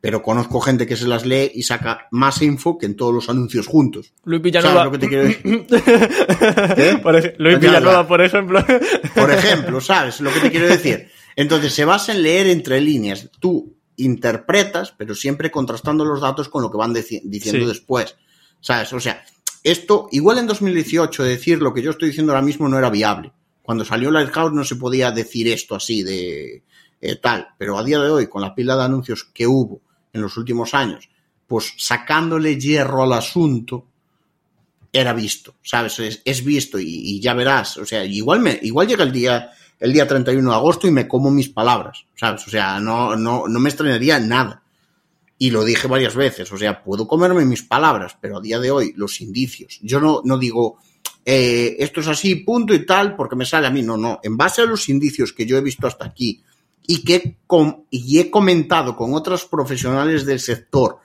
pero 0.00 0.22
conozco 0.22 0.60
gente 0.60 0.88
que 0.88 0.96
se 0.96 1.06
las 1.06 1.24
lee 1.24 1.52
y 1.54 1.62
saca 1.62 2.08
más 2.10 2.42
info 2.42 2.76
que 2.76 2.86
en 2.86 2.96
todos 2.96 3.14
los 3.14 3.28
anuncios 3.28 3.68
juntos. 3.68 4.12
Luis 4.24 4.42
Villanueva. 4.42 4.84
lo 4.84 4.90
que 4.90 4.98
te 4.98 5.08
quiero 5.08 5.22
decir? 5.22 5.66
Luis 7.38 7.60
Villanueva, 7.60 8.08
por 8.08 8.20
ejemplo. 8.20 8.64
por 9.14 9.30
ejemplo, 9.30 9.80
¿sabes 9.80 10.20
lo 10.20 10.32
que 10.32 10.40
te 10.40 10.50
quiero 10.50 10.66
decir? 10.66 11.08
Entonces, 11.36 11.72
se 11.72 11.84
basa 11.84 12.12
en 12.12 12.22
leer 12.24 12.48
entre 12.48 12.80
líneas. 12.80 13.30
Tú 13.38 13.76
interpretas, 13.94 14.92
pero 14.98 15.14
siempre 15.14 15.52
contrastando 15.52 16.04
los 16.04 16.20
datos 16.20 16.48
con 16.48 16.62
lo 16.62 16.72
que 16.72 16.76
van 16.76 16.92
diciendo 16.92 17.68
después. 17.68 18.16
¿Sabes? 18.60 18.92
O 18.92 18.98
sea, 18.98 19.22
esto, 19.62 20.08
igual 20.10 20.38
en 20.38 20.48
2018, 20.48 21.22
decir 21.22 21.62
lo 21.62 21.72
que 21.72 21.82
yo 21.82 21.92
estoy 21.92 22.08
diciendo 22.08 22.32
ahora 22.32 22.44
mismo 22.44 22.68
no 22.68 22.78
era 22.78 22.90
viable. 22.90 23.32
Cuando 23.68 23.84
salió 23.84 24.10
Lighthouse 24.10 24.54
no 24.54 24.64
se 24.64 24.76
podía 24.76 25.10
decir 25.10 25.46
esto 25.46 25.74
así 25.74 26.02
de 26.02 26.62
eh, 27.02 27.16
tal, 27.16 27.48
pero 27.58 27.76
a 27.76 27.84
día 27.84 27.98
de 27.98 28.08
hoy, 28.08 28.26
con 28.26 28.40
la 28.40 28.54
pila 28.54 28.74
de 28.74 28.84
anuncios 28.84 29.24
que 29.24 29.46
hubo 29.46 29.82
en 30.10 30.22
los 30.22 30.38
últimos 30.38 30.72
años, 30.72 31.10
pues 31.46 31.74
sacándole 31.76 32.58
hierro 32.58 33.02
al 33.02 33.12
asunto, 33.12 33.84
era 34.90 35.12
visto, 35.12 35.56
¿sabes? 35.62 36.22
Es, 36.24 36.44
visto 36.46 36.78
y, 36.80 37.20
ya 37.20 37.34
verás, 37.34 37.76
o 37.76 37.84
sea, 37.84 38.06
igual, 38.06 38.40
me, 38.40 38.58
igual 38.62 38.88
llega 38.88 39.04
el 39.04 39.12
día, 39.12 39.50
el 39.78 39.92
día 39.92 40.08
31 40.08 40.48
de 40.48 40.56
agosto 40.56 40.88
y 40.88 40.90
me 40.90 41.06
como 41.06 41.30
mis 41.30 41.50
palabras, 41.50 42.06
¿sabes? 42.14 42.46
O 42.46 42.50
sea, 42.50 42.80
no, 42.80 43.16
no, 43.16 43.48
no 43.48 43.60
me 43.60 43.68
extrañaría 43.68 44.18
nada. 44.18 44.62
Y 45.36 45.50
lo 45.50 45.62
dije 45.62 45.86
varias 45.88 46.16
veces, 46.16 46.50
o 46.50 46.56
sea, 46.56 46.82
puedo 46.82 47.06
comerme 47.06 47.44
mis 47.44 47.64
palabras, 47.64 48.16
pero 48.18 48.38
a 48.38 48.40
día 48.40 48.58
de 48.60 48.70
hoy 48.70 48.94
los 48.96 49.20
indicios, 49.20 49.78
yo 49.82 50.00
no, 50.00 50.22
no 50.24 50.38
digo, 50.38 50.78
eh, 51.30 51.76
esto 51.80 52.00
es 52.00 52.08
así, 52.08 52.36
punto 52.36 52.72
y 52.72 52.86
tal, 52.86 53.14
porque 53.14 53.36
me 53.36 53.44
sale 53.44 53.66
a 53.66 53.70
mí, 53.70 53.82
no, 53.82 53.98
no, 53.98 54.18
en 54.22 54.38
base 54.38 54.62
a 54.62 54.64
los 54.64 54.88
indicios 54.88 55.34
que 55.34 55.44
yo 55.44 55.58
he 55.58 55.60
visto 55.60 55.86
hasta 55.86 56.06
aquí, 56.06 56.42
y 56.86 57.04
que 57.04 57.36
y 57.90 58.18
he 58.18 58.30
comentado 58.30 58.96
con 58.96 59.12
otros 59.12 59.44
profesionales 59.44 60.24
del 60.24 60.40
sector 60.40 61.00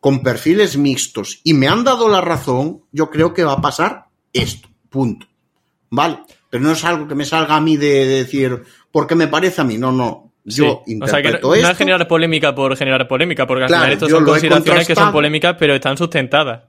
con 0.00 0.22
perfiles 0.22 0.78
mixtos 0.78 1.40
y 1.44 1.52
me 1.52 1.68
han 1.68 1.84
dado 1.84 2.08
la 2.08 2.22
razón, 2.22 2.84
yo 2.90 3.10
creo 3.10 3.34
que 3.34 3.44
va 3.44 3.52
a 3.52 3.60
pasar 3.60 4.06
esto, 4.32 4.66
punto. 4.88 5.26
¿Vale? 5.90 6.20
Pero 6.48 6.64
no 6.64 6.72
es 6.72 6.82
algo 6.82 7.06
que 7.06 7.14
me 7.14 7.26
salga 7.26 7.56
a 7.56 7.60
mí 7.60 7.76
de, 7.76 8.06
decir, 8.06 8.62
porque 8.90 9.14
me 9.14 9.28
parece 9.28 9.60
a 9.60 9.64
mí, 9.64 9.76
no, 9.76 9.92
no. 9.92 10.32
Yo 10.42 10.82
interpreto 10.86 11.04
o 11.04 11.08
sea, 11.08 11.54
que 11.54 11.62
no, 11.62 11.70
es 11.70 11.76
generar 11.76 12.08
polémica 12.08 12.54
por 12.54 12.74
generar 12.78 13.06
polémica, 13.06 13.46
porque 13.46 13.64
al 13.64 13.68
final 13.68 13.92
esto 13.92 14.08
son 14.08 14.24
consideraciones 14.24 14.86
que 14.86 14.94
son 14.94 15.12
polémicas, 15.12 15.54
pero 15.58 15.74
están 15.74 15.98
sustentadas. 15.98 16.62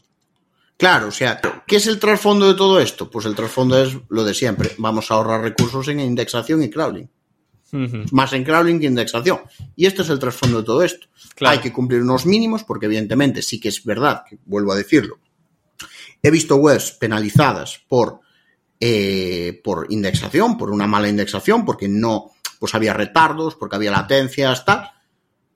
Claro, 0.77 1.07
o 1.07 1.11
sea, 1.11 1.39
¿qué 1.65 1.77
es 1.77 1.87
el 1.87 1.99
trasfondo 1.99 2.47
de 2.47 2.53
todo 2.53 2.79
esto? 2.79 3.09
Pues 3.09 3.25
el 3.25 3.35
trasfondo 3.35 3.81
es 3.81 3.97
lo 4.09 4.25
de 4.25 4.33
siempre. 4.33 4.71
Vamos 4.77 5.09
a 5.09 5.13
ahorrar 5.13 5.41
recursos 5.41 5.87
en 5.87 6.01
indexación 6.01 6.63
y 6.63 6.69
crawling. 6.69 7.09
Más 8.11 8.31
en 8.31 8.43
crawling 8.43 8.79
que 8.79 8.85
indexación. 8.85 9.39
Y 9.75 9.85
este 9.85 10.01
es 10.01 10.09
el 10.09 10.19
trasfondo 10.19 10.59
de 10.59 10.65
todo 10.65 10.83
esto. 10.83 11.07
Hay 11.41 11.59
que 11.59 11.73
cumplir 11.73 12.01
unos 12.01 12.25
mínimos, 12.25 12.63
porque 12.63 12.85
evidentemente 12.85 13.41
sí 13.41 13.59
que 13.59 13.69
es 13.69 13.83
verdad, 13.83 14.23
que 14.29 14.37
vuelvo 14.45 14.71
a 14.71 14.77
decirlo. 14.77 15.19
He 16.21 16.31
visto 16.31 16.55
webs 16.55 16.91
penalizadas 16.91 17.81
por, 17.87 18.21
eh, 18.79 19.59
por 19.63 19.87
indexación, 19.89 20.57
por 20.57 20.71
una 20.71 20.87
mala 20.87 21.09
indexación, 21.09 21.65
porque 21.65 21.87
no, 21.87 22.31
pues 22.59 22.75
había 22.75 22.93
retardos, 22.93 23.55
porque 23.55 23.75
había 23.75 23.91
latencias, 23.91 24.63
tal. 24.63 24.89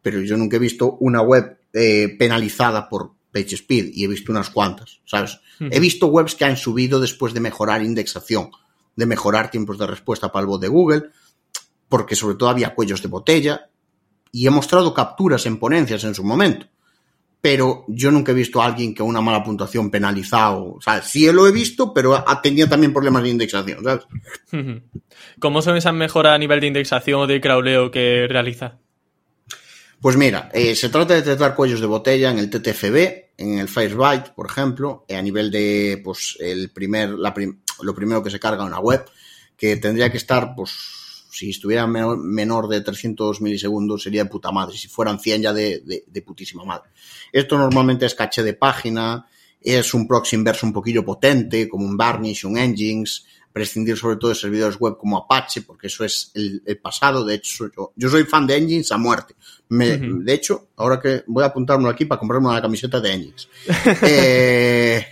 Pero 0.01 0.21
yo 0.21 0.35
nunca 0.35 0.57
he 0.57 0.59
visto 0.59 0.97
una 0.99 1.21
web 1.21 1.59
eh, 1.73 2.15
penalizada 2.19 2.89
por 2.89 3.13
PageSpeed 3.31 3.91
y 3.93 4.03
he 4.03 4.07
visto 4.07 4.31
unas 4.31 4.49
cuantas, 4.49 5.01
¿sabes? 5.05 5.39
He 5.59 5.79
visto 5.79 6.07
webs 6.07 6.35
que 6.35 6.45
han 6.45 6.57
subido 6.57 6.99
después 6.99 7.33
de 7.33 7.39
mejorar 7.39 7.83
indexación, 7.83 8.51
de 8.95 9.05
mejorar 9.05 9.51
tiempos 9.51 9.77
de 9.77 9.87
respuesta 9.87 10.31
para 10.31 10.41
el 10.41 10.47
bot 10.47 10.61
de 10.61 10.67
Google, 10.67 11.03
porque 11.87 12.15
sobre 12.15 12.35
todo 12.35 12.49
había 12.49 12.73
cuellos 12.73 13.01
de 13.01 13.07
botella, 13.07 13.69
y 14.31 14.45
he 14.45 14.49
mostrado 14.49 14.93
capturas 14.93 15.45
en 15.45 15.57
ponencias 15.57 16.03
en 16.03 16.13
su 16.13 16.23
momento. 16.23 16.67
Pero 17.41 17.85
yo 17.87 18.11
nunca 18.11 18.31
he 18.31 18.35
visto 18.35 18.61
a 18.61 18.65
alguien 18.65 18.93
que 18.93 19.01
una 19.01 19.21
mala 19.21 19.43
puntuación 19.43 19.89
penalizado. 19.89 20.73
O 20.73 20.81
sea, 20.81 21.01
sí 21.01 21.31
lo 21.31 21.47
he 21.47 21.51
visto, 21.51 21.93
pero 21.93 22.23
tenía 22.43 22.67
también 22.67 22.91
problemas 22.91 23.23
de 23.23 23.29
indexación, 23.29 23.83
¿sabes? 23.83 24.05
¿Cómo 25.39 25.61
son 25.61 25.77
esas 25.77 25.93
mejoras 25.93 26.35
a 26.35 26.37
nivel 26.37 26.59
de 26.59 26.67
indexación 26.67 27.21
o 27.21 27.27
de 27.27 27.39
crawleo 27.39 27.91
que 27.91 28.27
realiza? 28.27 28.79
Pues 30.01 30.15
mira, 30.15 30.49
eh, 30.53 30.75
se 30.75 30.87
trata 30.87 31.13
de 31.13 31.21
tratar 31.21 31.55
cuellos 31.55 31.81
de 31.81 31.87
botella 31.87 32.31
en 32.31 32.39
el 32.39 32.49
TTFB, 32.49 33.33
en 33.37 33.59
el 33.59 33.67
Firebyte, 33.67 34.29
por 34.33 34.45
ejemplo, 34.45 35.03
eh, 35.09 35.17
a 35.17 35.21
nivel 35.21 35.51
de, 35.51 36.01
pues, 36.03 36.37
el 36.39 36.69
primer, 36.71 37.09
la 37.09 37.33
lo 37.81 37.95
primero 37.95 38.23
que 38.23 38.29
se 38.29 38.39
carga 38.39 38.63
una 38.63 38.79
web, 38.79 39.03
que 39.57 39.75
tendría 39.75 40.09
que 40.09 40.17
estar, 40.17 40.55
pues, 40.55 40.71
si 41.31 41.49
estuviera 41.49 41.85
menor, 41.85 42.69
de 42.69 42.81
300 42.81 43.41
milisegundos 43.41 44.03
sería 44.03 44.23
de 44.23 44.29
puta 44.29 44.51
madre, 44.51 44.77
si 44.77 44.87
fueran 44.87 45.19
100 45.19 45.41
ya 45.41 45.53
de, 45.53 46.23
putísima 46.25 46.63
madre. 46.63 46.89
Esto 47.31 47.57
normalmente 47.57 48.05
es 48.05 48.15
caché 48.15 48.41
de 48.41 48.53
página, 48.53 49.27
es 49.61 49.93
un 49.93 50.07
proxy 50.07 50.37
inverso 50.37 50.65
un 50.65 50.73
poquillo 50.73 51.03
potente, 51.03 51.67
como 51.67 51.85
un 51.85 51.97
Varnish, 51.97 52.45
un 52.45 52.57
Engines, 52.57 53.25
prescindir 53.51 53.97
sobre 53.97 54.17
todo 54.17 54.29
de 54.29 54.35
servidores 54.35 54.77
web 54.79 54.97
como 54.97 55.17
Apache, 55.17 55.61
porque 55.61 55.87
eso 55.87 56.03
es 56.05 56.31
el, 56.35 56.61
pasado. 56.81 57.25
De 57.25 57.35
hecho, 57.35 57.69
yo, 57.75 57.93
yo, 57.95 58.09
soy 58.09 58.23
fan 58.23 58.47
de 58.47 58.57
Engines 58.57 58.91
a 58.91 58.97
muerte. 58.97 59.35
Me, 59.69 59.97
De 59.97 60.33
hecho, 60.33 60.69
ahora 60.77 60.99
que 60.99 61.23
voy 61.27 61.43
a 61.43 61.47
apuntármelo 61.47 61.89
aquí 61.89 62.05
para 62.05 62.19
comprarme 62.19 62.47
una 62.47 62.61
camiseta 62.61 62.99
de 62.99 63.13
Engines. 63.13 63.49
eh, 64.03 65.05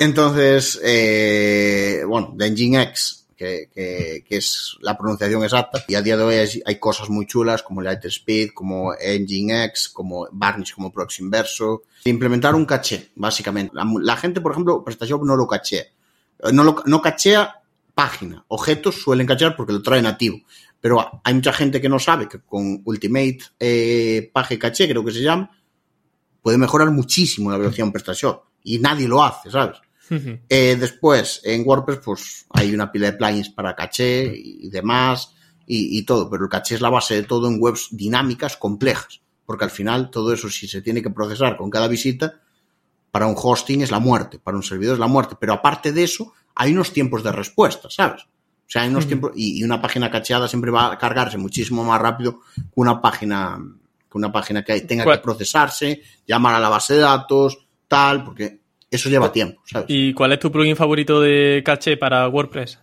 entonces, 0.00 0.80
eh, 0.82 2.02
bueno, 2.06 2.32
de 2.36 2.50
Nginx, 2.50 3.26
que, 3.36 3.68
que, 3.72 4.24
que, 4.28 4.36
es 4.36 4.76
la 4.80 4.96
pronunciación 4.96 5.42
exacta. 5.44 5.84
Y 5.88 5.94
a 5.94 6.02
día 6.02 6.16
de 6.16 6.22
hoy 6.24 6.34
hay, 6.36 6.62
hay 6.64 6.78
cosas 6.78 7.08
muy 7.08 7.26
chulas 7.26 7.62
como 7.62 7.82
Lightspeed, 7.82 8.50
como 8.52 8.92
Nginx, 8.94 9.88
como 9.90 10.28
Varnish, 10.32 10.74
como 10.74 10.92
Proxy 10.92 11.22
Inverso. 11.22 11.82
Implementar 12.04 12.54
un 12.54 12.66
caché, 12.66 13.10
básicamente. 13.14 13.72
La, 13.74 13.86
la 14.00 14.16
gente, 14.16 14.40
por 14.40 14.52
ejemplo, 14.52 14.84
PrestaShop 14.84 15.24
no 15.24 15.36
lo 15.36 15.46
cachea. 15.46 15.84
No, 16.52 16.62
lo, 16.62 16.82
no 16.86 17.02
cachea 17.02 17.58
página. 17.98 18.44
Objetos 18.46 19.02
suelen 19.02 19.26
cachear 19.26 19.56
porque 19.56 19.72
lo 19.72 19.82
trae 19.82 20.00
nativo. 20.00 20.38
Pero 20.80 21.20
hay 21.24 21.34
mucha 21.34 21.52
gente 21.52 21.80
que 21.80 21.88
no 21.88 21.98
sabe 21.98 22.28
que 22.28 22.38
con 22.38 22.80
Ultimate 22.84 23.40
eh, 23.58 24.30
Page 24.32 24.56
Caché, 24.56 24.88
creo 24.88 25.04
que 25.04 25.10
se 25.10 25.20
llama, 25.20 25.50
puede 26.40 26.58
mejorar 26.58 26.92
muchísimo 26.92 27.50
la 27.50 27.58
velocidad 27.58 27.88
en 27.88 27.92
PrestaShop. 27.92 28.44
Y 28.62 28.78
nadie 28.78 29.08
lo 29.08 29.24
hace, 29.24 29.50
¿sabes? 29.50 29.78
Eh, 30.48 30.76
después, 30.78 31.40
en 31.42 31.66
WordPress, 31.66 31.98
pues 32.04 32.46
hay 32.50 32.72
una 32.72 32.92
pila 32.92 33.10
de 33.10 33.16
plugins 33.18 33.50
para 33.50 33.74
caché 33.74 34.32
y 34.32 34.70
demás 34.70 35.34
y, 35.66 35.98
y, 35.98 36.04
todo, 36.04 36.30
pero 36.30 36.44
el 36.44 36.48
caché 36.48 36.76
es 36.76 36.80
la 36.80 36.90
base 36.90 37.16
de 37.16 37.24
todo 37.24 37.48
en 37.48 37.60
webs 37.60 37.88
dinámicas 37.90 38.56
complejas, 38.56 39.20
porque 39.44 39.64
al 39.64 39.70
final 39.70 40.08
todo 40.08 40.32
eso, 40.32 40.48
si 40.48 40.68
se 40.68 40.82
tiene 40.82 41.02
que 41.02 41.10
procesar 41.10 41.56
con 41.56 41.68
cada 41.68 41.88
visita, 41.88 42.40
para 43.10 43.26
un 43.26 43.34
hosting 43.36 43.82
es 43.82 43.90
la 43.90 43.98
muerte, 43.98 44.38
para 44.38 44.56
un 44.56 44.62
servidor 44.62 44.94
es 44.94 45.00
la 45.00 45.08
muerte, 45.08 45.36
pero 45.38 45.52
aparte 45.52 45.92
de 45.92 46.04
eso, 46.04 46.32
hay 46.58 46.72
unos 46.72 46.92
tiempos 46.92 47.22
de 47.22 47.30
respuesta, 47.30 47.88
¿sabes? 47.88 48.22
O 48.22 48.70
sea, 48.70 48.82
hay 48.82 48.88
unos 48.88 49.06
tiempos, 49.06 49.32
y, 49.34 49.60
y, 49.60 49.64
una 49.64 49.80
página 49.80 50.10
cacheada 50.10 50.48
siempre 50.48 50.70
va 50.70 50.92
a 50.92 50.98
cargarse 50.98 51.38
muchísimo 51.38 51.84
más 51.84 52.00
rápido 52.02 52.40
que 52.56 52.62
una 52.74 53.00
página, 53.00 53.58
que 54.10 54.18
una 54.18 54.30
página 54.30 54.62
que 54.64 54.80
tenga 54.82 55.04
que 55.04 55.22
procesarse, 55.22 56.02
llamar 56.26 56.56
a 56.56 56.60
la 56.60 56.68
base 56.68 56.94
de 56.94 57.00
datos, 57.00 57.66
tal, 57.86 58.24
porque 58.24 58.58
eso 58.90 59.08
lleva 59.08 59.32
tiempo, 59.32 59.62
¿sabes? 59.64 59.86
¿Y 59.88 60.12
cuál 60.12 60.32
es 60.32 60.40
tu 60.40 60.50
plugin 60.50 60.76
favorito 60.76 61.20
de 61.20 61.62
caché 61.64 61.96
para 61.96 62.28
WordPress? 62.28 62.80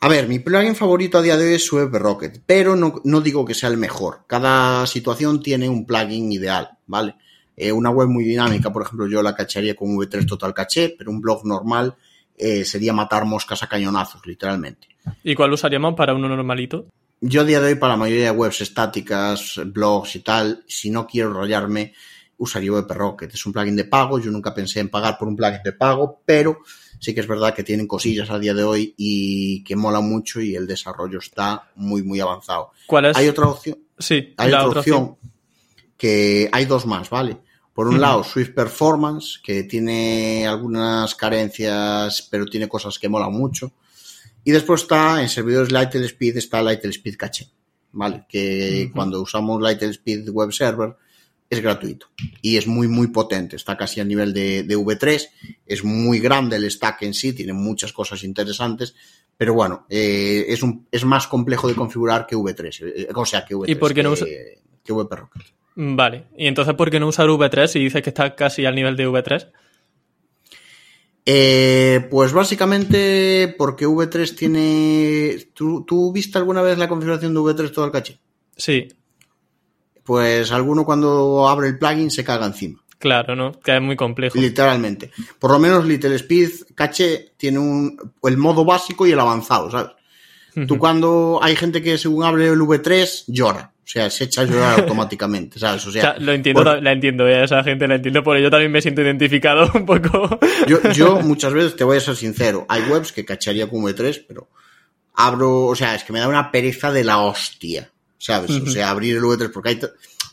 A 0.00 0.08
ver, 0.08 0.26
mi 0.26 0.38
plugin 0.38 0.74
favorito 0.74 1.18
a 1.18 1.22
día 1.22 1.36
de 1.36 1.46
hoy 1.46 1.54
es 1.54 1.70
Rocket, 1.70 2.42
pero 2.46 2.74
no, 2.76 3.00
no, 3.04 3.20
digo 3.20 3.44
que 3.44 3.54
sea 3.54 3.68
el 3.68 3.76
mejor. 3.76 4.24
Cada 4.26 4.86
situación 4.86 5.42
tiene 5.42 5.68
un 5.68 5.86
plugin 5.86 6.32
ideal, 6.32 6.70
¿vale? 6.86 7.14
Eh, 7.56 7.70
una 7.72 7.90
web 7.90 8.08
muy 8.08 8.24
dinámica, 8.24 8.72
por 8.72 8.82
ejemplo, 8.82 9.06
yo 9.06 9.22
la 9.22 9.34
cacharía 9.34 9.76
con 9.76 9.96
V3 9.96 10.26
Total 10.26 10.52
Caché, 10.52 10.94
pero 10.96 11.10
un 11.10 11.20
blog 11.20 11.46
normal 11.46 11.94
eh, 12.36 12.64
sería 12.64 12.92
matar 12.92 13.24
moscas 13.24 13.62
a 13.62 13.68
cañonazos, 13.68 14.26
literalmente. 14.26 14.88
¿Y 15.22 15.34
cuál 15.34 15.52
usaríamos 15.52 15.94
para 15.94 16.14
uno 16.14 16.28
normalito? 16.28 16.86
Yo 17.20 17.42
a 17.42 17.44
día 17.44 17.60
de 17.60 17.68
hoy, 17.68 17.74
para 17.76 17.94
la 17.94 17.98
mayoría 17.98 18.32
de 18.32 18.38
webs 18.38 18.60
estáticas, 18.60 19.60
blogs 19.66 20.16
y 20.16 20.20
tal, 20.20 20.64
si 20.66 20.90
no 20.90 21.06
quiero 21.06 21.32
rayarme, 21.32 21.94
usaría 22.36 22.72
VP 22.72 22.94
Rocket. 22.94 23.34
Es 23.34 23.46
un 23.46 23.52
plugin 23.52 23.76
de 23.76 23.84
pago, 23.84 24.18
yo 24.18 24.30
nunca 24.30 24.54
pensé 24.54 24.80
en 24.80 24.88
pagar 24.88 25.16
por 25.16 25.28
un 25.28 25.36
plugin 25.36 25.62
de 25.64 25.72
pago, 25.72 26.20
pero 26.24 26.58
sí 26.98 27.14
que 27.14 27.20
es 27.20 27.26
verdad 27.26 27.54
que 27.54 27.62
tienen 27.62 27.86
cosillas 27.86 28.30
a 28.30 28.38
día 28.38 28.54
de 28.54 28.64
hoy 28.64 28.94
y 28.96 29.62
que 29.64 29.76
mola 29.76 30.00
mucho 30.00 30.40
y 30.40 30.54
el 30.54 30.66
desarrollo 30.66 31.18
está 31.18 31.70
muy, 31.76 32.02
muy 32.02 32.20
avanzado. 32.20 32.72
¿Cuál 32.86 33.06
es? 33.06 33.16
Hay 33.16 33.28
otra 33.28 33.46
opción. 33.46 33.78
Sí, 33.98 34.34
hay 34.36 34.48
otra, 34.48 34.66
otra 34.66 34.80
opción, 34.80 35.02
opción, 35.02 35.32
que 35.96 36.48
hay 36.52 36.64
dos 36.64 36.84
más, 36.84 37.08
¿vale? 37.08 37.38
Por 37.74 37.88
un 37.88 37.94
uh 37.94 37.98
-huh. 37.98 38.00
lado, 38.00 38.24
Swift 38.24 38.54
Performance, 38.54 39.40
que 39.42 39.64
tiene 39.64 40.46
algunas 40.46 41.14
carencias, 41.14 42.26
pero 42.30 42.46
tiene 42.46 42.68
cosas 42.68 42.98
que 42.98 43.08
molan 43.08 43.32
mucho. 43.32 43.72
Y 44.44 44.52
después 44.52 44.82
está, 44.82 45.20
en 45.20 45.28
servidores 45.28 45.72
Lightelspeed, 45.72 46.36
está 46.36 46.62
Lightelspeed 46.62 47.16
Cache, 47.16 47.50
¿vale? 47.92 48.24
Que 48.28 48.84
uh 48.84 48.88
-huh. 48.88 48.92
cuando 48.92 49.20
usamos 49.20 49.60
Lightelspeed 49.60 50.28
Web 50.30 50.52
Server, 50.52 50.96
es 51.50 51.60
gratuito 51.60 52.08
y 52.42 52.56
es 52.56 52.66
muy 52.66 52.88
muy 52.88 53.08
potente, 53.08 53.56
está 53.56 53.76
casi 53.76 54.00
a 54.00 54.04
nivel 54.04 54.32
de, 54.32 54.62
de, 54.62 54.76
V3, 54.76 55.28
es 55.66 55.84
muy 55.84 56.18
grande 56.18 56.56
el 56.56 56.70
stack 56.70 57.02
en 57.02 57.14
sí, 57.14 57.32
tiene 57.32 57.52
muchas 57.52 57.92
cosas 57.92 58.24
interesantes, 58.24 58.94
pero 59.36 59.54
bueno, 59.54 59.86
eh, 59.88 60.46
es, 60.48 60.62
un, 60.62 60.86
es 60.90 61.04
más 61.04 61.26
complejo 61.26 61.68
de 61.68 61.74
configurar 61.74 62.26
que 62.26 62.36
V3, 62.36 62.82
eh, 62.96 63.08
o 63.14 63.26
sea, 63.26 63.44
que 63.44 63.54
V3, 63.54 63.70
¿Y 63.70 63.74
por 63.74 63.94
qué 63.94 64.02
no 64.02 64.14
que, 64.14 64.22
usa... 64.22 64.26
que 64.82 64.92
VP 64.92 65.16
Rocket. 65.16 65.42
Vale, 65.76 66.26
y 66.36 66.46
entonces 66.46 66.74
¿por 66.74 66.90
qué 66.90 67.00
no 67.00 67.08
usar 67.08 67.28
V3 67.28 67.66
si 67.66 67.80
dices 67.80 68.02
que 68.02 68.10
está 68.10 68.34
casi 68.34 68.64
al 68.64 68.74
nivel 68.74 68.96
de 68.96 69.08
V3? 69.08 69.50
Eh, 71.26 72.06
pues 72.10 72.32
básicamente 72.32 73.54
porque 73.56 73.86
V3 73.86 74.36
tiene... 74.36 75.48
¿Tú, 75.54 75.84
¿Tú 75.84 76.12
viste 76.12 76.38
alguna 76.38 76.62
vez 76.62 76.78
la 76.78 76.88
configuración 76.88 77.34
de 77.34 77.40
V3 77.40 77.72
todo 77.72 77.86
el 77.86 77.92
caché? 77.92 78.18
Sí, 78.56 78.88
pues 80.04 80.52
alguno 80.52 80.84
cuando 80.84 81.48
abre 81.48 81.68
el 81.68 81.78
plugin 81.78 82.10
se 82.10 82.24
caga 82.24 82.46
encima. 82.46 82.80
Claro, 82.98 83.34
¿no? 83.34 83.58
Que 83.60 83.74
es 83.74 83.82
muy 83.82 83.96
complejo. 83.96 84.38
Literalmente. 84.38 85.10
Por 85.38 85.50
lo 85.50 85.58
menos 85.58 85.84
Little 85.84 86.14
Speed 86.14 86.50
Cache 86.74 87.32
tiene 87.36 87.58
un, 87.58 88.12
el 88.22 88.36
modo 88.36 88.64
básico 88.64 89.06
y 89.06 89.12
el 89.12 89.20
avanzado, 89.20 89.70
¿sabes? 89.70 89.92
Uh 90.54 90.60
-huh. 90.60 90.66
Tú 90.66 90.78
cuando 90.78 91.40
hay 91.42 91.56
gente 91.56 91.82
que 91.82 91.98
según 91.98 92.24
abre 92.24 92.48
el 92.48 92.60
V3 92.60 93.24
llora. 93.26 93.72
O 93.84 93.86
sea, 93.86 94.08
se 94.08 94.24
echa 94.24 94.42
a 94.42 94.44
llorar 94.44 94.80
automáticamente, 94.80 95.58
¿sabes? 95.58 95.86
O 95.86 95.92
sea, 95.92 96.02
o 96.02 96.14
sea 96.14 96.18
lo 96.18 96.32
entiendo, 96.32 96.64
la 96.64 96.92
entiendo, 96.92 97.28
¿eh? 97.28 97.44
esa 97.44 97.62
gente 97.62 97.86
la 97.86 97.96
entiendo, 97.96 98.22
porque 98.22 98.42
yo 98.42 98.50
también 98.50 98.72
me 98.72 98.80
siento 98.80 99.02
identificado 99.02 99.70
un 99.74 99.84
poco. 99.84 100.38
Yo, 100.66 100.80
yo 100.92 101.20
muchas 101.20 101.52
veces 101.52 101.76
te 101.76 101.84
voy 101.84 101.98
a 101.98 102.00
ser 102.00 102.16
sincero, 102.16 102.66
hay 102.68 102.82
webs 102.90 103.12
que 103.12 103.24
cacharía 103.24 103.68
con 103.68 103.82
V3, 103.82 104.24
pero 104.26 104.48
abro, 105.14 105.66
o 105.66 105.74
sea, 105.76 105.94
es 105.94 106.04
que 106.04 106.12
me 106.12 106.20
da 106.20 106.28
una 106.28 106.50
pereza 106.50 106.90
de 106.90 107.04
la 107.04 107.18
hostia. 107.18 107.90
¿sabes? 108.24 108.50
O 108.52 108.66
sea, 108.66 108.88
abrir 108.88 109.16
el 109.16 109.22
V3 109.22 109.52
porque 109.52 109.68
hay... 109.68 109.80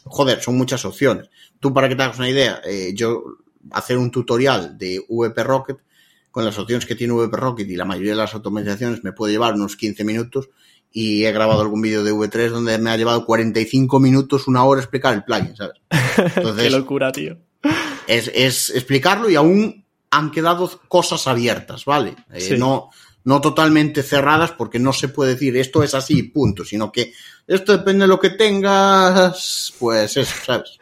Joder, 0.06 0.42
son 0.42 0.58
muchas 0.58 0.86
opciones. 0.86 1.30
Tú, 1.60 1.74
para 1.74 1.90
que 1.90 1.96
te 1.96 2.04
hagas 2.04 2.18
una 2.18 2.30
idea, 2.30 2.62
eh, 2.64 2.94
yo 2.96 3.38
hacer 3.72 3.98
un 3.98 4.10
tutorial 4.10 4.78
de 4.78 5.04
VP 5.10 5.44
Rocket 5.44 5.78
con 6.32 6.46
las 6.46 6.58
opciones 6.58 6.86
que 6.86 6.96
tiene 6.96 7.14
VP 7.14 7.36
Rocket 7.36 7.70
y 7.70 7.76
la 7.76 7.84
mayoría 7.84 8.12
de 8.12 8.18
las 8.18 8.34
automatizaciones 8.34 9.04
me 9.04 9.12
puede 9.12 9.34
llevar 9.34 9.56
unos 9.56 9.76
15 9.76 10.06
minutos 10.06 10.50
y 10.92 11.26
he 11.26 11.32
grabado 11.32 11.62
algún 11.62 11.82
vídeo 11.82 12.04
de 12.04 12.12
V3 12.12 12.50
donde 12.50 12.78
me 12.78 12.90
ha 12.90 12.98
llevado 12.98 13.26
45 13.26 14.00
minutos, 14.00 14.48
una 14.48 14.64
hora 14.64 14.82
explicar 14.82 15.14
el 15.14 15.24
plugin, 15.24 15.56
¿sabes? 15.56 15.80
Entonces, 16.36 16.64
Qué 16.66 16.70
locura, 16.70 17.12
tío. 17.12 17.38
Es, 18.08 18.30
es, 18.34 18.70
explicarlo 18.72 19.30
y 19.30 19.36
aún 19.36 19.86
han 20.10 20.32
quedado 20.32 20.70
cosas 20.88 21.28
abiertas, 21.28 21.86
¿vale? 21.86 22.16
Eh, 22.34 22.42
sí. 22.42 22.58
No, 22.58 22.90
no 23.24 23.40
totalmente 23.40 24.04
cerradas 24.04 24.52
porque 24.52 24.80
no 24.80 24.94
se 24.94 25.08
puede 25.08 25.34
decir 25.34 25.56
esto 25.58 25.84
es 25.84 25.94
así, 25.94 26.24
punto, 26.24 26.66
sino 26.66 26.92
que 26.92 27.14
esto 27.48 27.78
depende 27.78 28.04
de 28.04 28.10
lo 28.10 28.20
que 28.20 28.32
tengas, 28.32 29.74
pues 29.80 30.18
eso, 30.18 30.34
¿sabes? 30.46 30.80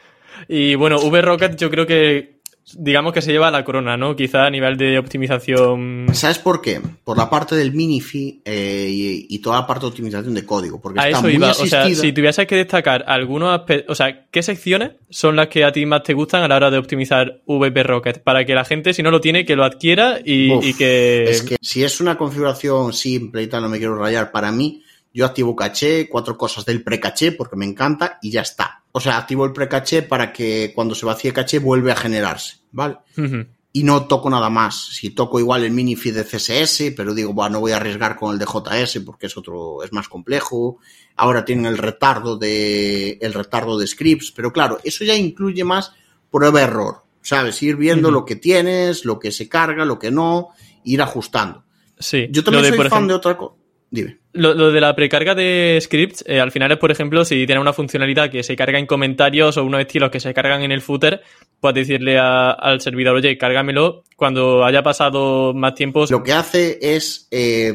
Y 0.47 0.75
bueno, 0.75 0.99
VRocket 0.99 1.55
yo 1.57 1.69
creo 1.69 1.85
que 1.85 2.38
digamos 2.77 3.13
que 3.13 3.21
se 3.21 3.31
lleva 3.31 3.51
la 3.51 3.63
corona, 3.63 3.97
¿no? 3.97 4.15
Quizá 4.15 4.45
a 4.45 4.49
nivel 4.49 4.77
de 4.77 4.97
optimización. 4.97 6.07
¿Sabes 6.13 6.39
por 6.39 6.61
qué? 6.61 6.81
Por 7.03 7.17
la 7.17 7.29
parte 7.29 7.55
del 7.55 7.73
Minifi 7.73 8.41
eh, 8.45 8.87
y, 8.89 9.27
y, 9.29 9.39
toda 9.39 9.61
la 9.61 9.67
parte 9.67 9.85
de 9.85 9.87
optimización 9.89 10.33
de 10.33 10.45
código. 10.45 10.79
Porque 10.79 10.99
a 10.99 11.07
está 11.07 11.17
eso 11.19 11.27
muy 11.27 11.35
iba. 11.35 11.49
asistida. 11.49 11.83
O 11.83 11.85
sea, 11.87 11.95
si 11.95 12.13
tuvieses 12.13 12.47
que 12.47 12.55
destacar 12.55 13.03
algunos 13.07 13.57
aspectos, 13.57 13.91
o 13.91 13.95
sea, 13.95 14.25
¿qué 14.29 14.43
secciones 14.43 14.91
son 15.09 15.35
las 15.35 15.47
que 15.47 15.63
a 15.63 15.71
ti 15.71 15.85
más 15.85 16.03
te 16.03 16.13
gustan 16.13 16.43
a 16.43 16.47
la 16.47 16.55
hora 16.55 16.71
de 16.71 16.77
optimizar 16.77 17.41
VP 17.45 17.83
Rocket? 17.83 18.23
Para 18.23 18.45
que 18.45 18.53
la 18.53 18.65
gente, 18.65 18.93
si 18.93 19.03
no 19.03 19.11
lo 19.11 19.21
tiene, 19.21 19.45
que 19.45 19.55
lo 19.55 19.63
adquiera 19.63 20.19
y, 20.23 20.51
Uf, 20.51 20.65
y 20.65 20.73
que. 20.73 21.23
Es 21.29 21.43
que 21.43 21.57
si 21.61 21.83
es 21.83 21.99
una 22.01 22.17
configuración 22.17 22.93
simple 22.93 23.43
y 23.43 23.47
tal, 23.47 23.63
no 23.63 23.69
me 23.69 23.77
quiero 23.77 23.95
rayar, 23.95 24.31
para 24.31 24.51
mí, 24.51 24.83
yo 25.13 25.25
activo 25.25 25.55
caché, 25.55 26.07
cuatro 26.07 26.37
cosas 26.37 26.65
del 26.65 26.83
precaché 26.83 27.31
porque 27.31 27.55
me 27.55 27.65
encanta 27.65 28.19
y 28.21 28.31
ya 28.31 28.41
está. 28.41 28.78
O 28.91 28.99
sea, 28.99 29.17
activo 29.17 29.45
el 29.45 29.53
precaché 29.53 30.01
para 30.01 30.33
que 30.33 30.71
cuando 30.73 30.95
se 30.95 31.05
vacíe 31.05 31.33
caché 31.33 31.59
vuelve 31.59 31.91
a 31.91 31.95
generarse, 31.95 32.57
¿vale? 32.71 32.97
Uh 33.17 33.21
-huh. 33.21 33.47
Y 33.71 33.83
no 33.83 34.07
toco 34.07 34.31
nada 34.31 34.49
más. 34.49 34.87
Si 34.87 35.11
toco 35.11 35.39
igual 35.39 35.63
el 35.63 35.71
mini 35.71 35.95
feed 35.95 36.15
de 36.15 36.23
CSS, 36.23 36.93
pero 36.97 37.13
digo, 37.13 37.33
bueno, 37.33 37.53
no 37.53 37.59
voy 37.59 37.71
a 37.71 37.75
arriesgar 37.75 38.15
con 38.15 38.33
el 38.33 38.39
de 38.39 38.45
JS 38.45 39.01
porque 39.05 39.27
es 39.27 39.37
otro, 39.37 39.83
es 39.83 39.93
más 39.93 40.09
complejo. 40.09 40.79
Ahora 41.15 41.45
tienen 41.45 41.67
el 41.67 41.77
retardo 41.77 42.35
de, 42.35 43.19
el 43.21 43.33
retardo 43.33 43.77
de 43.77 43.85
scripts, 43.85 44.31
pero 44.31 44.51
claro, 44.51 44.79
eso 44.83 45.03
ya 45.03 45.15
incluye 45.15 45.63
más 45.63 45.91
prueba 46.31 46.61
error, 46.61 47.03
¿sabes? 47.21 47.61
Ir 47.61 47.75
viendo 47.75 48.07
uh 48.07 48.11
-huh. 48.11 48.15
lo 48.15 48.25
que 48.25 48.35
tienes, 48.35 49.05
lo 49.05 49.19
que 49.19 49.31
se 49.31 49.47
carga, 49.47 49.85
lo 49.85 49.99
que 49.99 50.09
no, 50.09 50.49
ir 50.83 51.03
ajustando. 51.03 51.63
Sí. 51.99 52.27
Yo 52.31 52.43
también 52.43 52.63
de, 52.63 52.69
soy 52.69 52.77
fan 52.77 52.87
ejemplo, 52.87 53.07
de 53.07 53.13
otra 53.13 53.37
cosa. 53.37 53.55
Dime. 53.91 54.17
Lo, 54.33 54.53
lo, 54.53 54.71
de 54.71 54.79
la 54.79 54.95
precarga 54.95 55.33
de 55.33 55.79
scripts, 55.81 56.23
eh, 56.27 56.39
al 56.39 56.51
final 56.51 56.71
es, 56.71 56.77
por 56.77 56.91
ejemplo, 56.91 57.25
si 57.25 57.45
tiene 57.45 57.59
una 57.59 57.73
funcionalidad 57.73 58.29
que 58.29 58.43
se 58.43 58.55
carga 58.55 58.77
en 58.77 58.85
comentarios 58.85 59.57
o 59.57 59.63
unos 59.63 59.81
estilos 59.81 60.11
que 60.11 60.19
se 60.19 60.33
cargan 60.33 60.61
en 60.61 60.71
el 60.71 60.81
footer, 60.81 61.21
puedes 61.59 61.87
decirle 61.87 62.19
a, 62.19 62.51
al 62.51 62.81
servidor, 62.81 63.15
oye, 63.15 63.37
cárgamelo 63.37 64.03
cuando 64.15 64.63
haya 64.63 64.83
pasado 64.83 65.53
más 65.53 65.73
tiempo. 65.73 66.05
Lo 66.09 66.21
que 66.21 66.33
hace 66.33 66.77
es, 66.81 67.27
eh, 67.31 67.73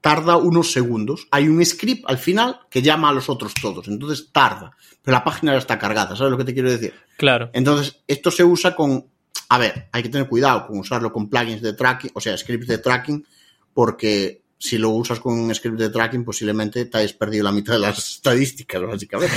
tarda 0.00 0.36
unos 0.36 0.72
segundos. 0.72 1.28
Hay 1.30 1.48
un 1.48 1.64
script 1.64 2.04
al 2.06 2.18
final 2.18 2.60
que 2.70 2.82
llama 2.82 3.10
a 3.10 3.12
los 3.12 3.28
otros 3.28 3.54
todos, 3.54 3.88
entonces 3.88 4.30
tarda. 4.32 4.72
Pero 5.02 5.16
la 5.16 5.24
página 5.24 5.52
ya 5.52 5.58
está 5.58 5.78
cargada, 5.78 6.16
¿sabes 6.16 6.30
lo 6.30 6.38
que 6.38 6.44
te 6.44 6.54
quiero 6.54 6.70
decir? 6.70 6.94
Claro. 7.16 7.50
Entonces, 7.52 8.02
esto 8.06 8.30
se 8.30 8.44
usa 8.44 8.74
con, 8.74 9.06
a 9.48 9.58
ver, 9.58 9.88
hay 9.92 10.02
que 10.02 10.08
tener 10.08 10.28
cuidado 10.28 10.66
con 10.66 10.78
usarlo 10.78 11.12
con 11.12 11.28
plugins 11.28 11.62
de 11.62 11.72
tracking, 11.72 12.10
o 12.14 12.20
sea, 12.20 12.36
scripts 12.36 12.66
de 12.66 12.78
tracking, 12.78 13.24
porque 13.72 14.39
si 14.60 14.76
lo 14.76 14.90
usas 14.90 15.18
con 15.20 15.38
un 15.38 15.54
script 15.54 15.78
de 15.78 15.88
tracking, 15.88 16.22
posiblemente 16.22 16.84
te 16.84 16.98
hayas 16.98 17.14
perdido 17.14 17.44
la 17.44 17.52
mitad 17.52 17.72
de 17.72 17.78
las 17.78 17.98
estadísticas, 18.16 18.82
básicamente. 18.82 19.34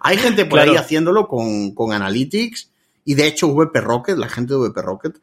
hay 0.00 0.16
gente 0.16 0.46
por 0.46 0.58
ahí 0.58 0.74
haciéndolo 0.74 1.28
con, 1.28 1.74
con 1.74 1.92
Analytics 1.92 2.70
y 3.04 3.14
de 3.14 3.26
hecho 3.26 3.48
VP 3.48 3.80
Rocket, 3.82 4.16
la 4.16 4.30
gente 4.30 4.54
de 4.54 4.60
VP 4.60 4.82
Rocket, 4.82 5.20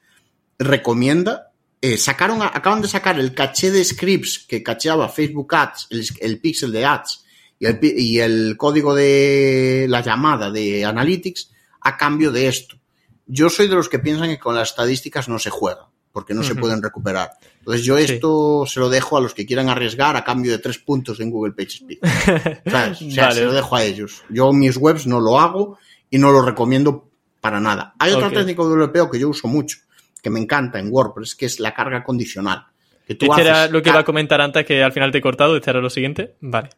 recomienda 0.59 1.51
eh, 1.83 1.97
sacaron, 1.97 2.43
acaban 2.43 2.83
de 2.83 2.87
sacar 2.87 3.19
el 3.19 3.33
caché 3.33 3.71
de 3.71 3.83
scripts 3.83 4.45
que 4.47 4.61
cacheaba 4.61 5.09
Facebook 5.09 5.55
Ads, 5.55 5.87
el, 6.19 6.39
pixel 6.39 6.71
de 6.71 6.85
Ads 6.85 7.25
y 7.57 7.65
el, 7.65 7.79
y 7.81 8.19
el, 8.19 8.55
código 8.55 8.93
de 8.93 9.87
la 9.89 10.01
llamada 10.01 10.51
de 10.51 10.85
Analytics 10.85 11.49
a 11.81 11.97
cambio 11.97 12.31
de 12.31 12.47
esto. 12.47 12.77
Yo 13.25 13.49
soy 13.49 13.67
de 13.67 13.73
los 13.73 13.89
que 13.89 13.97
piensan 13.97 14.27
que 14.27 14.37
con 14.37 14.53
las 14.53 14.69
estadísticas 14.69 15.27
no 15.27 15.39
se 15.39 15.49
juega, 15.49 15.87
porque 16.11 16.35
no 16.35 16.43
se 16.43 16.53
pueden 16.53 16.83
recuperar. 16.83 17.31
Entonces 17.61 17.85
yo 17.85 17.97
esto 17.97 18.65
se 18.65 18.79
lo 18.79 18.89
dejo 18.89 19.17
a 19.17 19.21
los 19.21 19.35
que 19.35 19.45
quieran 19.45 19.69
arriesgar 19.69 20.15
a 20.15 20.23
cambio 20.23 20.51
de 20.51 20.57
tres 20.57 20.79
puntos 20.79 21.19
en 21.19 21.29
Google 21.29 21.53
PageSpeed. 21.53 21.99
O 22.65 23.11
sea, 23.11 23.31
se 23.31 23.45
lo 23.45 23.53
dejo 23.53 23.75
a 23.75 23.83
ellos. 23.83 24.23
Yo 24.29 24.51
mis 24.51 24.77
webs 24.77 25.05
no 25.05 25.19
lo 25.19 25.39
hago 25.39 25.77
y 26.09 26.17
no 26.17 26.31
lo 26.31 26.41
recomiendo 26.41 27.07
para 27.39 27.59
nada. 27.59 27.93
Hay 27.99 28.13
otro 28.13 28.31
técnico 28.31 28.67
de 28.67 28.73
europeo 28.73 29.09
que 29.09 29.19
yo 29.19 29.29
uso 29.29 29.47
mucho, 29.47 29.77
que 30.21 30.29
me 30.31 30.39
encanta 30.39 30.79
en 30.79 30.91
WordPress, 30.91 31.35
que 31.35 31.45
es 31.45 31.59
la 31.59 31.73
carga 31.73 32.03
condicional. 32.03 32.65
Que 33.05 33.15
tú 33.15 33.27
este 33.29 33.41
era 33.41 33.67
lo 33.67 33.81
que 33.81 33.89
iba 33.89 33.99
a 33.99 34.05
comentar 34.05 34.41
antes, 34.41 34.65
que 34.65 34.83
al 34.83 34.91
final 34.91 35.11
te 35.11 35.19
he 35.19 35.21
cortado, 35.21 35.55
este 35.55 35.69
era 35.69 35.81
lo 35.81 35.89
siguiente. 35.89 36.35
Vale. 36.41 36.69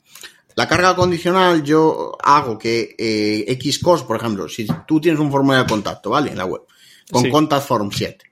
La 0.55 0.67
carga 0.67 0.95
condicional 0.95 1.63
yo 1.63 2.17
hago 2.21 2.57
que 2.57 2.95
eh, 2.97 3.59
Xcos, 3.59 4.03
por 4.03 4.17
ejemplo, 4.17 4.47
si 4.47 4.67
tú 4.87 4.99
tienes 4.99 5.19
un 5.19 5.31
formulario 5.31 5.63
de 5.63 5.69
contacto, 5.69 6.11
¿vale? 6.11 6.31
En 6.31 6.37
la 6.37 6.45
web, 6.45 6.61
con 7.11 7.29
Contact 7.29 7.65
Form 7.65 7.91
7, 7.91 8.25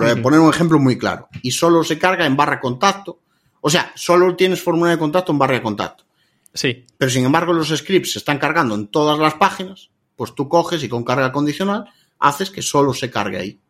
por 0.00 0.22
poner 0.22 0.40
un 0.40 0.52
ejemplo 0.52 0.78
muy 0.80 0.98
claro, 0.98 1.28
y 1.40 1.52
solo 1.52 1.84
se 1.84 1.98
carga 1.98 2.26
en 2.26 2.36
barra 2.36 2.60
contacto, 2.60 3.20
o 3.60 3.70
sea, 3.70 3.92
solo 3.94 4.34
tienes 4.34 4.60
formulario 4.60 4.96
de 4.96 5.00
contacto 5.00 5.30
en 5.30 5.38
barra 5.38 5.54
de 5.54 5.62
contacto. 5.62 6.04
Sí. 6.52 6.84
Pero 6.98 7.10
sin 7.10 7.24
embargo 7.24 7.52
los 7.52 7.68
scripts 7.68 8.12
se 8.12 8.18
están 8.18 8.38
cargando 8.38 8.74
en 8.74 8.88
todas 8.88 9.20
las 9.20 9.34
páginas, 9.34 9.90
pues 10.16 10.34
tú 10.34 10.48
coges 10.48 10.82
y 10.82 10.88
con 10.88 11.04
carga 11.04 11.30
condicional 11.30 11.84
haces 12.18 12.50
que 12.50 12.60
solo 12.60 12.92
se 12.92 13.08
cargue 13.08 13.38
ahí. 13.38 13.60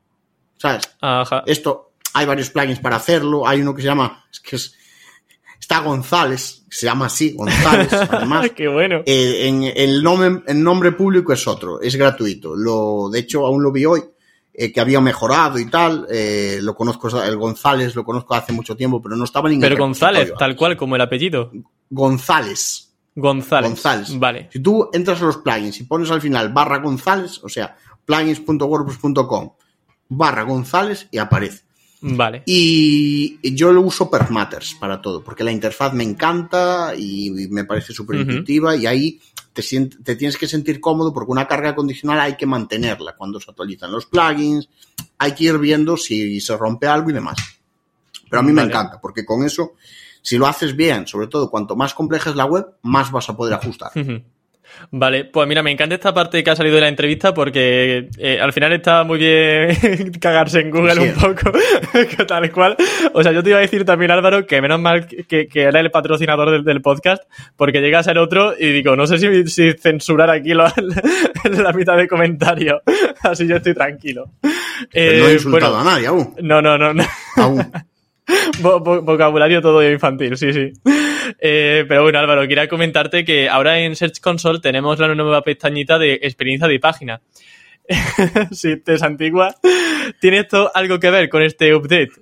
¿Sabes? 0.57 0.97
Esto, 1.45 1.93
hay 2.15 2.25
varios 2.25 2.49
plugins 2.49 2.79
para 2.79 2.97
hacerlo. 2.97 3.47
Hay 3.47 3.61
uno 3.61 3.75
que 3.75 3.83
se 3.83 3.89
llama, 3.89 4.25
es 4.33 4.41
que 4.41 4.57
es, 4.57 4.75
está 5.61 5.81
González, 5.81 6.65
se 6.71 6.87
llama 6.87 7.07
así, 7.07 7.35
González, 7.35 7.93
además. 8.11 8.51
Qué 8.57 8.69
bueno. 8.69 9.03
Eh, 9.05 9.47
en, 9.47 9.65
el, 9.65 10.03
nombre, 10.03 10.43
el 10.47 10.63
nombre 10.63 10.93
público 10.93 11.35
es 11.35 11.47
otro, 11.47 11.83
es 11.83 11.97
gratuito. 11.97 12.55
Lo, 12.57 13.11
de 13.11 13.19
hecho, 13.19 13.45
aún 13.45 13.63
lo 13.63 13.73
vi 13.73 13.85
hoy, 13.85 14.03
eh, 14.57 14.73
que 14.73 14.81
había 14.81 15.01
mejorado 15.01 15.59
y 15.59 15.67
tal. 15.67 16.07
Eh, 16.09 16.61
lo 16.63 16.77
conozco, 16.77 17.09
el 17.21 17.37
González 17.37 17.97
lo 17.97 18.05
conozco 18.05 18.35
hace 18.35 18.53
mucho 18.53 18.77
tiempo, 18.77 19.03
pero 19.03 19.17
no 19.17 19.25
estaba 19.25 19.51
en 19.51 19.61
Pero 19.61 19.77
González, 19.77 20.33
tal 20.39 20.55
cual 20.55 20.77
como 20.77 20.95
el 20.95 21.03
apellido. 21.03 21.51
González. 21.91 22.95
González. 23.17 23.71
González. 23.71 24.19
Vale. 24.19 24.49
Si 24.53 24.61
tú 24.61 24.89
entras 24.93 25.21
a 25.23 25.25
los 25.25 25.39
plugins 25.39 25.81
y 25.81 25.85
pones 25.85 26.11
al 26.11 26.21
final 26.21 26.53
barra 26.53 26.79
González, 26.79 27.41
o 27.43 27.49
sea, 27.49 27.77
plugins.wordpress.com 28.05 29.51
barra 30.09 30.43
González 30.43 31.09
y 31.11 31.19
aparece. 31.19 31.65
Vale. 32.01 32.43
Y 32.45 33.39
yo 33.57 33.73
lo 33.73 33.81
uso 33.81 34.11
Matters 34.31 34.75
para 34.75 35.01
todo, 35.01 35.25
porque 35.25 35.43
la 35.43 35.51
interfaz 35.51 35.95
me 35.95 36.05
encanta 36.05 36.93
y 36.97 37.31
me 37.51 37.65
parece 37.65 37.93
súper 37.93 38.21
intuitiva 38.21 38.77
y 38.77 38.87
ahí 38.87 39.21
te, 39.55 39.63
te, 39.63 40.17
tienes 40.17 40.37
que 40.37 40.49
sentir 40.49 40.81
cómodo 40.81 41.15
porque 41.15 41.31
una 41.31 41.47
carga 41.47 41.75
condicional 41.75 42.21
hay 42.21 42.37
que 42.37 42.45
mantenerla 42.45 43.17
cuando 43.17 43.41
se 43.41 43.51
actualizan 43.51 43.93
los 43.93 44.07
plugins, 44.07 44.69
hay 45.17 45.33
que 45.33 45.45
ir 45.45 45.59
viendo 45.59 45.97
si 45.97 46.41
se 46.41 46.57
rompe 46.57 46.87
algo 46.87 47.11
y 47.11 47.15
demás. 47.15 47.37
Pero 48.29 48.41
a 48.41 48.43
mí 48.43 48.53
me 48.53 48.63
encanta, 48.63 49.01
porque 49.01 49.25
con 49.25 49.45
eso, 49.45 49.75
si 50.21 50.37
lo 50.37 50.47
haces 50.47 50.75
bien, 50.75 51.07
sobre 51.07 51.29
todo 51.29 51.51
cuanto 51.51 51.77
más 51.77 51.95
compleja 51.95 52.31
es 52.31 52.37
la 52.37 52.47
web, 52.47 52.67
más 52.83 53.13
vas 53.13 53.29
a 53.29 53.37
poder 53.37 53.55
ajustar. 53.55 53.93
Vale, 54.91 55.25
pues 55.25 55.49
mira, 55.49 55.63
me 55.63 55.71
encanta 55.71 55.95
esta 55.95 56.15
parte 56.15 56.43
que 56.43 56.51
ha 56.51 56.57
salido 56.57 56.77
de 56.77 56.83
la 56.83 56.89
entrevista 56.89 57.35
porque 57.35 58.09
eh, 58.19 58.39
al 58.41 58.53
final 58.53 58.73
está 58.73 59.05
muy 59.05 59.19
bien 59.19 60.13
cagarse 60.21 60.61
en 60.61 60.71
Google 60.71 61.01
un 61.01 61.15
poco, 61.15 61.53
tal 62.27 62.51
cual. 62.53 62.77
O 63.13 63.23
sea, 63.23 63.33
yo 63.33 63.43
te 63.43 63.51
iba 63.51 63.59
a 63.59 63.63
decir 63.63 63.85
también, 63.85 64.11
Álvaro, 64.11 64.47
que 64.47 64.61
menos 64.61 64.81
mal 64.81 65.07
que, 65.07 65.49
era 65.55 65.81
el 65.81 65.91
patrocinador 65.91 66.63
del, 66.63 66.83
podcast, 66.83 67.23
porque 67.57 67.81
llega 67.81 68.01
a 68.01 68.03
ser 68.03 68.19
otro 68.19 68.55
y 68.59 68.71
digo, 68.73 68.95
no 68.97 69.07
sé 69.07 69.19
si, 69.47 69.73
censurar 69.73 70.31
aquí 70.31 70.53
la, 70.55 70.73
mitad 71.75 71.97
de 71.97 72.07
comentarios, 72.07 72.83
así 73.23 73.47
yo 73.47 73.57
estoy 73.57 73.75
tranquilo. 73.75 74.31
no 74.43 74.51
he 74.93 75.31
eh, 75.31 75.33
insultado 75.33 75.79
a 75.79 75.85
nadie 75.85 76.07
aún. 76.09 76.35
No, 76.43 76.61
no, 76.61 76.77
no. 76.77 76.93
no. 76.93 77.05
Aún. 77.37 77.73
Vocabulario 78.63 79.61
todo 79.61 79.89
infantil, 79.89 80.37
sí, 80.37 80.53
sí. 80.53 80.73
Eh, 81.39 81.85
pero 81.89 82.03
bueno, 82.03 82.19
Álvaro, 82.19 82.47
quería 82.49 82.69
comentarte 82.69 83.25
que 83.25 83.49
ahora 83.49 83.79
en 83.81 83.97
Search 83.97 84.21
Console 84.21 84.61
tenemos 84.61 84.99
la 84.99 85.15
nueva 85.15 85.43
pestañita 85.43 85.99
de 85.99 86.15
experiencia 86.23 86.69
de 86.69 86.79
página. 86.79 87.21
si 88.53 88.77
te 88.79 88.95
es 88.95 89.03
antigua. 89.03 89.55
¿Tiene 90.21 90.41
esto 90.41 90.71
algo 90.75 90.99
que 90.99 91.11
ver 91.11 91.29
con 91.29 91.43
este 91.43 91.75
update? 91.75 92.13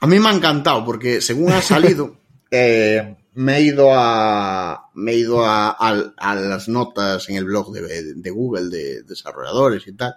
A 0.00 0.06
mí 0.06 0.18
me 0.18 0.28
ha 0.28 0.32
encantado 0.32 0.84
porque 0.84 1.20
según 1.20 1.52
ha 1.52 1.62
salido, 1.62 2.18
eh, 2.50 3.16
me 3.34 3.58
he 3.58 3.62
ido 3.62 3.90
a 3.92 4.90
me 4.94 5.12
he 5.12 5.16
ido 5.16 5.44
a, 5.44 5.76
las 6.18 6.68
notas 6.68 7.28
en 7.28 7.36
el 7.36 7.44
blog 7.44 7.72
de, 7.72 8.14
de 8.14 8.30
Google 8.30 8.70
de 8.70 9.02
desarrolladores 9.02 9.86
y 9.86 9.92
tal 9.92 10.14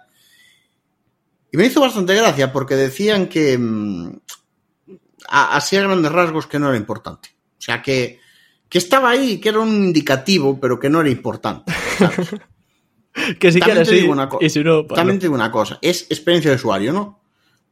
y 1.52 1.56
me 1.56 1.66
hizo 1.66 1.80
bastante 1.80 2.14
gracia 2.14 2.52
porque 2.52 2.76
decían 2.76 3.28
que 3.28 3.58
mm, 3.58 4.12
así 5.28 5.76
a 5.76 5.82
grandes 5.82 6.12
rasgos 6.12 6.46
que 6.46 6.58
no 6.58 6.68
era 6.68 6.76
importante. 6.76 7.30
O 7.58 7.62
sea, 7.62 7.82
que, 7.82 8.20
que 8.68 8.78
estaba 8.78 9.10
ahí, 9.10 9.38
que 9.38 9.48
era 9.48 9.60
un 9.60 9.74
indicativo, 9.74 10.58
pero 10.60 10.78
que 10.78 10.88
no 10.88 11.00
era 11.00 11.10
importante. 11.10 11.72
que 13.38 13.52
sí 13.52 13.60
que 13.60 13.84
digo 13.84 14.12
una 14.12 14.28
y 14.40 14.48
si 14.48 14.62
no, 14.62 14.84
También 14.86 15.18
te 15.18 15.26
digo 15.26 15.34
una 15.34 15.50
cosa, 15.50 15.78
es 15.82 16.02
experiencia 16.02 16.50
de 16.50 16.56
usuario, 16.56 16.92
¿no? 16.92 17.20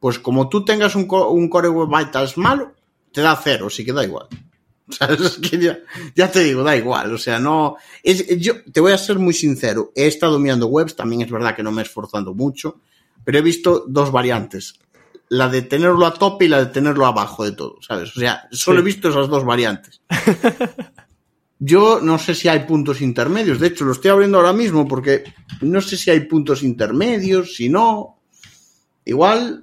Pues 0.01 0.19
como 0.19 0.49
tú 0.49 0.65
tengas 0.65 0.95
un, 0.95 1.09
un 1.11 1.49
Core 1.49 1.69
Web 1.69 1.89
Vitals 1.97 2.37
malo, 2.37 2.73
te 3.13 3.21
da 3.21 3.39
cero, 3.43 3.71
sí 3.71 3.85
que 3.85 3.93
da 3.93 4.05
igual. 4.05 4.27
O 4.89 4.93
sea, 4.93 5.09
es 5.09 5.37
que 5.37 5.59
ya, 5.59 5.79
ya, 6.15 6.31
te 6.31 6.43
digo, 6.43 6.63
da 6.63 6.75
igual. 6.75 7.13
O 7.13 7.19
sea, 7.19 7.39
no. 7.39 7.77
Es, 8.03 8.27
yo 8.39 8.63
te 8.73 8.81
voy 8.81 8.93
a 8.93 8.97
ser 8.97 9.19
muy 9.19 9.35
sincero. 9.35 9.93
He 9.95 10.07
estado 10.07 10.39
mirando 10.39 10.67
webs, 10.69 10.97
también 10.97 11.21
es 11.21 11.31
verdad 11.31 11.55
que 11.55 11.63
no 11.63 11.71
me 11.71 11.83
he 11.83 11.85
esforzado 11.85 12.33
mucho 12.33 12.81
pero 13.29 13.41
he 13.41 13.43
visto 13.43 13.85
dos 13.87 14.11
variantes. 14.11 14.81
La 15.29 15.51
de 15.51 15.61
tenerlo 15.61 16.07
a 16.07 16.15
tope 16.15 16.47
y 16.47 16.49
la 16.49 16.65
de 16.65 16.73
tenerlo 16.73 17.05
abajo 17.05 17.45
de 17.45 17.53
todo, 17.53 17.77
¿sabes? 17.87 18.17
O 18.17 18.21
sea, 18.21 18.49
solo 18.53 18.81
he 18.81 18.83
visto 18.83 19.11
esas 19.11 19.29
dos 19.29 19.45
variantes. 19.45 20.01
Yo 21.59 22.01
no 22.01 22.19
sé 22.19 22.35
si 22.35 22.49
hay 22.49 22.61
puntos 22.61 23.03
intermedios. 23.03 23.61
De 23.61 23.67
hecho, 23.67 23.85
lo 23.85 23.93
estoy 23.93 24.13
abriendo 24.13 24.39
ahora 24.39 24.55
mismo 24.55 24.89
porque 24.89 25.25
no 25.61 25.83
sé 25.83 25.99
si 25.99 26.11
hay 26.11 26.21
puntos 26.21 26.63
intermedios, 26.63 27.55
si 27.55 27.69
no. 27.69 28.17
Igual, 29.05 29.63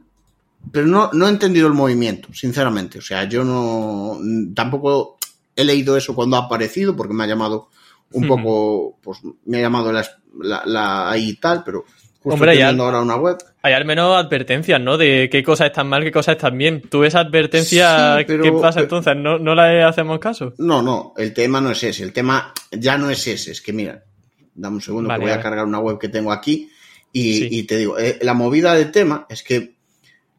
pero 0.72 0.86
no, 0.86 1.10
no 1.14 1.26
he 1.26 1.32
entendido 1.32 1.66
el 1.66 1.74
movimiento, 1.74 2.32
sinceramente. 2.36 3.00
O 3.00 3.02
sea, 3.02 3.24
yo 3.24 3.44
no. 3.44 4.20
Tampoco 4.54 5.18
he 5.56 5.64
leído 5.64 5.98
eso 5.98 6.14
cuando 6.14 6.36
ha 6.36 6.42
aparecido 6.42 6.96
porque 6.96 7.16
me 7.16 7.24
ha 7.24 7.28
llamado 7.28 7.70
un 8.12 8.28
poco. 8.28 9.00
Pues 9.02 9.22
me 9.46 9.58
ha 9.58 9.62
llamado 9.62 9.92
la, 9.92 10.08
la, 10.40 10.62
la 10.68 11.10
ahí 11.10 11.30
y 11.30 11.36
tal, 11.38 11.64
pero 11.64 11.86
Hombre, 12.34 12.52
hay, 12.52 12.62
ahora 12.62 13.02
una 13.02 13.16
web. 13.18 13.38
hay 13.62 13.74
al 13.74 13.86
menos 13.86 14.16
advertencias, 14.18 14.82
¿no? 14.82 14.98
De 14.98 15.30
qué 15.32 15.44
cosas 15.44 15.68
están 15.68 15.88
mal, 15.88 16.04
qué 16.04 16.12
cosas 16.12 16.36
están 16.36 16.58
bien. 16.58 16.82
¿Tú 16.82 17.04
esa 17.04 17.20
advertencia 17.20 18.18
qué 18.26 18.52
pasa 18.60 18.82
entonces? 18.82 19.16
¿No, 19.16 19.38
¿No 19.38 19.54
le 19.54 19.84
hacemos 19.84 20.20
caso? 20.20 20.54
No, 20.58 20.82
no, 20.82 21.14
el 21.18 21.34
tema 21.34 21.62
no 21.62 21.72
es 21.72 21.84
ese. 21.84 22.04
El 22.04 22.14
tema 22.14 22.54
ya 22.72 22.98
no 22.98 23.10
es 23.10 23.28
ese. 23.28 23.52
Es 23.52 23.62
que 23.62 23.74
mira, 23.74 24.04
dame 24.56 24.76
un 24.76 24.82
segundo 24.82 25.14
que 25.14 25.20
voy 25.20 25.32
a 25.32 25.42
cargar 25.42 25.66
una 25.66 25.80
web 25.80 26.00
que 26.00 26.10
tengo 26.10 26.32
aquí 26.32 26.70
y, 27.12 27.64
te 27.64 27.78
digo, 27.78 27.98
eh, 27.98 28.20
la 28.22 28.34
movida 28.34 28.74
del 28.74 28.92
tema 28.92 29.26
es 29.30 29.42
que 29.42 29.76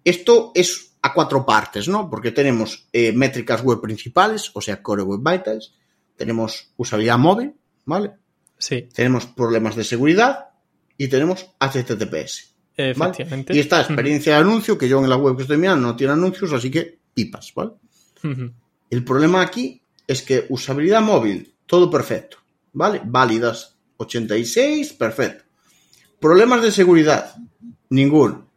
esto 0.04 0.52
es 0.54 0.96
a 1.00 1.14
cuatro 1.14 1.46
partes, 1.46 1.88
¿no? 1.88 2.10
Porque 2.10 2.32
tenemos 2.32 2.88
eh, 2.92 3.12
métricas 3.12 3.62
web 3.62 3.80
principales, 3.80 4.50
o 4.52 4.60
sea, 4.60 4.82
Core 4.82 5.02
Web 5.02 5.20
Vitals, 5.22 5.74
tenemos 6.16 6.72
usabilidad 6.76 7.16
móvil, 7.16 7.54
¿vale? 7.86 8.12
Sí. 8.58 8.88
Tenemos 8.92 9.26
problemas 9.26 9.74
de 9.76 9.84
seguridad, 9.84 10.50
y 10.98 11.08
tenemos 11.08 11.46
HTTPS. 11.58 12.54
Efectivamente. 12.76 13.54
Y 13.54 13.58
esta 13.58 13.80
experiencia 13.80 14.34
de 14.34 14.40
anuncio, 14.40 14.76
que 14.76 14.88
yo 14.88 15.02
en 15.02 15.08
la 15.08 15.16
web 15.16 15.36
que 15.36 15.42
estoy 15.42 15.56
mirando 15.56 15.88
no 15.88 15.96
tiene 15.96 16.12
anuncios, 16.12 16.52
así 16.52 16.70
que 16.70 16.98
pipas, 17.14 17.52
¿vale? 17.54 17.72
El 18.90 19.04
problema 19.04 19.40
aquí 19.40 19.80
es 20.06 20.22
que 20.22 20.46
usabilidad 20.48 21.00
móvil, 21.00 21.54
todo 21.64 21.90
perfecto, 21.90 22.38
¿vale? 22.72 23.00
Válidas 23.04 23.76
86, 23.96 24.92
perfecto. 24.94 25.44
Problemas 26.20 26.62
de 26.62 26.72
seguridad, 26.72 27.34
ninguno. 27.90 28.48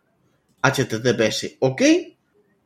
HTTPS, 0.62 1.58
ok. 1.60 1.82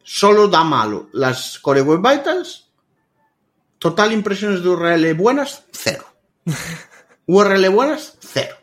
Solo 0.01 0.47
da 0.47 0.63
malo 0.63 1.09
las 1.13 1.59
Core 1.59 1.82
Web 1.82 2.01
Vitals. 2.01 2.69
Total 3.80 4.11
impresiones 4.11 4.63
de 4.63 4.69
URL 4.69 5.13
buenas, 5.13 5.65
cero. 5.71 6.05
URL 7.28 7.69
buenas, 7.69 8.17
cero. 8.19 8.55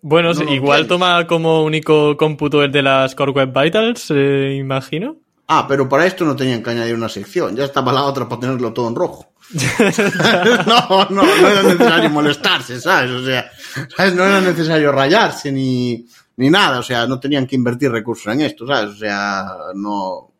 Bueno, 0.00 0.30
igual 0.48 0.86
toma 0.86 1.26
como 1.26 1.64
único 1.64 2.16
cómputo 2.16 2.62
el 2.62 2.70
de 2.70 2.82
las 2.82 3.14
Core 3.14 3.32
Web 3.32 3.52
Vitals, 3.52 4.12
eh, 4.14 4.56
imagino. 4.58 5.16
Ah, 5.48 5.66
pero 5.66 5.88
para 5.88 6.06
esto 6.06 6.24
no 6.24 6.36
tenían 6.36 6.62
que 6.62 6.70
añadir 6.70 6.94
una 6.94 7.08
sección, 7.08 7.56
ya 7.56 7.64
estaba 7.64 7.92
la 7.92 8.04
otra 8.04 8.28
para 8.28 8.40
tenerlo 8.40 8.72
todo 8.72 8.88
en 8.88 8.94
rojo. 8.94 9.32
no, 10.66 11.06
no, 11.08 11.22
no 11.22 11.48
era 11.48 11.62
necesario 11.62 12.10
molestarse, 12.10 12.80
¿sabes? 12.80 13.10
O 13.10 13.24
sea, 13.24 13.50
¿sabes? 13.96 14.14
no 14.14 14.24
era 14.24 14.42
necesario 14.42 14.92
rayarse 14.92 15.50
ni, 15.50 16.06
ni 16.36 16.50
nada, 16.50 16.78
o 16.78 16.82
sea, 16.82 17.06
no 17.06 17.18
tenían 17.18 17.46
que 17.46 17.56
invertir 17.56 17.90
recursos 17.90 18.32
en 18.32 18.42
esto, 18.42 18.66
¿sabes? 18.66 18.90
O 18.90 18.96
sea, 18.96 19.46
no... 19.74 20.30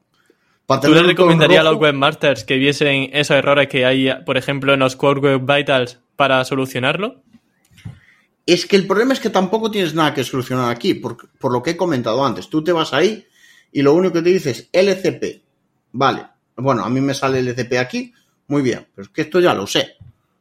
¿Tú 0.83 0.93
le 0.93 1.03
recomendarías 1.03 1.61
a 1.61 1.71
los 1.71 1.81
webmasters 1.81 2.45
que 2.45 2.57
viesen 2.57 3.09
esos 3.15 3.39
errores 3.39 3.69
que 3.69 3.87
hay, 3.87 4.11
por 4.27 4.37
ejemplo, 4.37 4.75
en 4.75 4.81
los 4.81 4.97
Core 4.97 5.21
Web 5.21 5.57
Vitals 5.57 5.99
para 6.15 6.45
solucionarlo? 6.45 7.23
Es 8.49 8.65
que 8.65 8.77
el 8.77 8.87
problema 8.87 9.13
es 9.13 9.21
que 9.21 9.29
tampoco 9.29 9.71
tienes 9.71 9.93
nada 9.93 10.15
que 10.15 10.25
solucionar 10.25 10.71
aquí, 10.71 10.95
por, 10.95 11.29
por 11.39 11.53
lo 11.53 11.63
que 11.63 11.73
he 11.73 11.77
comentado 11.77 12.25
antes. 12.25 12.49
Tú 12.49 12.65
te 12.65 12.73
vas 12.73 12.95
ahí 12.95 13.27
y 13.71 13.83
lo 13.83 13.93
único 13.93 14.15
que 14.15 14.23
te 14.23 14.31
dice 14.31 14.51
es 14.53 14.71
LCP. 14.73 15.43
Vale, 15.93 16.27
bueno, 16.57 16.83
a 16.83 16.89
mí 16.89 16.99
me 17.03 17.13
sale 17.13 17.41
LCP 17.41 17.75
aquí, 17.75 18.11
muy 18.47 18.63
bien, 18.63 18.87
pero 18.95 19.05
es 19.05 19.11
que 19.11 19.21
esto 19.21 19.39
ya 19.39 19.53
lo 19.53 19.67
sé. 19.67 19.97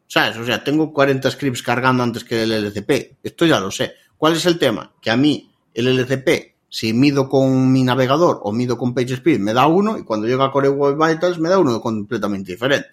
¿Sabes? 0.08 0.38
O 0.38 0.46
sea, 0.46 0.64
tengo 0.64 0.94
40 0.94 1.30
scripts 1.32 1.62
cargando 1.62 2.02
antes 2.02 2.24
que 2.24 2.44
el 2.44 2.54
LCP. 2.54 3.18
Esto 3.22 3.46
ya 3.46 3.60
lo 3.60 3.72
sé. 3.72 3.96
¿Cuál 4.18 4.38
es 4.38 4.46
el 4.46 4.58
tema? 4.58 4.94
Que 5.02 5.12
a 5.12 5.18
mí 5.18 5.52
el 5.74 5.88
LCP, 5.90 6.56
si 6.70 6.94
mido 6.94 7.28
con 7.28 7.74
mi 7.74 7.84
navegador 7.84 8.40
o 8.42 8.54
mido 8.54 8.78
con 8.78 8.94
PageSpeed, 8.94 9.40
me 9.40 9.54
da 9.54 9.68
uno 9.68 9.98
y 9.98 10.06
cuando 10.06 10.28
llega 10.28 10.46
a 10.46 10.52
Core 10.54 10.70
Web 10.70 10.96
Vitals 10.96 11.40
me 11.40 11.50
da 11.50 11.60
uno 11.60 11.82
completamente 11.82 12.54
diferente. 12.54 12.88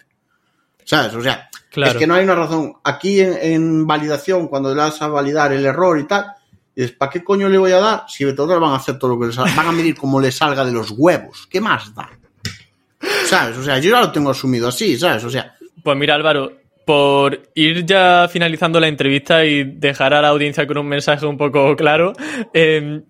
¿Sabes? 0.85 1.13
O 1.15 1.21
sea, 1.21 1.49
es 1.75 1.95
que 1.95 2.07
no 2.07 2.13
hay 2.13 2.23
una 2.23 2.35
razón. 2.35 2.73
Aquí 2.83 3.19
en, 3.19 3.85
validación, 3.85 4.47
cuando 4.47 4.69
le 4.73 4.81
das 4.81 5.01
a 5.01 5.07
validar 5.07 5.51
el 5.51 5.65
error 5.65 5.99
y 5.99 6.05
tal, 6.05 6.27
dices, 6.73 6.91
¿para 6.93 7.11
qué 7.11 7.23
coño 7.23 7.49
le 7.49 7.57
voy 7.57 7.71
a 7.71 7.79
dar? 7.79 8.03
Si 8.07 8.23
de 8.23 8.33
todas 8.33 8.59
van 8.59 8.71
a 8.71 8.75
hacer 8.75 8.97
todo 8.97 9.15
lo 9.15 9.19
que 9.19 9.27
les 9.27 9.35
salga. 9.35 9.53
Van 9.55 9.67
a 9.67 9.71
medir 9.71 9.95
como 9.95 10.21
le 10.21 10.31
salga 10.31 10.63
de 10.63 10.71
los 10.71 10.91
huevos. 10.91 11.47
¿Qué 11.49 11.59
más 11.59 11.93
da? 11.93 12.09
¿Sabes? 13.25 13.57
O 13.57 13.63
sea, 13.63 13.79
yo 13.79 13.91
ya 13.91 13.99
lo 13.99 14.11
tengo 14.11 14.29
asumido 14.29 14.67
así, 14.67 14.97
¿sabes? 14.97 15.23
O 15.23 15.29
sea. 15.29 15.55
Pues 15.83 15.97
mira, 15.97 16.15
Álvaro, 16.15 16.53
por 16.85 17.49
ir 17.55 17.85
ya 17.85 18.29
finalizando 18.31 18.79
la 18.79 18.87
entrevista 18.87 19.43
y 19.43 19.63
dejar 19.63 20.13
a 20.13 20.21
la 20.21 20.29
audiencia 20.29 20.65
con 20.67 20.77
un 20.77 20.87
mensaje 20.87 21.25
un 21.25 21.37
poco 21.37 21.75
claro, 21.75 22.13
eh, 22.53 23.01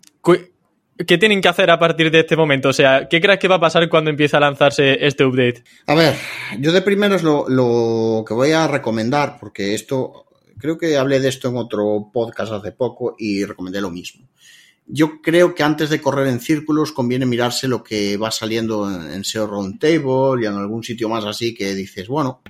¿qué 1.08 1.18
tienen 1.18 1.42
que 1.42 1.48
hacer 1.48 1.70
a 1.72 1.80
partir 1.80 2.12
de 2.12 2.22
este 2.22 2.36
momento? 2.36 2.70
O 2.70 2.74
sea, 2.74 3.08
¿qué 3.10 3.22
crees 3.22 3.40
que 3.40 3.48
va 3.48 3.56
a 3.56 3.60
pasar 3.60 3.88
cuando 3.90 4.10
empiece 4.10 4.38
a 4.38 4.40
lanzarse 4.40 5.06
este 5.06 5.26
update? 5.26 5.64
A 5.88 5.96
ver, 5.96 6.16
yo 6.60 6.72
de 6.72 6.82
primero 6.82 7.16
es 7.16 7.24
lo, 7.24 7.48
lo 7.50 8.24
que 8.28 8.34
voy 8.34 8.52
a 8.52 8.68
recomendar, 8.68 9.38
porque 9.40 9.74
esto, 9.74 10.26
creo 10.58 10.78
que 10.78 10.98
hablé 10.98 11.20
de 11.20 11.30
esto 11.30 11.50
en 11.50 11.58
otro 11.58 12.10
podcast 12.14 12.54
hace 12.54 12.72
poco 12.72 13.16
y 13.18 13.46
recomendé 13.46 13.82
lo 13.82 13.90
mismo 13.90 14.28
yo 14.88 15.22
creo 15.22 15.56
que 15.56 15.64
antes 15.64 15.90
de 15.90 16.00
correr 16.00 16.28
en 16.28 16.40
círculos 16.40 16.92
conviene 16.92 17.26
mirarse 17.26 17.68
lo 17.68 17.84
que 17.84 18.18
va 18.18 18.32
saliendo 18.32 18.90
en, 18.90 19.24
SEO 19.24 19.48
Roundtable 19.48 20.44
y 20.44 20.46
en 20.46 20.54
algún 20.54 20.84
sitio 20.84 21.10
más 21.10 21.26
así 21.26 21.56
que 21.56 21.74
dices, 21.74 22.08
bueno, 22.08 22.42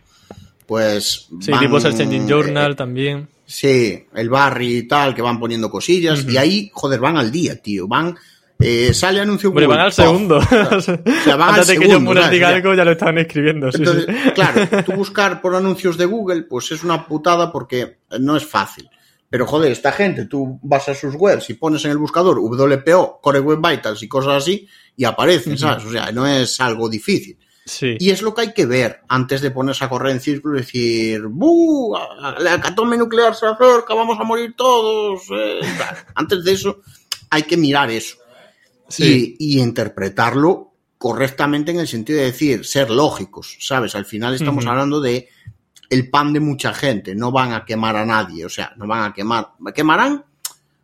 pues. 0.66 1.28
Sí, 1.40 1.52
tipo 1.60 1.80
Search 1.80 2.02
Engine 2.02 2.28
Journal 2.28 2.74
eh, 2.74 2.76
también. 2.76 3.28
Sí, 3.46 4.06
el 4.14 4.30
Barry 4.30 4.78
y 4.78 4.84
tal, 4.84 5.14
que 5.16 5.22
van 5.22 5.40
poniendo 5.40 5.70
cosillas. 5.70 6.26
Y 6.28 6.38
ahí, 6.38 6.72
joder, 6.74 7.00
van 7.00 7.18
al 7.18 7.32
día, 7.32 7.62
tío. 7.62 7.88
Van. 7.88 8.16
Eh, 8.60 8.94
sale 8.94 9.20
anuncio 9.20 9.54
Pero 9.54 9.68
van 9.68 9.80
al 9.80 9.94
segundo. 9.94 10.38
O 10.72 10.82
sea, 10.82 11.36
van 11.36 11.56
Antes 11.56 11.78
que 11.78 11.88
yo 11.88 12.00
diga 12.30 12.50
algo, 12.50 12.74
ya 12.74 12.86
lo 12.86 12.92
estaban 12.92 13.18
escribiendo. 13.18 13.70
Entonces, 13.74 14.06
Claro, 14.34 14.84
tú 14.86 14.94
buscar 14.94 15.42
por 15.42 15.56
anuncios 15.56 15.98
de 15.98 16.06
Google, 16.06 16.44
pues 16.44 16.72
es 16.72 16.84
una 16.84 17.06
putada 17.06 17.52
porque 17.52 18.00
no 18.20 18.36
es 18.36 18.46
fácil. 18.46 18.90
Pero 19.30 19.46
joder, 19.46 19.72
esta 19.72 19.92
gente, 19.92 20.26
tú 20.26 20.60
vas 20.64 20.88
a 20.88 20.96
sus 20.96 21.16
webs 21.16 21.50
y 21.50 21.56
pones 21.56 21.84
en 21.86 21.92
el 21.92 21.98
buscador 21.98 22.40
WPO, 22.40 23.20
Core 23.22 23.40
Web 23.40 23.60
Vitals 23.62 24.02
y 24.04 24.08
cosas 24.08 24.44
así, 24.44 24.68
y 24.96 25.04
aparecen, 25.04 25.58
¿sabes? 25.58 25.84
O 25.84 25.92
sea, 25.92 26.12
no 26.12 26.26
es 26.26 26.62
algo 26.62 26.88
difícil. 26.88 27.38
Sí. 27.66 27.98
Y 28.00 28.12
es 28.12 28.22
lo 28.22 28.34
que 28.36 28.42
hay 28.42 28.54
que 28.54 28.68
ver 28.68 29.02
antes 29.08 29.42
de 29.42 29.50
ponerse 29.50 29.84
a 29.84 29.90
correr 29.90 30.14
en 30.14 30.22
círculo 30.22 30.56
y 30.56 30.62
decir, 30.62 31.24
¡buh! 31.28 31.98
La 32.40 32.56
hecatombe 32.56 32.96
nuclear 32.96 33.36
se 33.36 33.48
acerca, 33.48 33.96
vamos 33.96 34.20
a 34.20 34.24
morir 34.24 34.54
todos. 34.56 35.24
Eh, 35.36 35.60
antes 36.14 36.44
de 36.44 36.52
eso, 36.52 36.82
hay 37.32 37.44
que 37.44 37.58
mirar 37.58 37.90
eso. 37.90 38.18
Sí. 38.88 39.36
Y, 39.40 39.60
interpretarlo 39.60 40.74
correctamente 40.98 41.72
en 41.72 41.80
el 41.80 41.88
sentido 41.88 42.20
de 42.20 42.26
decir, 42.26 42.66
ser 42.66 42.90
lógicos, 42.90 43.58
¿sabes? 43.60 43.96
Al 43.96 44.06
final 44.06 44.34
estamos 44.34 44.66
hablando 44.66 45.02
de 45.02 45.30
el 45.90 46.10
pan 46.10 46.34
de 46.34 46.40
mucha 46.40 46.74
gente, 46.74 47.16
no 47.16 47.32
van 47.32 47.54
a 47.54 47.66
quemar 47.66 47.96
a 47.96 48.06
nadie, 48.06 48.46
o 48.46 48.50
sea, 48.50 48.74
no 48.78 48.88
van 48.88 49.04
a 49.04 49.14
quemar, 49.14 49.50
quemarán 49.74 50.24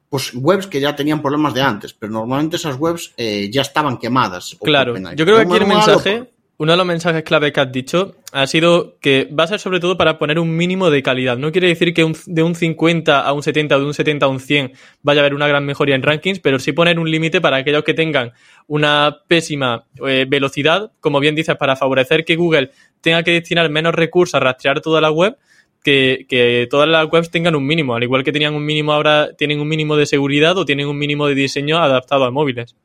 pues 0.10 0.34
webs 0.34 0.68
que 0.68 0.82
ya 0.82 0.94
tenían 0.94 1.22
problemas 1.22 1.54
de 1.54 1.62
antes, 1.62 1.94
pero 1.94 2.12
normalmente 2.12 2.58
esas 2.58 2.76
webs 2.78 3.14
eh, 3.16 3.50
ya 3.50 3.62
estaban 3.62 3.98
quemadas. 3.98 4.58
Claro, 4.62 4.98
yo 5.16 5.26
creo 5.26 5.38
que 5.38 5.44
aquí 5.44 5.56
el 5.56 5.68
mensaje, 5.68 6.30
uno 6.62 6.74
de 6.74 6.78
los 6.78 6.86
mensajes 6.86 7.24
clave 7.24 7.52
que 7.52 7.60
has 7.60 7.72
dicho 7.72 8.14
ha 8.32 8.46
sido 8.46 9.00
que 9.00 9.28
va 9.28 9.46
a 9.46 9.48
ser 9.48 9.60
sobre 9.60 9.80
todo 9.80 9.98
para 9.98 10.20
poner 10.20 10.38
un 10.38 10.56
mínimo 10.56 10.92
de 10.92 11.02
calidad. 11.02 11.36
No 11.36 11.52
quiere 11.52 11.68
decir 11.68 11.92
que 11.92 12.14
de 12.28 12.44
un 12.44 12.54
50 12.54 13.20
a 13.20 13.34
un 13.34 13.42
70 13.42 13.76
o 13.76 13.80
de 13.80 13.86
un 13.88 13.96
70 13.96 14.28
a 14.28 14.30
un 14.30 14.40
100 14.40 14.74
vaya 15.02 15.22
a 15.22 15.24
haber 15.24 15.34
una 15.34 15.48
gran 15.48 15.66
mejoría 15.66 15.96
en 15.96 16.04
rankings, 16.04 16.40
pero 16.40 16.60
sí 16.60 16.72
poner 16.72 17.00
un 17.00 17.10
límite 17.10 17.42
para 17.42 17.58
aquellos 17.58 17.84
que 17.84 17.96
tengan 17.96 18.34
una 18.68 19.22
pésima 19.28 19.86
eh, 20.08 20.28
velocidad, 20.30 20.92
como 21.00 21.20
bien 21.20 21.34
dices, 21.34 21.56
para 21.56 21.76
favorecer 21.76 22.26
que 22.26 22.36
Google 22.36 22.70
tenga 23.02 23.24
que 23.24 23.32
destinar 23.32 23.68
menos 23.72 23.96
recursos 23.96 24.36
a 24.36 24.40
rastrear 24.40 24.82
toda 24.82 25.02
la 25.02 25.10
web. 25.10 25.38
Que, 25.84 26.28
que 26.30 26.68
todas 26.70 26.88
las 26.88 27.12
webs 27.12 27.32
tengan 27.32 27.56
un 27.56 27.66
mínimo, 27.66 27.96
al 27.96 28.04
igual 28.04 28.24
que 28.24 28.32
tenían 28.32 28.54
un 28.54 28.64
mínimo 28.64 28.94
ahora, 28.94 29.32
tienen 29.36 29.60
un 29.62 29.68
mínimo 29.68 29.96
de 29.96 30.06
seguridad 30.06 30.56
o 30.60 30.64
tienen 30.64 30.88
un 30.88 30.96
mínimo 30.96 31.26
de 31.26 31.34
diseño 31.34 31.80
adaptado 31.80 32.26
a 32.26 32.30
móviles. 32.30 32.76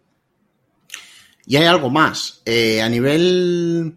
Y 1.46 1.56
hay 1.56 1.64
algo 1.64 1.88
más. 1.90 2.42
Eh, 2.44 2.82
a 2.82 2.88
nivel. 2.88 3.96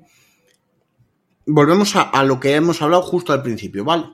Volvemos 1.46 1.96
a, 1.96 2.24
lo 2.24 2.40
que 2.40 2.54
hemos 2.54 2.82
hablado 2.82 3.02
justo 3.02 3.34
al 3.34 3.42
principio, 3.42 3.84
¿vale? 3.84 4.06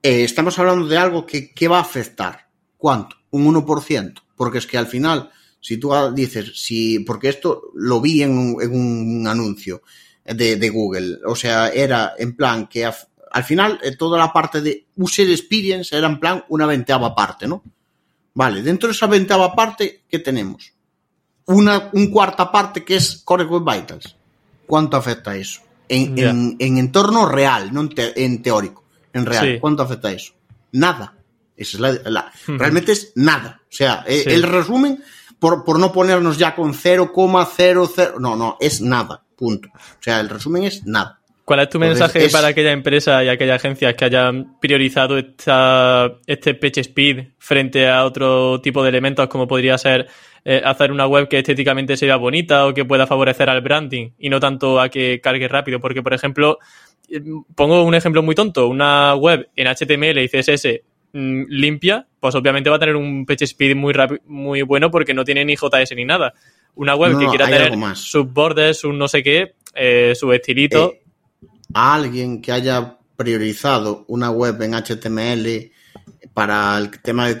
Eh, 0.00 0.22
estamos 0.22 0.56
hablando 0.58 0.86
de 0.86 0.96
algo 0.96 1.26
que, 1.26 1.68
va 1.68 1.78
a 1.78 1.82
afectar. 1.82 2.48
¿Cuánto? 2.76 3.16
Un 3.30 3.52
1%. 3.52 4.14
Porque 4.36 4.58
es 4.58 4.66
que 4.66 4.78
al 4.78 4.86
final, 4.86 5.30
si 5.60 5.78
tú 5.78 5.92
dices, 6.14 6.52
si, 6.54 7.00
porque 7.00 7.30
esto 7.30 7.72
lo 7.74 8.00
vi 8.00 8.22
en 8.22 8.38
un, 8.38 9.26
anuncio 9.26 9.82
de, 10.24 10.70
Google, 10.70 11.18
o 11.26 11.34
sea, 11.34 11.68
era 11.70 12.14
en 12.16 12.36
plan 12.36 12.68
que 12.68 12.84
al 12.84 13.44
final 13.44 13.80
eh, 13.82 13.96
toda 13.96 14.18
la 14.18 14.32
parte 14.32 14.60
de 14.60 14.86
user 14.96 15.28
experience 15.30 15.96
era 15.96 16.06
en 16.06 16.20
plan 16.20 16.44
una 16.48 16.66
ventava 16.66 17.14
parte, 17.14 17.48
¿no? 17.48 17.64
Vale, 18.34 18.62
dentro 18.62 18.88
de 18.88 18.94
esa 18.94 19.06
ventava 19.06 19.54
parte, 19.56 20.04
¿qué 20.08 20.18
tenemos? 20.18 20.75
Una 21.46 21.90
un 21.92 22.10
cuarta 22.10 22.50
parte 22.50 22.84
que 22.84 22.96
es 22.96 23.22
Core 23.24 23.44
Web 23.44 23.62
Vitals. 23.64 24.16
¿Cuánto 24.66 24.96
afecta 24.96 25.36
eso? 25.36 25.60
En, 25.88 26.56
en, 26.58 26.78
entorno 26.78 27.26
real, 27.26 27.72
no 27.72 27.88
en, 27.96 28.42
teórico, 28.42 28.84
en 29.12 29.24
real. 29.24 29.58
¿Cuánto 29.60 29.84
afecta 29.84 30.10
eso? 30.10 30.32
Nada. 30.72 31.14
Esa 31.56 31.76
es 31.76 32.04
la, 32.04 32.32
Realmente 32.46 32.92
es 32.92 33.12
nada. 33.14 33.62
O 33.62 33.72
sea, 33.72 34.04
eh, 34.06 34.24
el 34.26 34.42
resumen, 34.42 35.02
por, 35.38 35.64
por 35.64 35.78
no 35.78 35.92
ponernos 35.92 36.38
ya 36.38 36.54
con 36.54 36.74
0,00, 36.74 38.18
no, 38.18 38.36
no, 38.36 38.56
es 38.60 38.80
nada. 38.80 39.22
Punto. 39.36 39.68
O 39.74 40.02
sea, 40.02 40.20
el 40.20 40.28
resumen 40.28 40.64
es 40.64 40.84
nada. 40.84 41.20
¿Cuál 41.46 41.60
es 41.60 41.68
tu 41.68 41.78
mensaje 41.78 42.28
para 42.28 42.48
aquella 42.48 42.72
empresa 42.72 43.22
y 43.22 43.28
aquellas 43.28 43.64
agencias 43.64 43.94
que 43.94 44.04
hayan 44.04 44.58
priorizado 44.58 45.16
esta, 45.16 46.12
este 46.26 46.54
Page 46.54 46.80
Speed 46.80 47.28
frente 47.38 47.88
a 47.88 48.04
otro 48.04 48.60
tipo 48.60 48.82
de 48.82 48.88
elementos 48.88 49.28
como 49.28 49.46
podría 49.46 49.78
ser 49.78 50.08
eh, 50.48 50.62
hacer 50.64 50.92
una 50.92 51.08
web 51.08 51.28
que 51.28 51.38
estéticamente 51.38 51.96
sea 51.96 52.16
bonita 52.16 52.66
o 52.66 52.72
que 52.72 52.84
pueda 52.84 53.06
favorecer 53.06 53.50
al 53.50 53.62
branding 53.62 54.10
y 54.18 54.30
no 54.30 54.38
tanto 54.38 54.80
a 54.80 54.88
que 54.88 55.20
cargue 55.20 55.48
rápido? 55.48 55.80
Porque, 55.80 56.02
por 56.02 56.14
ejemplo, 56.14 56.58
eh, 57.08 57.20
pongo 57.54 57.82
un 57.82 57.94
ejemplo 57.94 58.22
muy 58.22 58.36
tonto, 58.36 58.68
una 58.68 59.14
web 59.16 59.48
en 59.56 59.66
HTML 59.66 60.18
y 60.18 60.28
CSS 60.28 60.82
mm, 61.12 61.42
limpia, 61.48 62.06
pues 62.20 62.34
obviamente 62.36 62.70
va 62.70 62.76
a 62.76 62.78
tener 62.78 62.94
un 62.94 63.26
Page 63.26 63.44
Speed 63.44 63.74
muy, 63.74 63.92
muy 64.26 64.62
bueno 64.62 64.90
porque 64.90 65.14
no 65.14 65.24
tiene 65.24 65.44
ni 65.44 65.56
JS 65.56 65.96
ni 65.96 66.04
nada. 66.04 66.32
Una 66.76 66.94
web 66.94 67.18
que 67.18 67.26
quiera 67.26 67.46
tener 67.46 67.96
sus 67.96 68.32
bordes, 68.32 68.84
un 68.84 68.98
no 68.98 69.08
sé 69.08 69.22
qué, 69.22 69.54
eh, 69.74 70.12
su 70.14 70.32
estilito 70.32 70.94
a 71.74 71.94
alguien 71.94 72.40
que 72.40 72.52
haya 72.52 72.98
priorizado 73.16 74.04
una 74.08 74.30
web 74.30 74.60
en 74.62 74.74
HTML 74.74 75.72
para 76.36 76.76
el 76.76 76.90
tema 77.00 77.28
de 77.28 77.38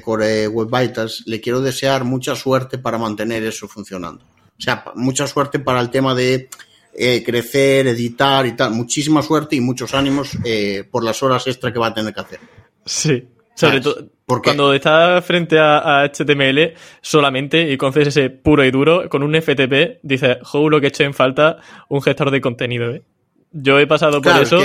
Core, 0.00 0.48
Web 0.48 0.68
Vitals, 0.72 1.24
le 1.26 1.42
quiero 1.42 1.60
desear 1.60 2.04
mucha 2.04 2.34
suerte 2.34 2.78
para 2.78 2.96
mantener 2.96 3.42
eso 3.44 3.68
funcionando. 3.68 4.24
O 4.24 4.62
sea, 4.62 4.82
mucha 4.94 5.26
suerte 5.26 5.58
para 5.58 5.78
el 5.78 5.90
tema 5.90 6.14
de 6.14 6.48
eh, 6.96 7.22
crecer, 7.22 7.88
editar 7.88 8.46
y 8.46 8.56
tal. 8.56 8.70
Muchísima 8.70 9.20
suerte 9.20 9.56
y 9.56 9.60
muchos 9.60 9.92
ánimos 9.92 10.38
eh, 10.42 10.84
por 10.90 11.04
las 11.04 11.22
horas 11.22 11.46
extra 11.48 11.70
que 11.70 11.78
va 11.78 11.88
a 11.88 11.94
tener 11.94 12.14
que 12.14 12.20
hacer. 12.22 12.40
Sí, 12.86 13.28
sobre 13.54 13.82
todo 13.82 14.08
cuando 14.38 14.72
está 14.72 15.20
frente 15.20 15.58
a, 15.58 16.08
HTML 16.08 16.72
solamente 17.02 17.70
y 17.70 17.76
con 17.76 17.92
CSS 17.92 18.30
puro 18.42 18.64
y 18.64 18.70
duro, 18.70 19.06
con 19.10 19.22
un 19.22 19.34
FTP, 19.34 19.98
dice, 20.02 20.38
jo, 20.44 20.70
lo 20.70 20.80
que 20.80 20.86
eché 20.86 21.04
en 21.04 21.12
falta 21.12 21.58
un 21.90 22.00
gestor 22.00 22.30
de 22.30 22.40
contenido. 22.40 22.90
¿eh? 22.90 23.02
Yo 23.52 23.78
he 23.78 23.86
pasado 23.86 24.22
por 24.22 24.40
eso. 24.40 24.62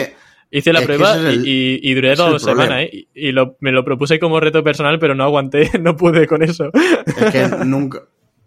Hice 0.51 0.71
la 0.71 0.81
prueba 0.81 1.17
y, 1.31 1.93
duré 1.93 2.15
dos 2.15 2.41
semanas, 2.41 2.83
¿eh? 2.83 3.07
Y 3.13 3.33
me 3.59 3.71
lo 3.71 3.83
propuse 3.83 4.19
como 4.19 4.39
reto 4.39 4.63
personal, 4.63 4.99
pero 4.99 5.15
no 5.15 5.23
aguanté, 5.23 5.71
no 5.79 5.95
pude 5.95 6.27
con 6.27 6.43
eso. 6.43 6.71
Es 6.73 7.31
que 7.31 7.47
nunca, 7.65 8.03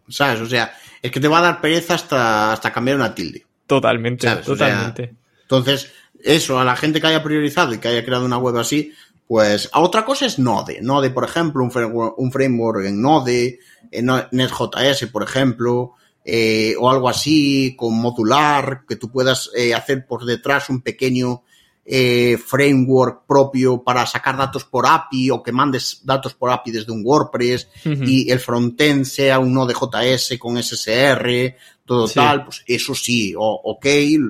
¿sabes? 0.09 0.41
O 0.41 0.47
sea, 0.47 0.73
es 1.03 1.11
que 1.11 1.21
te 1.21 1.29
va 1.29 1.39
a 1.39 1.43
dar 1.43 1.61
pereza 1.61 1.95
hasta, 1.95 2.53
hasta 2.53 2.73
cambiar 2.73 2.97
una 2.97 3.15
tilde. 3.15 3.45
Totalmente, 3.67 4.27
¿sabes? 4.27 4.49
O 4.49 4.57
sea, 4.57 4.69
totalmente. 4.69 5.15
entonces, 5.43 5.93
eso, 6.23 6.59
a 6.59 6.65
la 6.65 6.77
gente 6.77 7.01
que 7.01 7.07
haya 7.09 7.23
priorizado 7.23 7.75
y 7.75 7.79
que 7.79 7.89
haya 7.89 8.05
creado 8.05 8.25
una 8.25 8.39
web 8.39 8.57
así, 8.57 8.93
pues 9.27 9.69
a 9.73 9.81
otra 9.81 10.05
cosa 10.05 10.25
es 10.25 10.39
Node. 10.39 10.81
Node, 10.81 11.11
por 11.11 11.25
ejemplo, 11.25 11.63
un 11.63 11.71
framework, 11.71 12.19
un 12.19 12.33
framework 12.33 12.87
en 12.87 13.03
Node, 13.03 13.59
en 13.91 14.07
NetJS, 14.07 15.07
por 15.13 15.23
ejemplo, 15.23 15.93
eh, 16.25 16.75
o 16.79 16.91
algo 16.91 17.09
así, 17.09 17.77
con 17.77 17.95
modular, 17.95 18.85
que 18.89 18.97
tú 18.97 19.11
puedas 19.11 19.51
eh, 19.55 19.75
hacer 19.75 20.07
por 20.07 20.25
detrás 20.25 20.71
un 20.71 20.81
pequeño 20.81 21.43
eh, 21.91 22.37
framework 22.45 23.23
propio 23.27 23.83
para 23.83 24.05
sacar 24.05 24.37
datos 24.37 24.65
por 24.65 24.87
API 24.87 25.31
o 25.31 25.43
que 25.43 25.53
mandes 25.53 26.01
datos 26.05 26.35
por 26.35 26.51
API 26.51 26.71
desde 26.71 26.93
un 26.93 27.01
WordPress 27.03 27.69
y 27.85 28.31
el 28.31 28.39
frontend 28.41 29.07
sea 29.07 29.39
un 29.39 29.55
Node.js 29.55 30.37
con 30.39 30.63
SSR, 30.63 31.57
todo 31.87 32.07
Sí. 32.07 32.15
tal, 32.15 32.45
pues 32.45 32.63
eso 32.67 32.95
sí, 32.95 33.35
o, 33.35 33.61
ok, 33.65 33.87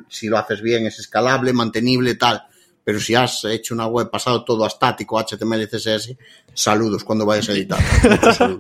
si 0.08 0.28
lo 0.28 0.38
haces 0.38 0.62
bien 0.62 0.86
es 0.86 1.00
escalable, 1.00 1.52
mantenible, 1.52 2.14
tal. 2.14 2.42
Pero 2.84 3.00
si 3.00 3.14
has 3.14 3.44
hecho 3.44 3.74
una 3.74 3.86
web 3.86 4.08
pasado 4.08 4.44
todo 4.44 4.64
a 4.64 4.68
estático, 4.68 5.18
HTML 5.18 5.68
CSS, 5.68 6.16
saludos 6.54 7.02
cuando 7.04 7.26
vayas 7.26 7.48
a 7.48 7.52
editar. 7.52 7.78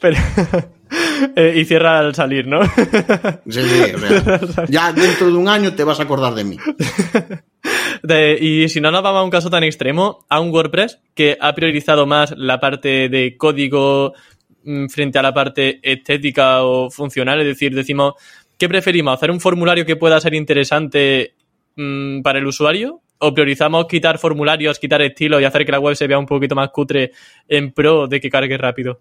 Pero- 0.00 0.18
Eh, 1.34 1.54
y 1.56 1.64
cierra 1.64 1.98
al 1.98 2.14
salir, 2.14 2.46
¿no? 2.46 2.62
Sí, 2.64 3.60
sí, 3.60 3.82
o 4.42 4.52
sea, 4.52 4.66
ya 4.68 4.92
dentro 4.92 5.26
de 5.26 5.32
un 5.32 5.48
año 5.48 5.74
te 5.74 5.82
vas 5.82 5.98
a 5.98 6.04
acordar 6.04 6.32
de 6.34 6.44
mí. 6.44 6.58
Y 8.40 8.68
si 8.68 8.80
no 8.80 8.90
nos 8.90 9.02
vamos 9.02 9.20
a 9.20 9.24
un 9.24 9.30
caso 9.30 9.50
tan 9.50 9.64
extremo, 9.64 10.24
a 10.28 10.40
un 10.40 10.50
WordPress 10.50 11.00
que 11.14 11.36
ha 11.40 11.54
priorizado 11.54 12.06
más 12.06 12.34
la 12.36 12.60
parte 12.60 13.08
de 13.08 13.36
código 13.36 14.14
mm, 14.64 14.86
frente 14.86 15.18
a 15.18 15.22
la 15.22 15.34
parte 15.34 15.80
estética 15.82 16.62
o 16.62 16.90
funcional, 16.90 17.40
es 17.40 17.46
decir, 17.46 17.74
decimos, 17.74 18.14
¿qué 18.58 18.68
preferimos? 18.68 19.14
¿Hacer 19.14 19.30
un 19.30 19.40
formulario 19.40 19.86
que 19.86 19.96
pueda 19.96 20.20
ser 20.20 20.34
interesante 20.34 21.34
mm, 21.76 22.22
para 22.22 22.38
el 22.38 22.46
usuario? 22.46 23.02
¿O 23.18 23.32
priorizamos 23.32 23.86
quitar 23.86 24.18
formularios, 24.18 24.78
quitar 24.78 25.00
estilos 25.00 25.40
y 25.40 25.44
hacer 25.44 25.64
que 25.64 25.72
la 25.72 25.80
web 25.80 25.96
se 25.96 26.06
vea 26.06 26.18
un 26.18 26.26
poquito 26.26 26.54
más 26.54 26.70
cutre 26.70 27.12
en 27.48 27.72
pro 27.72 28.06
de 28.06 28.20
que 28.20 28.30
cargue 28.30 28.58
rápido? 28.58 29.00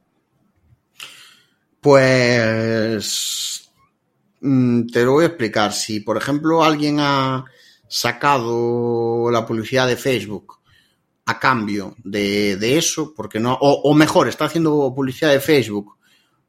Pues 1.81 3.69
mm, 4.41 4.87
te 4.87 5.03
lo 5.03 5.11
voy 5.11 5.25
a 5.25 5.27
explicar. 5.27 5.73
Si, 5.73 5.99
por 5.99 6.17
ejemplo, 6.17 6.63
alguien 6.63 6.97
ha 6.99 7.45
sacado 7.99 9.29
la 9.31 9.45
publicidad 9.45 9.87
de 9.87 9.95
Facebook 9.97 10.59
a 11.25 11.39
cambio 11.39 11.95
de, 12.03 12.55
de 12.57 12.77
eso, 12.77 13.13
porque 13.15 13.39
no, 13.39 13.53
o, 13.53 13.89
o 13.89 13.93
mejor, 13.93 14.27
está 14.27 14.45
haciendo 14.45 14.93
publicidad 14.95 15.31
de 15.31 15.39
Facebook 15.39 15.95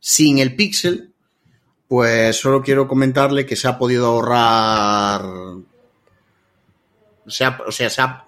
sin 0.00 0.38
el 0.38 0.54
pixel, 0.54 1.12
pues 1.88 2.36
solo 2.38 2.62
quiero 2.62 2.86
comentarle 2.88 3.46
que 3.46 3.56
se 3.56 3.68
ha 3.68 3.78
podido 3.78 4.06
ahorrar. 4.06 5.22
Se 7.26 7.44
ha- 7.44 7.58
o 7.66 7.72
sea, 7.72 7.90
se 7.90 8.02
ha- 8.02 8.24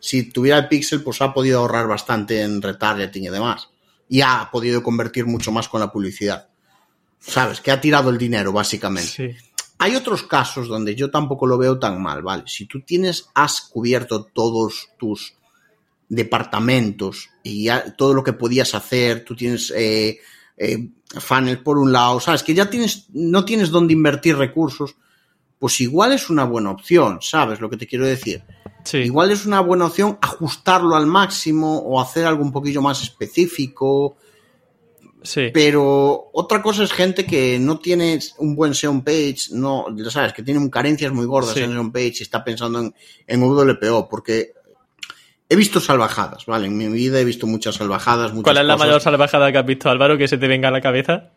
si 0.00 0.24
tuviera 0.30 0.58
el 0.58 0.68
pixel, 0.68 1.02
pues 1.02 1.20
ha 1.22 1.32
podido 1.32 1.60
ahorrar 1.60 1.86
bastante 1.86 2.42
en 2.42 2.60
retargeting 2.60 3.24
y 3.24 3.28
demás. 3.28 3.68
Y 4.08 4.20
ha 4.22 4.48
podido 4.50 4.82
convertir 4.82 5.26
mucho 5.26 5.52
más 5.52 5.68
con 5.68 5.80
la 5.80 5.92
publicidad. 5.92 6.48
¿Sabes? 7.20 7.60
Que 7.60 7.70
ha 7.70 7.80
tirado 7.80 8.10
el 8.10 8.18
dinero, 8.18 8.52
básicamente. 8.52 9.08
Sí. 9.08 9.36
Hay 9.82 9.96
otros 9.96 10.22
casos 10.22 10.68
donde 10.68 10.94
yo 10.94 11.10
tampoco 11.10 11.44
lo 11.44 11.58
veo 11.58 11.76
tan 11.76 12.00
mal, 12.00 12.22
¿vale? 12.22 12.44
Si 12.46 12.66
tú 12.66 12.82
tienes, 12.82 13.30
has 13.34 13.62
cubierto 13.62 14.22
todos 14.22 14.90
tus 14.96 15.34
departamentos 16.08 17.30
y 17.42 17.64
ya 17.64 17.92
todo 17.96 18.14
lo 18.14 18.22
que 18.22 18.32
podías 18.32 18.76
hacer, 18.76 19.24
tú 19.24 19.34
tienes 19.34 19.72
eh, 19.74 20.20
eh, 20.56 20.88
por 21.64 21.78
un 21.78 21.90
lado, 21.90 22.20
¿sabes? 22.20 22.44
Que 22.44 22.54
ya 22.54 22.70
tienes, 22.70 23.06
no 23.12 23.44
tienes 23.44 23.70
dónde 23.70 23.92
invertir 23.92 24.36
recursos, 24.36 24.94
pues 25.58 25.80
igual 25.80 26.12
es 26.12 26.30
una 26.30 26.44
buena 26.44 26.70
opción, 26.70 27.18
¿sabes 27.20 27.60
lo 27.60 27.68
que 27.68 27.76
te 27.76 27.88
quiero 27.88 28.06
decir? 28.06 28.44
Sí. 28.84 28.98
Igual 28.98 29.32
es 29.32 29.46
una 29.46 29.58
buena 29.62 29.86
opción 29.86 30.16
ajustarlo 30.22 30.94
al 30.94 31.06
máximo 31.06 31.78
o 31.78 32.00
hacer 32.00 32.24
algo 32.24 32.44
un 32.44 32.52
poquillo 32.52 32.82
más 32.82 33.02
específico, 33.02 34.16
sí. 35.22 35.50
pero 35.52 36.30
otra 36.32 36.60
cosa 36.62 36.82
es 36.84 36.92
gente 36.92 37.24
que 37.26 37.58
no 37.58 37.78
tiene 37.78 38.18
un 38.38 38.54
buen 38.56 38.74
SEO 38.74 39.02
page, 39.04 39.48
no, 39.52 39.86
ya 39.96 40.10
sabes, 40.10 40.32
que 40.32 40.42
tiene 40.42 40.68
carencias 40.70 41.12
muy 41.12 41.26
gordas 41.26 41.54
Sí. 41.54 41.60
en 41.60 41.72
SEO 41.72 41.92
page 41.92 42.14
y 42.20 42.22
está 42.22 42.42
pensando 42.44 42.80
en, 42.80 42.94
en 43.26 43.42
WPO, 43.42 44.08
porque 44.08 44.52
he 45.48 45.56
visto 45.56 45.80
salvajadas, 45.80 46.46
¿vale? 46.46 46.66
En 46.66 46.76
mi 46.76 46.88
vida 46.88 47.20
he 47.20 47.24
visto 47.24 47.46
muchas 47.46 47.74
salvajadas, 47.74 48.32
muchas 48.32 48.44
¿Cuál 48.44 48.58
es 48.58 48.64
la 48.64 48.74
cosas. 48.74 48.86
mayor 48.88 49.00
salvajada 49.02 49.52
que 49.52 49.58
has 49.58 49.66
visto, 49.66 49.90
Álvaro, 49.90 50.16
que 50.16 50.26
se 50.28 50.38
te 50.38 50.48
venga 50.48 50.68
a 50.68 50.70
la 50.72 50.80
cabeza? 50.80 51.30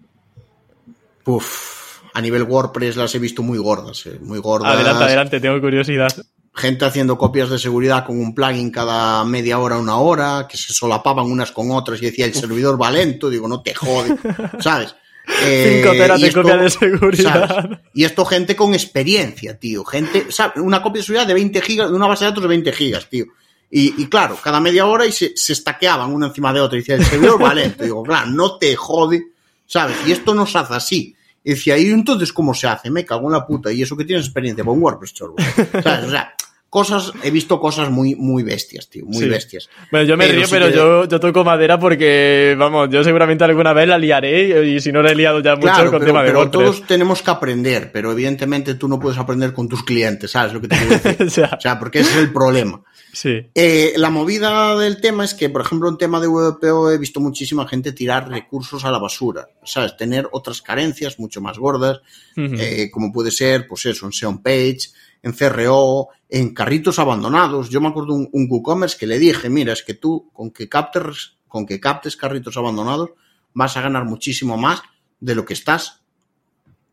Uf, 1.25 1.99
a 2.13 2.21
nivel 2.21 2.43
WordPress 2.43 2.95
las 2.95 3.13
he 3.15 3.19
visto 3.19 3.41
muy 3.43 3.57
gordas, 3.57 4.05
eh, 4.05 4.17
muy 4.21 4.39
gordas. 4.39 4.73
Adelante, 4.73 5.03
adelante, 5.03 5.39
tengo 5.39 5.59
curiosidad. 5.59 6.09
Gente 6.55 6.85
haciendo 6.85 7.17
copias 7.17 7.49
de 7.49 7.59
seguridad 7.59 8.05
con 8.05 8.17
un 8.17 8.33
plugin 8.33 8.71
cada 8.71 9.25
media 9.25 9.59
hora, 9.59 9.77
una 9.77 9.97
hora, 9.97 10.47
que 10.49 10.57
se 10.57 10.73
solapaban 10.73 11.25
unas 11.25 11.51
con 11.51 11.71
otras 11.71 12.01
y 12.01 12.05
decía 12.05 12.25
el 12.25 12.33
servidor 12.33 12.81
va 12.81 12.91
lento, 12.91 13.29
digo, 13.29 13.47
no 13.47 13.61
te 13.61 13.73
jode, 13.73 14.15
¿sabes? 14.59 14.95
Eh, 15.43 15.81
Cinco 15.81 15.93
teras 15.93 16.19
y 16.19 16.23
de 16.23 16.31
copia 16.31 16.57
de 16.57 16.69
seguridad. 16.69 17.47
¿sabes? 17.47 17.79
Y 17.93 18.03
esto 18.03 18.25
gente 18.25 18.55
con 18.55 18.73
experiencia, 18.73 19.57
tío. 19.59 19.83
Gente, 19.83 20.27
¿sabes? 20.29 20.57
Una 20.57 20.81
copia 20.81 20.99
de 20.99 21.05
seguridad 21.05 21.27
de 21.27 21.33
20 21.33 21.61
gigas, 21.61 21.89
de 21.89 21.95
una 21.95 22.07
base 22.07 22.23
de 22.23 22.31
datos 22.31 22.43
de 22.43 22.49
20 22.49 22.71
gigas, 22.71 23.09
tío. 23.09 23.25
Y, 23.69 24.01
y 24.01 24.07
claro, 24.07 24.37
cada 24.41 24.59
media 24.59 24.85
hora 24.85 25.05
y 25.05 25.11
se, 25.11 25.33
se 25.35 25.53
estaqueaban 25.53 26.13
una 26.13 26.27
encima 26.27 26.53
de 26.53 26.61
otra 26.61 26.77
y 26.77 26.81
decía, 26.81 26.95
el 26.95 27.05
servidor 27.05 27.41
va 27.43 27.53
lento. 27.53 27.83
Digo, 27.83 28.03
claro, 28.03 28.27
no 28.27 28.57
te 28.57 28.75
jode, 28.75 29.31
¿sabes? 29.65 29.97
Y 30.05 30.11
esto 30.11 30.33
no 30.33 30.45
se 30.45 30.57
hace 30.57 30.73
así. 30.73 31.15
Y 31.43 31.51
decía, 31.51 31.77
¿y 31.77 31.87
entonces 31.87 32.31
cómo 32.31 32.53
se 32.53 32.67
hace? 32.67 32.89
Me 32.89 33.05
cago 33.05 33.27
en 33.27 33.33
la 33.33 33.45
puta. 33.45 33.71
Y 33.71 33.81
eso 33.81 33.95
que 33.97 34.05
tienes 34.05 34.25
experiencia 34.25 34.63
con 34.63 34.81
WordPress, 34.81 35.13
chorbo. 35.13 35.35
¿Sabes? 35.83 36.05
O 36.05 36.09
sea, 36.09 36.33
cosas, 36.75 37.13
he 37.23 37.31
visto 37.31 37.57
cosas 37.57 37.89
muy, 37.89 38.15
muy 38.15 38.43
bestias, 38.43 38.89
tío, 38.89 39.05
muy 39.05 39.23
Sí. 39.23 39.29
bestias. 39.29 39.69
Bueno, 39.91 40.05
yo 40.05 40.17
me 40.17 40.25
Pero 40.25 40.37
río, 40.39 40.45
sí 40.47 40.51
pero 40.53 40.67
que- 40.67 40.73
yo, 40.75 41.07
yo 41.07 41.19
toco 41.21 41.45
madera 41.45 41.79
porque, 41.79 42.53
vamos, 42.59 42.89
yo 42.91 43.01
seguramente 43.01 43.45
alguna 43.45 43.71
vez 43.71 43.87
la 43.87 43.97
liaré 43.97 44.67
y 44.67 44.81
si 44.81 44.91
no 44.91 45.01
la 45.01 45.11
he 45.11 45.15
liado 45.15 45.39
ya 45.39 45.55
mucho 45.55 45.67
Claro, 45.69 45.89
con 45.89 45.99
pero, 45.99 46.11
tema 46.11 46.23
de 46.23 46.31
pero 46.31 46.51
todos 46.51 46.85
tenemos 46.85 47.21
que 47.21 47.31
aprender, 47.31 47.91
pero 47.93 48.11
evidentemente 48.11 48.73
tú 48.75 48.89
no 48.89 48.99
puedes 48.99 49.17
aprender 49.17 49.53
con 49.53 49.69
tus 49.69 49.83
clientes, 49.85 50.31
¿sabes 50.31 50.51
lo 50.51 50.59
que 50.59 50.67
te 50.67 50.75
quiero 50.75 50.91
decir? 50.99 51.15
O 51.27 51.29
sea, 51.29 51.51
O 51.57 51.61
sea, 51.61 51.79
porque 51.79 51.99
ese 52.01 52.11
es 52.11 52.17
el 52.17 52.33
problema. 52.33 52.81
sí, 53.13 53.39
Eh, 53.55 53.93
la 53.95 54.09
movida 54.09 54.77
del 54.77 54.99
tema 54.99 55.23
es 55.23 55.33
que, 55.33 55.49
por 55.49 55.61
ejemplo, 55.61 55.87
en 55.87 55.97
tema 55.97 56.19
de 56.19 56.27
WPO 56.27 56.91
he 56.91 56.97
visto 56.97 57.21
muchísima 57.21 57.65
gente 57.69 57.93
tirar 57.93 58.27
recursos 58.29 58.83
a 58.83 58.91
la 58.91 58.97
basura, 58.99 59.47
¿sabes? 59.63 59.95
Tener 59.95 60.27
otras 60.33 60.61
carencias 60.61 61.17
mucho 61.19 61.39
más 61.39 61.57
gordas, 61.57 62.01
eh, 62.35 62.89
como 62.91 63.13
puede 63.13 63.31
ser, 63.31 63.65
pues 63.65 63.85
eso, 63.85 64.05
en 64.07 64.11
SEO 64.11 64.41
Page, 64.43 64.89
en 65.25 65.33
CRO, 65.33 66.09
en 66.29 66.53
carritos 66.53 66.99
abandonados. 66.99 67.69
Yo 67.69 67.81
me 67.81 67.87
acuerdo 67.87 68.13
un, 68.13 68.29
un 68.31 68.47
WooCommerce 68.49 68.97
que 68.97 69.07
le 69.07 69.17
dije, 69.17 69.49
mira, 69.49 69.73
es 69.73 69.81
que 69.83 69.95
tú 69.95 70.29
con 70.31 70.51
que 70.51 70.69
captes, 70.69 71.37
con 71.47 71.65
que 71.65 71.79
captes 71.79 72.15
carritos 72.15 72.55
abandonados 72.57 73.09
vas 73.53 73.75
a 73.75 73.81
ganar 73.81 74.05
muchísimo 74.05 74.55
más 74.55 74.81
de 75.19 75.33
lo 75.33 75.43
que 75.43 75.53
estás 75.55 76.01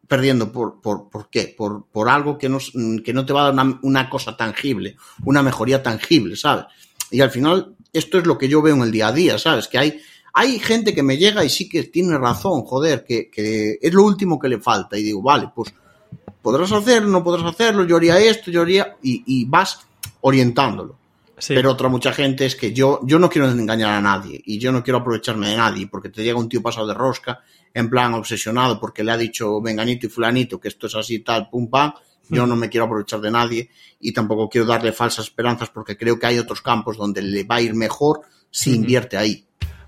perdiendo. 0.09 0.51
¿Por, 0.51 0.81
por, 0.81 1.11
por 1.11 1.29
qué? 1.31 1.55
Por, 1.57 1.87
por 1.87 2.09
algo 2.09 2.39
que 2.39 2.49
no, 2.49 2.57
s- 2.57 2.73
que 3.05 3.13
no 3.13 3.27
te 3.27 3.33
va 3.33 3.43
a 3.49 3.53
dar 3.53 3.55
una, 3.67 3.79
una 3.83 4.11
cosa 4.11 4.37
tangible, 4.37 4.97
una 5.25 5.43
mejoría 5.43 5.83
tangible, 5.83 6.35
¿sabes? 6.37 6.65
Y 7.11 7.21
al 7.21 7.31
final, 7.31 7.77
esto 7.93 8.19
es 8.19 8.27
lo 8.27 8.39
que 8.39 8.49
yo 8.49 8.63
veo 8.63 8.75
en 8.75 8.83
el 8.83 8.91
día 8.93 9.09
a 9.09 9.13
día, 9.13 9.39
¿sabes? 9.39 9.69
Que 9.69 9.77
hay, 9.79 10.01
hay 10.33 10.59
gente 10.59 10.95
que 10.95 11.03
me 11.03 11.19
llega 11.19 11.45
y 11.45 11.51
sí 11.51 11.69
que 11.69 11.83
tiene 11.85 12.17
razón, 12.17 12.63
joder, 12.63 13.05
que, 13.05 13.31
que 13.31 13.79
es 13.83 13.93
lo 13.93 14.05
último 14.05 14.39
que 14.39 14.49
le 14.49 14.59
falta. 14.59 14.97
Y 14.99 15.03
digo, 15.03 15.21
vale, 15.21 15.51
pues 15.55 15.75
podrás 16.43 16.73
hacerlo, 16.73 17.09
no 17.09 17.23
podrás 17.23 17.47
hacerlo, 17.47 17.85
yo 17.85 17.97
haría 17.97 18.19
esto, 18.19 18.51
yo 18.51 18.63
haría. 18.63 18.97
Y, 19.03 19.23
y 19.27 19.45
vas 19.45 19.81
orientándolo. 20.23 20.97
sí. 21.39 21.55
Pero 21.55 21.71
otra 21.71 21.89
mucha 21.89 22.13
gente 22.13 22.47
es 22.47 22.57
que 22.57 22.73
yo, 22.73 23.01
yo 23.05 23.19
no 23.19 23.29
quiero 23.29 23.51
engañar 23.51 23.91
a 23.91 24.01
nadie 24.01 24.41
y 24.45 24.59
yo 24.59 24.73
no 24.73 24.83
quiero 24.83 24.99
aprovecharme 24.99 25.49
de 25.49 25.57
nadie 25.57 25.87
porque 25.87 26.09
te 26.09 26.23
llega 26.23 26.39
un 26.39 26.49
tío 26.49 26.63
pasado 26.63 26.87
de 26.87 26.95
rosca 26.95 27.41
en 27.75 27.89
plan 27.91 28.15
obsesionado 28.15 28.79
porque 28.79 29.03
le 29.03 29.13
ha 29.13 29.17
dicho 29.17 29.61
venganito 29.61 30.07
y 30.07 30.11
fulanito 30.11 30.61
que 30.61 30.69
esto 30.69 30.87
es 30.87 30.95
así 30.95 31.21
tal, 31.21 31.49
pum 31.51 31.69
pam. 31.69 31.93
Yo 32.29 32.47
no 32.47 32.57
me 32.57 32.71
quiero 32.71 32.87
aprovechar 32.87 33.21
de 33.21 33.31
nadie 33.31 33.69
y 34.01 34.13
tampoco 34.13 34.49
quiero 34.49 34.67
darle 34.67 34.93
falsas 34.93 35.27
esperanzas 35.27 35.69
porque 35.69 35.99
creo 35.99 36.19
que 36.19 36.27
hay 36.27 36.39
otros 36.39 36.63
campos 36.63 36.97
donde 36.97 37.21
le 37.21 37.45
va 37.45 37.57
a 37.57 37.61
ir 37.61 37.75
mejor 37.75 38.23
si 38.51 38.75
invierte 38.75 39.17
ahí. 39.17 39.45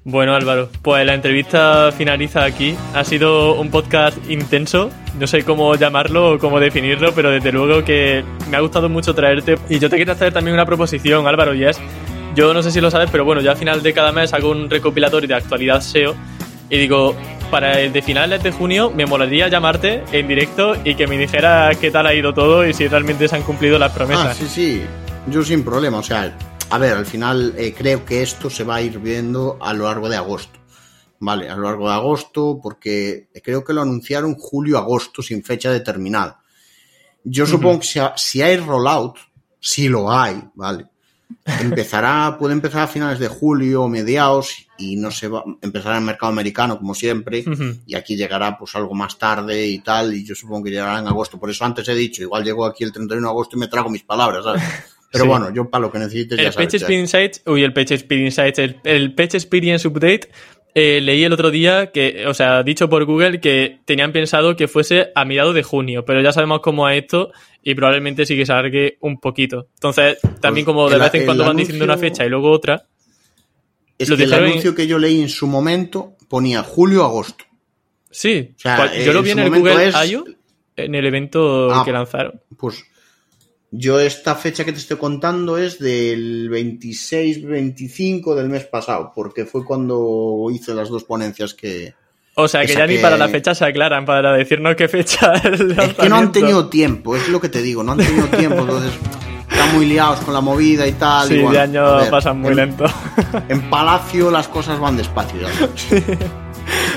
Bueno, 0.07 0.35
Álvaro, 0.35 0.69
pues 0.83 1.07
la 1.07 1.15
entrevista 1.15 1.91
finaliza 1.97 2.45
aquí. 2.45 2.75
Ha 2.95 3.05
sido 3.05 3.55
un 3.55 3.71
podcast 3.71 4.19
intenso. 4.31 4.91
No 5.19 5.27
sé 5.27 5.45
cómo 5.45 5.75
llamarlo 5.77 6.33
o 6.35 6.39
cómo 6.39 6.61
definirlo, 6.61 7.13
pero 7.15 7.31
desde 7.31 7.53
luego 7.53 7.83
que 7.85 8.23
me 8.51 8.57
ha 8.59 8.61
gustado 8.61 8.89
mucho 8.91 9.15
traerte. 9.15 9.57
Y 9.71 9.79
yo 9.79 9.89
te 9.89 9.97
quiero 9.97 10.13
hacer 10.13 10.33
también 10.33 10.55
una 10.55 10.67
proposición, 10.67 11.27
Álvaro, 11.27 11.55
y 11.55 11.65
es, 11.65 11.81
yo 12.35 12.53
no 12.53 12.63
sé 12.63 12.71
si 12.71 12.83
lo 12.83 12.91
sabes, 12.91 13.09
pero 13.11 13.25
bueno, 13.25 13.41
yo 13.41 13.51
a 13.51 13.57
final 13.57 13.83
de 13.83 13.95
cada 13.95 14.13
mes 14.13 14.35
hago 14.35 14.51
un 14.51 14.69
recopilatorio 14.69 15.27
de 15.29 15.35
actualidad 15.37 15.81
SEO 15.81 16.15
y 16.69 16.77
digo, 16.79 17.15
para 17.51 17.81
el 17.81 17.93
de 17.93 18.03
finales 18.03 18.43
de 18.43 18.51
junio 18.51 18.91
me 18.95 19.07
molaría 19.07 19.49
llamarte 19.49 20.03
en 20.13 20.29
directo 20.29 20.75
y 20.85 20.97
que 20.97 21.07
me 21.07 21.17
dijeras 21.17 21.77
qué 21.79 21.91
tal 21.91 22.07
ha 22.07 22.13
ido 22.15 22.35
todo 22.35 22.67
y 22.67 22.75
si 22.75 22.89
realmente 22.89 23.27
se 23.29 23.37
han 23.37 23.43
cumplido 23.43 23.79
las 23.79 23.93
Ah, 23.93 23.95
promesas. 23.95 24.37
sí, 24.37 24.47
sí, 24.49 24.83
yo 25.29 25.43
sin 25.45 25.65
problema. 25.65 25.99
O 25.99 26.03
sea, 26.03 26.33
a 26.71 26.79
ver, 26.79 26.97
al 26.97 27.07
final 27.07 27.55
eh, 27.57 27.75
creo 27.77 28.05
que 28.05 28.23
esto 28.23 28.51
se 28.51 28.65
va 28.65 28.77
a 28.77 28.83
ir 28.83 28.99
viendo 28.99 29.59
a 29.61 29.73
lo 29.73 29.85
largo 29.85 30.09
de 30.09 30.17
agosto. 30.17 30.59
¿vale? 31.25 31.49
A 31.49 31.57
lo 31.57 31.63
largo 31.63 31.89
de 31.89 31.95
agosto, 31.95 32.61
porque 32.63 33.29
creo 33.43 33.65
que 33.65 33.73
lo 33.73 33.83
anunciaron 33.83 34.35
julio-agosto 34.35 35.23
sin 35.23 35.43
fecha 35.43 35.71
determinada. 35.71 36.43
Yo 37.25 37.47
supongo 37.47 37.81
que 37.81 37.87
si, 38.17 38.43
hay 38.43 38.59
rollout, 38.59 39.17
si 39.59 39.89
lo 39.89 40.13
hay, 40.13 40.43
¿vale? 40.55 40.87
Empezará, 41.47 42.37
puede 42.39 42.53
empezar 42.53 42.83
a 42.83 42.87
finales 42.87 43.19
de 43.19 43.29
julio 43.29 43.85
o 43.85 43.89
mediados 43.89 44.67
y 44.77 44.97
no 44.97 45.11
se 45.11 45.29
va, 45.29 45.43
empezará 45.63 45.97
en 45.97 46.03
el 46.03 46.07
mercado 46.07 46.31
americano 46.31 46.77
como 46.77 46.95
siempre 46.95 47.45
y 47.87 47.95
aquí 47.95 48.15
llegará 48.15 48.59
pues 48.59 48.75
algo 48.75 48.93
más 48.93 49.17
tarde 49.17 49.67
y 49.67 49.79
tal 49.79 50.13
y 50.13 50.25
yo 50.25 50.35
supongo 50.35 50.65
que 50.65 50.71
llegará 50.71 50.99
en 50.99 51.07
agosto. 51.07 51.41
Por 51.41 51.49
eso 51.49 51.65
antes 51.65 51.89
he 51.89 51.95
dicho, 51.95 52.23
igual 52.23 52.45
llego 52.45 52.67
aquí 52.67 52.85
el 52.85 52.93
31 52.93 53.27
de 53.27 53.31
agosto 53.31 53.57
y 53.57 53.61
me 53.61 53.69
trago 53.69 53.89
mis 53.89 54.03
palabras, 54.03 54.45
¿sabes? 54.45 54.63
Pero 55.15 55.27
bueno, 55.27 55.55
yo 55.55 55.71
para 55.71 55.83
lo 55.83 55.93
que 55.93 55.99
necesites 55.99 56.39
el 56.39 56.45
ya 56.45 56.53
sabes. 56.53 56.67
Page 56.67 56.77
Experience 56.77 57.23
Insights, 57.23 57.43
uy, 57.47 57.63
el 57.63 57.73
Page 57.73 57.95
Experience 57.95 58.43
Insights, 58.43 58.59
el, 58.59 58.81
el 58.85 59.15
Page 59.15 59.37
Experience 59.37 59.87
Update 59.87 60.29
eh, 60.77 61.01
leí 61.01 61.23
el 61.23 61.33
otro 61.33 61.53
día 61.53 61.93
que, 61.93 62.27
o 62.27 62.35
sea, 62.35 62.65
dicho 62.65 62.89
por 62.89 63.05
Google 63.05 63.41
que 63.41 63.79
tenían 63.85 64.11
pensado 64.11 64.57
que 64.57 64.67
fuese 64.67 65.13
a 65.15 65.25
mediados 65.25 65.55
de 65.55 65.63
junio, 65.63 66.05
pero 66.05 66.21
ya 66.21 66.33
sabemos 66.33 66.61
cómo 66.61 66.89
es 66.89 67.05
esto 67.05 67.31
y 67.63 67.77
probablemente 67.77 68.27
sí 68.27 68.37
que 68.37 68.45
se 68.45 68.53
alargue 68.53 68.99
un 69.01 69.21
poquito. 69.21 69.69
Entonces, 69.75 70.19
también 70.41 70.65
pues 70.65 70.75
como 70.75 70.91
de 70.91 70.99
vez 70.99 71.15
en 71.15 71.27
cuando 71.27 71.45
van 71.45 71.57
diciendo 71.57 71.85
una 71.85 71.97
fecha 71.97 72.27
y 72.27 72.29
luego 72.29 72.51
otra. 72.51 72.89
Es 73.97 74.11
que 74.11 74.25
el 74.25 74.35
anuncio 74.35 74.75
que 74.75 74.89
yo 74.89 74.99
leí 74.99 75.21
en 75.21 75.29
su 75.29 75.47
momento 75.47 76.17
ponía 76.29 76.65
julio-agosto. 76.65 77.45
Sí, 78.11 78.51
o 78.57 78.61
sea, 78.61 78.93
yo 79.01 79.13
lo 79.13 79.23
vi 79.23 79.31
en 79.31 79.39
el 79.39 79.51
Google 79.51 79.93
I.O. 80.09 80.25
en 80.75 80.95
el 80.97 81.07
evento 81.07 81.73
ah, 81.73 81.85
que 81.85 81.93
lanzaron. 81.93 82.41
Pues 82.59 82.85
yo 83.77 83.99
esta 83.99 84.37
fecha 84.37 84.65
que 84.65 84.73
te 84.73 84.79
estoy 84.79 84.97
contando 84.97 85.59
es 85.59 85.79
del 85.79 86.49
26-25 86.51 88.35
del 88.35 88.49
mes 88.49 88.65
pasado, 88.65 89.13
porque 89.15 89.45
fue 89.45 89.65
cuando 89.65 90.47
hice 90.53 90.75
las 90.75 90.89
dos 90.89 91.05
ponencias 91.05 91.55
que... 91.55 91.95
O 92.37 92.49
sea, 92.49 92.65
que, 92.67 92.75
ya 92.75 92.87
ni 92.87 92.99
para 92.99 93.17
la 93.17 93.29
fecha 93.29 93.55
se 93.55 93.65
aclaran, 93.65 94.05
para 94.05 94.33
decirnos 94.33 94.75
qué 94.75 94.89
fecha 94.89 95.35
es 95.35 95.61
Es 95.61 95.95
que 95.95 96.09
no 96.09 96.17
han 96.17 96.33
tenido 96.33 96.69
tiempo, 96.69 97.15
es 97.15 97.29
lo 97.29 97.41
que 97.41 97.49
te 97.49 97.63
digo, 97.63 97.85
no 97.85 97.93
han 97.93 97.99
tenido 97.99 98.27
tiempo, 98.27 98.61
entonces 98.61 98.93
están 99.49 99.75
muy 99.75 99.87
liados 99.87 100.21
con 100.21 100.35
la 100.35 100.41
movida 100.41 100.87
y 100.87 100.93
tal. 100.93 101.29
Sí, 101.29 101.37
de 101.37 101.61
año 101.61 102.11
pasan 102.11 102.41
muy 102.41 102.55
lento. 102.55 102.87
En 103.49 103.71
Palacio 103.71 104.31
las 104.31 104.49
cosas 104.49 104.81
van 104.81 104.97
despacio. 104.97 105.47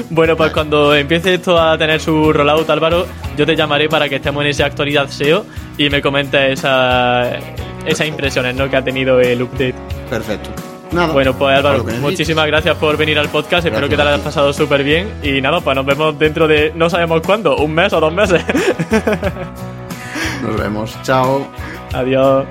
Bueno, 0.10 0.36
pues 0.36 0.52
cuando 0.52 0.96
empiece 0.96 1.36
esto 1.36 1.60
a 1.60 1.78
tener 1.78 2.00
su 2.00 2.32
rollout, 2.34 2.70
Álvaro, 2.70 3.06
yo 3.38 3.46
te 3.46 3.56
llamaré 3.56 3.90
para 3.90 4.08
que 4.10 4.16
estemos 4.16 4.44
en 4.44 4.50
esa 4.50 4.66
actualidad 4.66 5.10
SEO 5.10 5.46
y 5.78 5.90
me 5.90 6.02
comentes 6.02 6.60
esa, 6.60 7.38
esas 7.86 8.08
impresiones 8.08 8.56
¿no? 8.56 8.70
que 8.70 8.78
ha 8.78 8.84
tenido 8.84 9.20
el 9.20 9.42
update. 9.42 9.76
Perfecto. 10.10 10.50
bueno, 11.14 11.38
pues 11.38 11.58
Álvaro, 11.58 11.84
muchísimas 12.02 12.48
gracias 12.48 12.76
por 12.78 12.98
venir 12.98 13.20
al 13.20 13.30
podcast. 13.30 13.66
Espero 13.66 13.90
que 13.90 13.96
te 13.96 14.04
lo 14.04 14.10
hayas 14.10 14.22
pasado 14.22 14.54
súper 14.54 14.84
bien. 14.84 15.10
Y 15.24 15.42
nada, 15.42 15.62
pues 15.62 15.76
nos 15.76 15.86
vemos 15.86 16.18
dentro 16.18 16.48
de 16.48 16.72
no 16.76 16.90
sabemos 16.90 17.22
cuándo, 17.22 17.58
un 17.58 17.74
mes 17.74 17.94
o 17.94 18.00
dos 18.00 18.14
meses. 18.14 18.44
Nos 20.42 20.58
vemos. 20.58 20.98
Chao. 21.04 21.48
Adiós. 21.94 22.46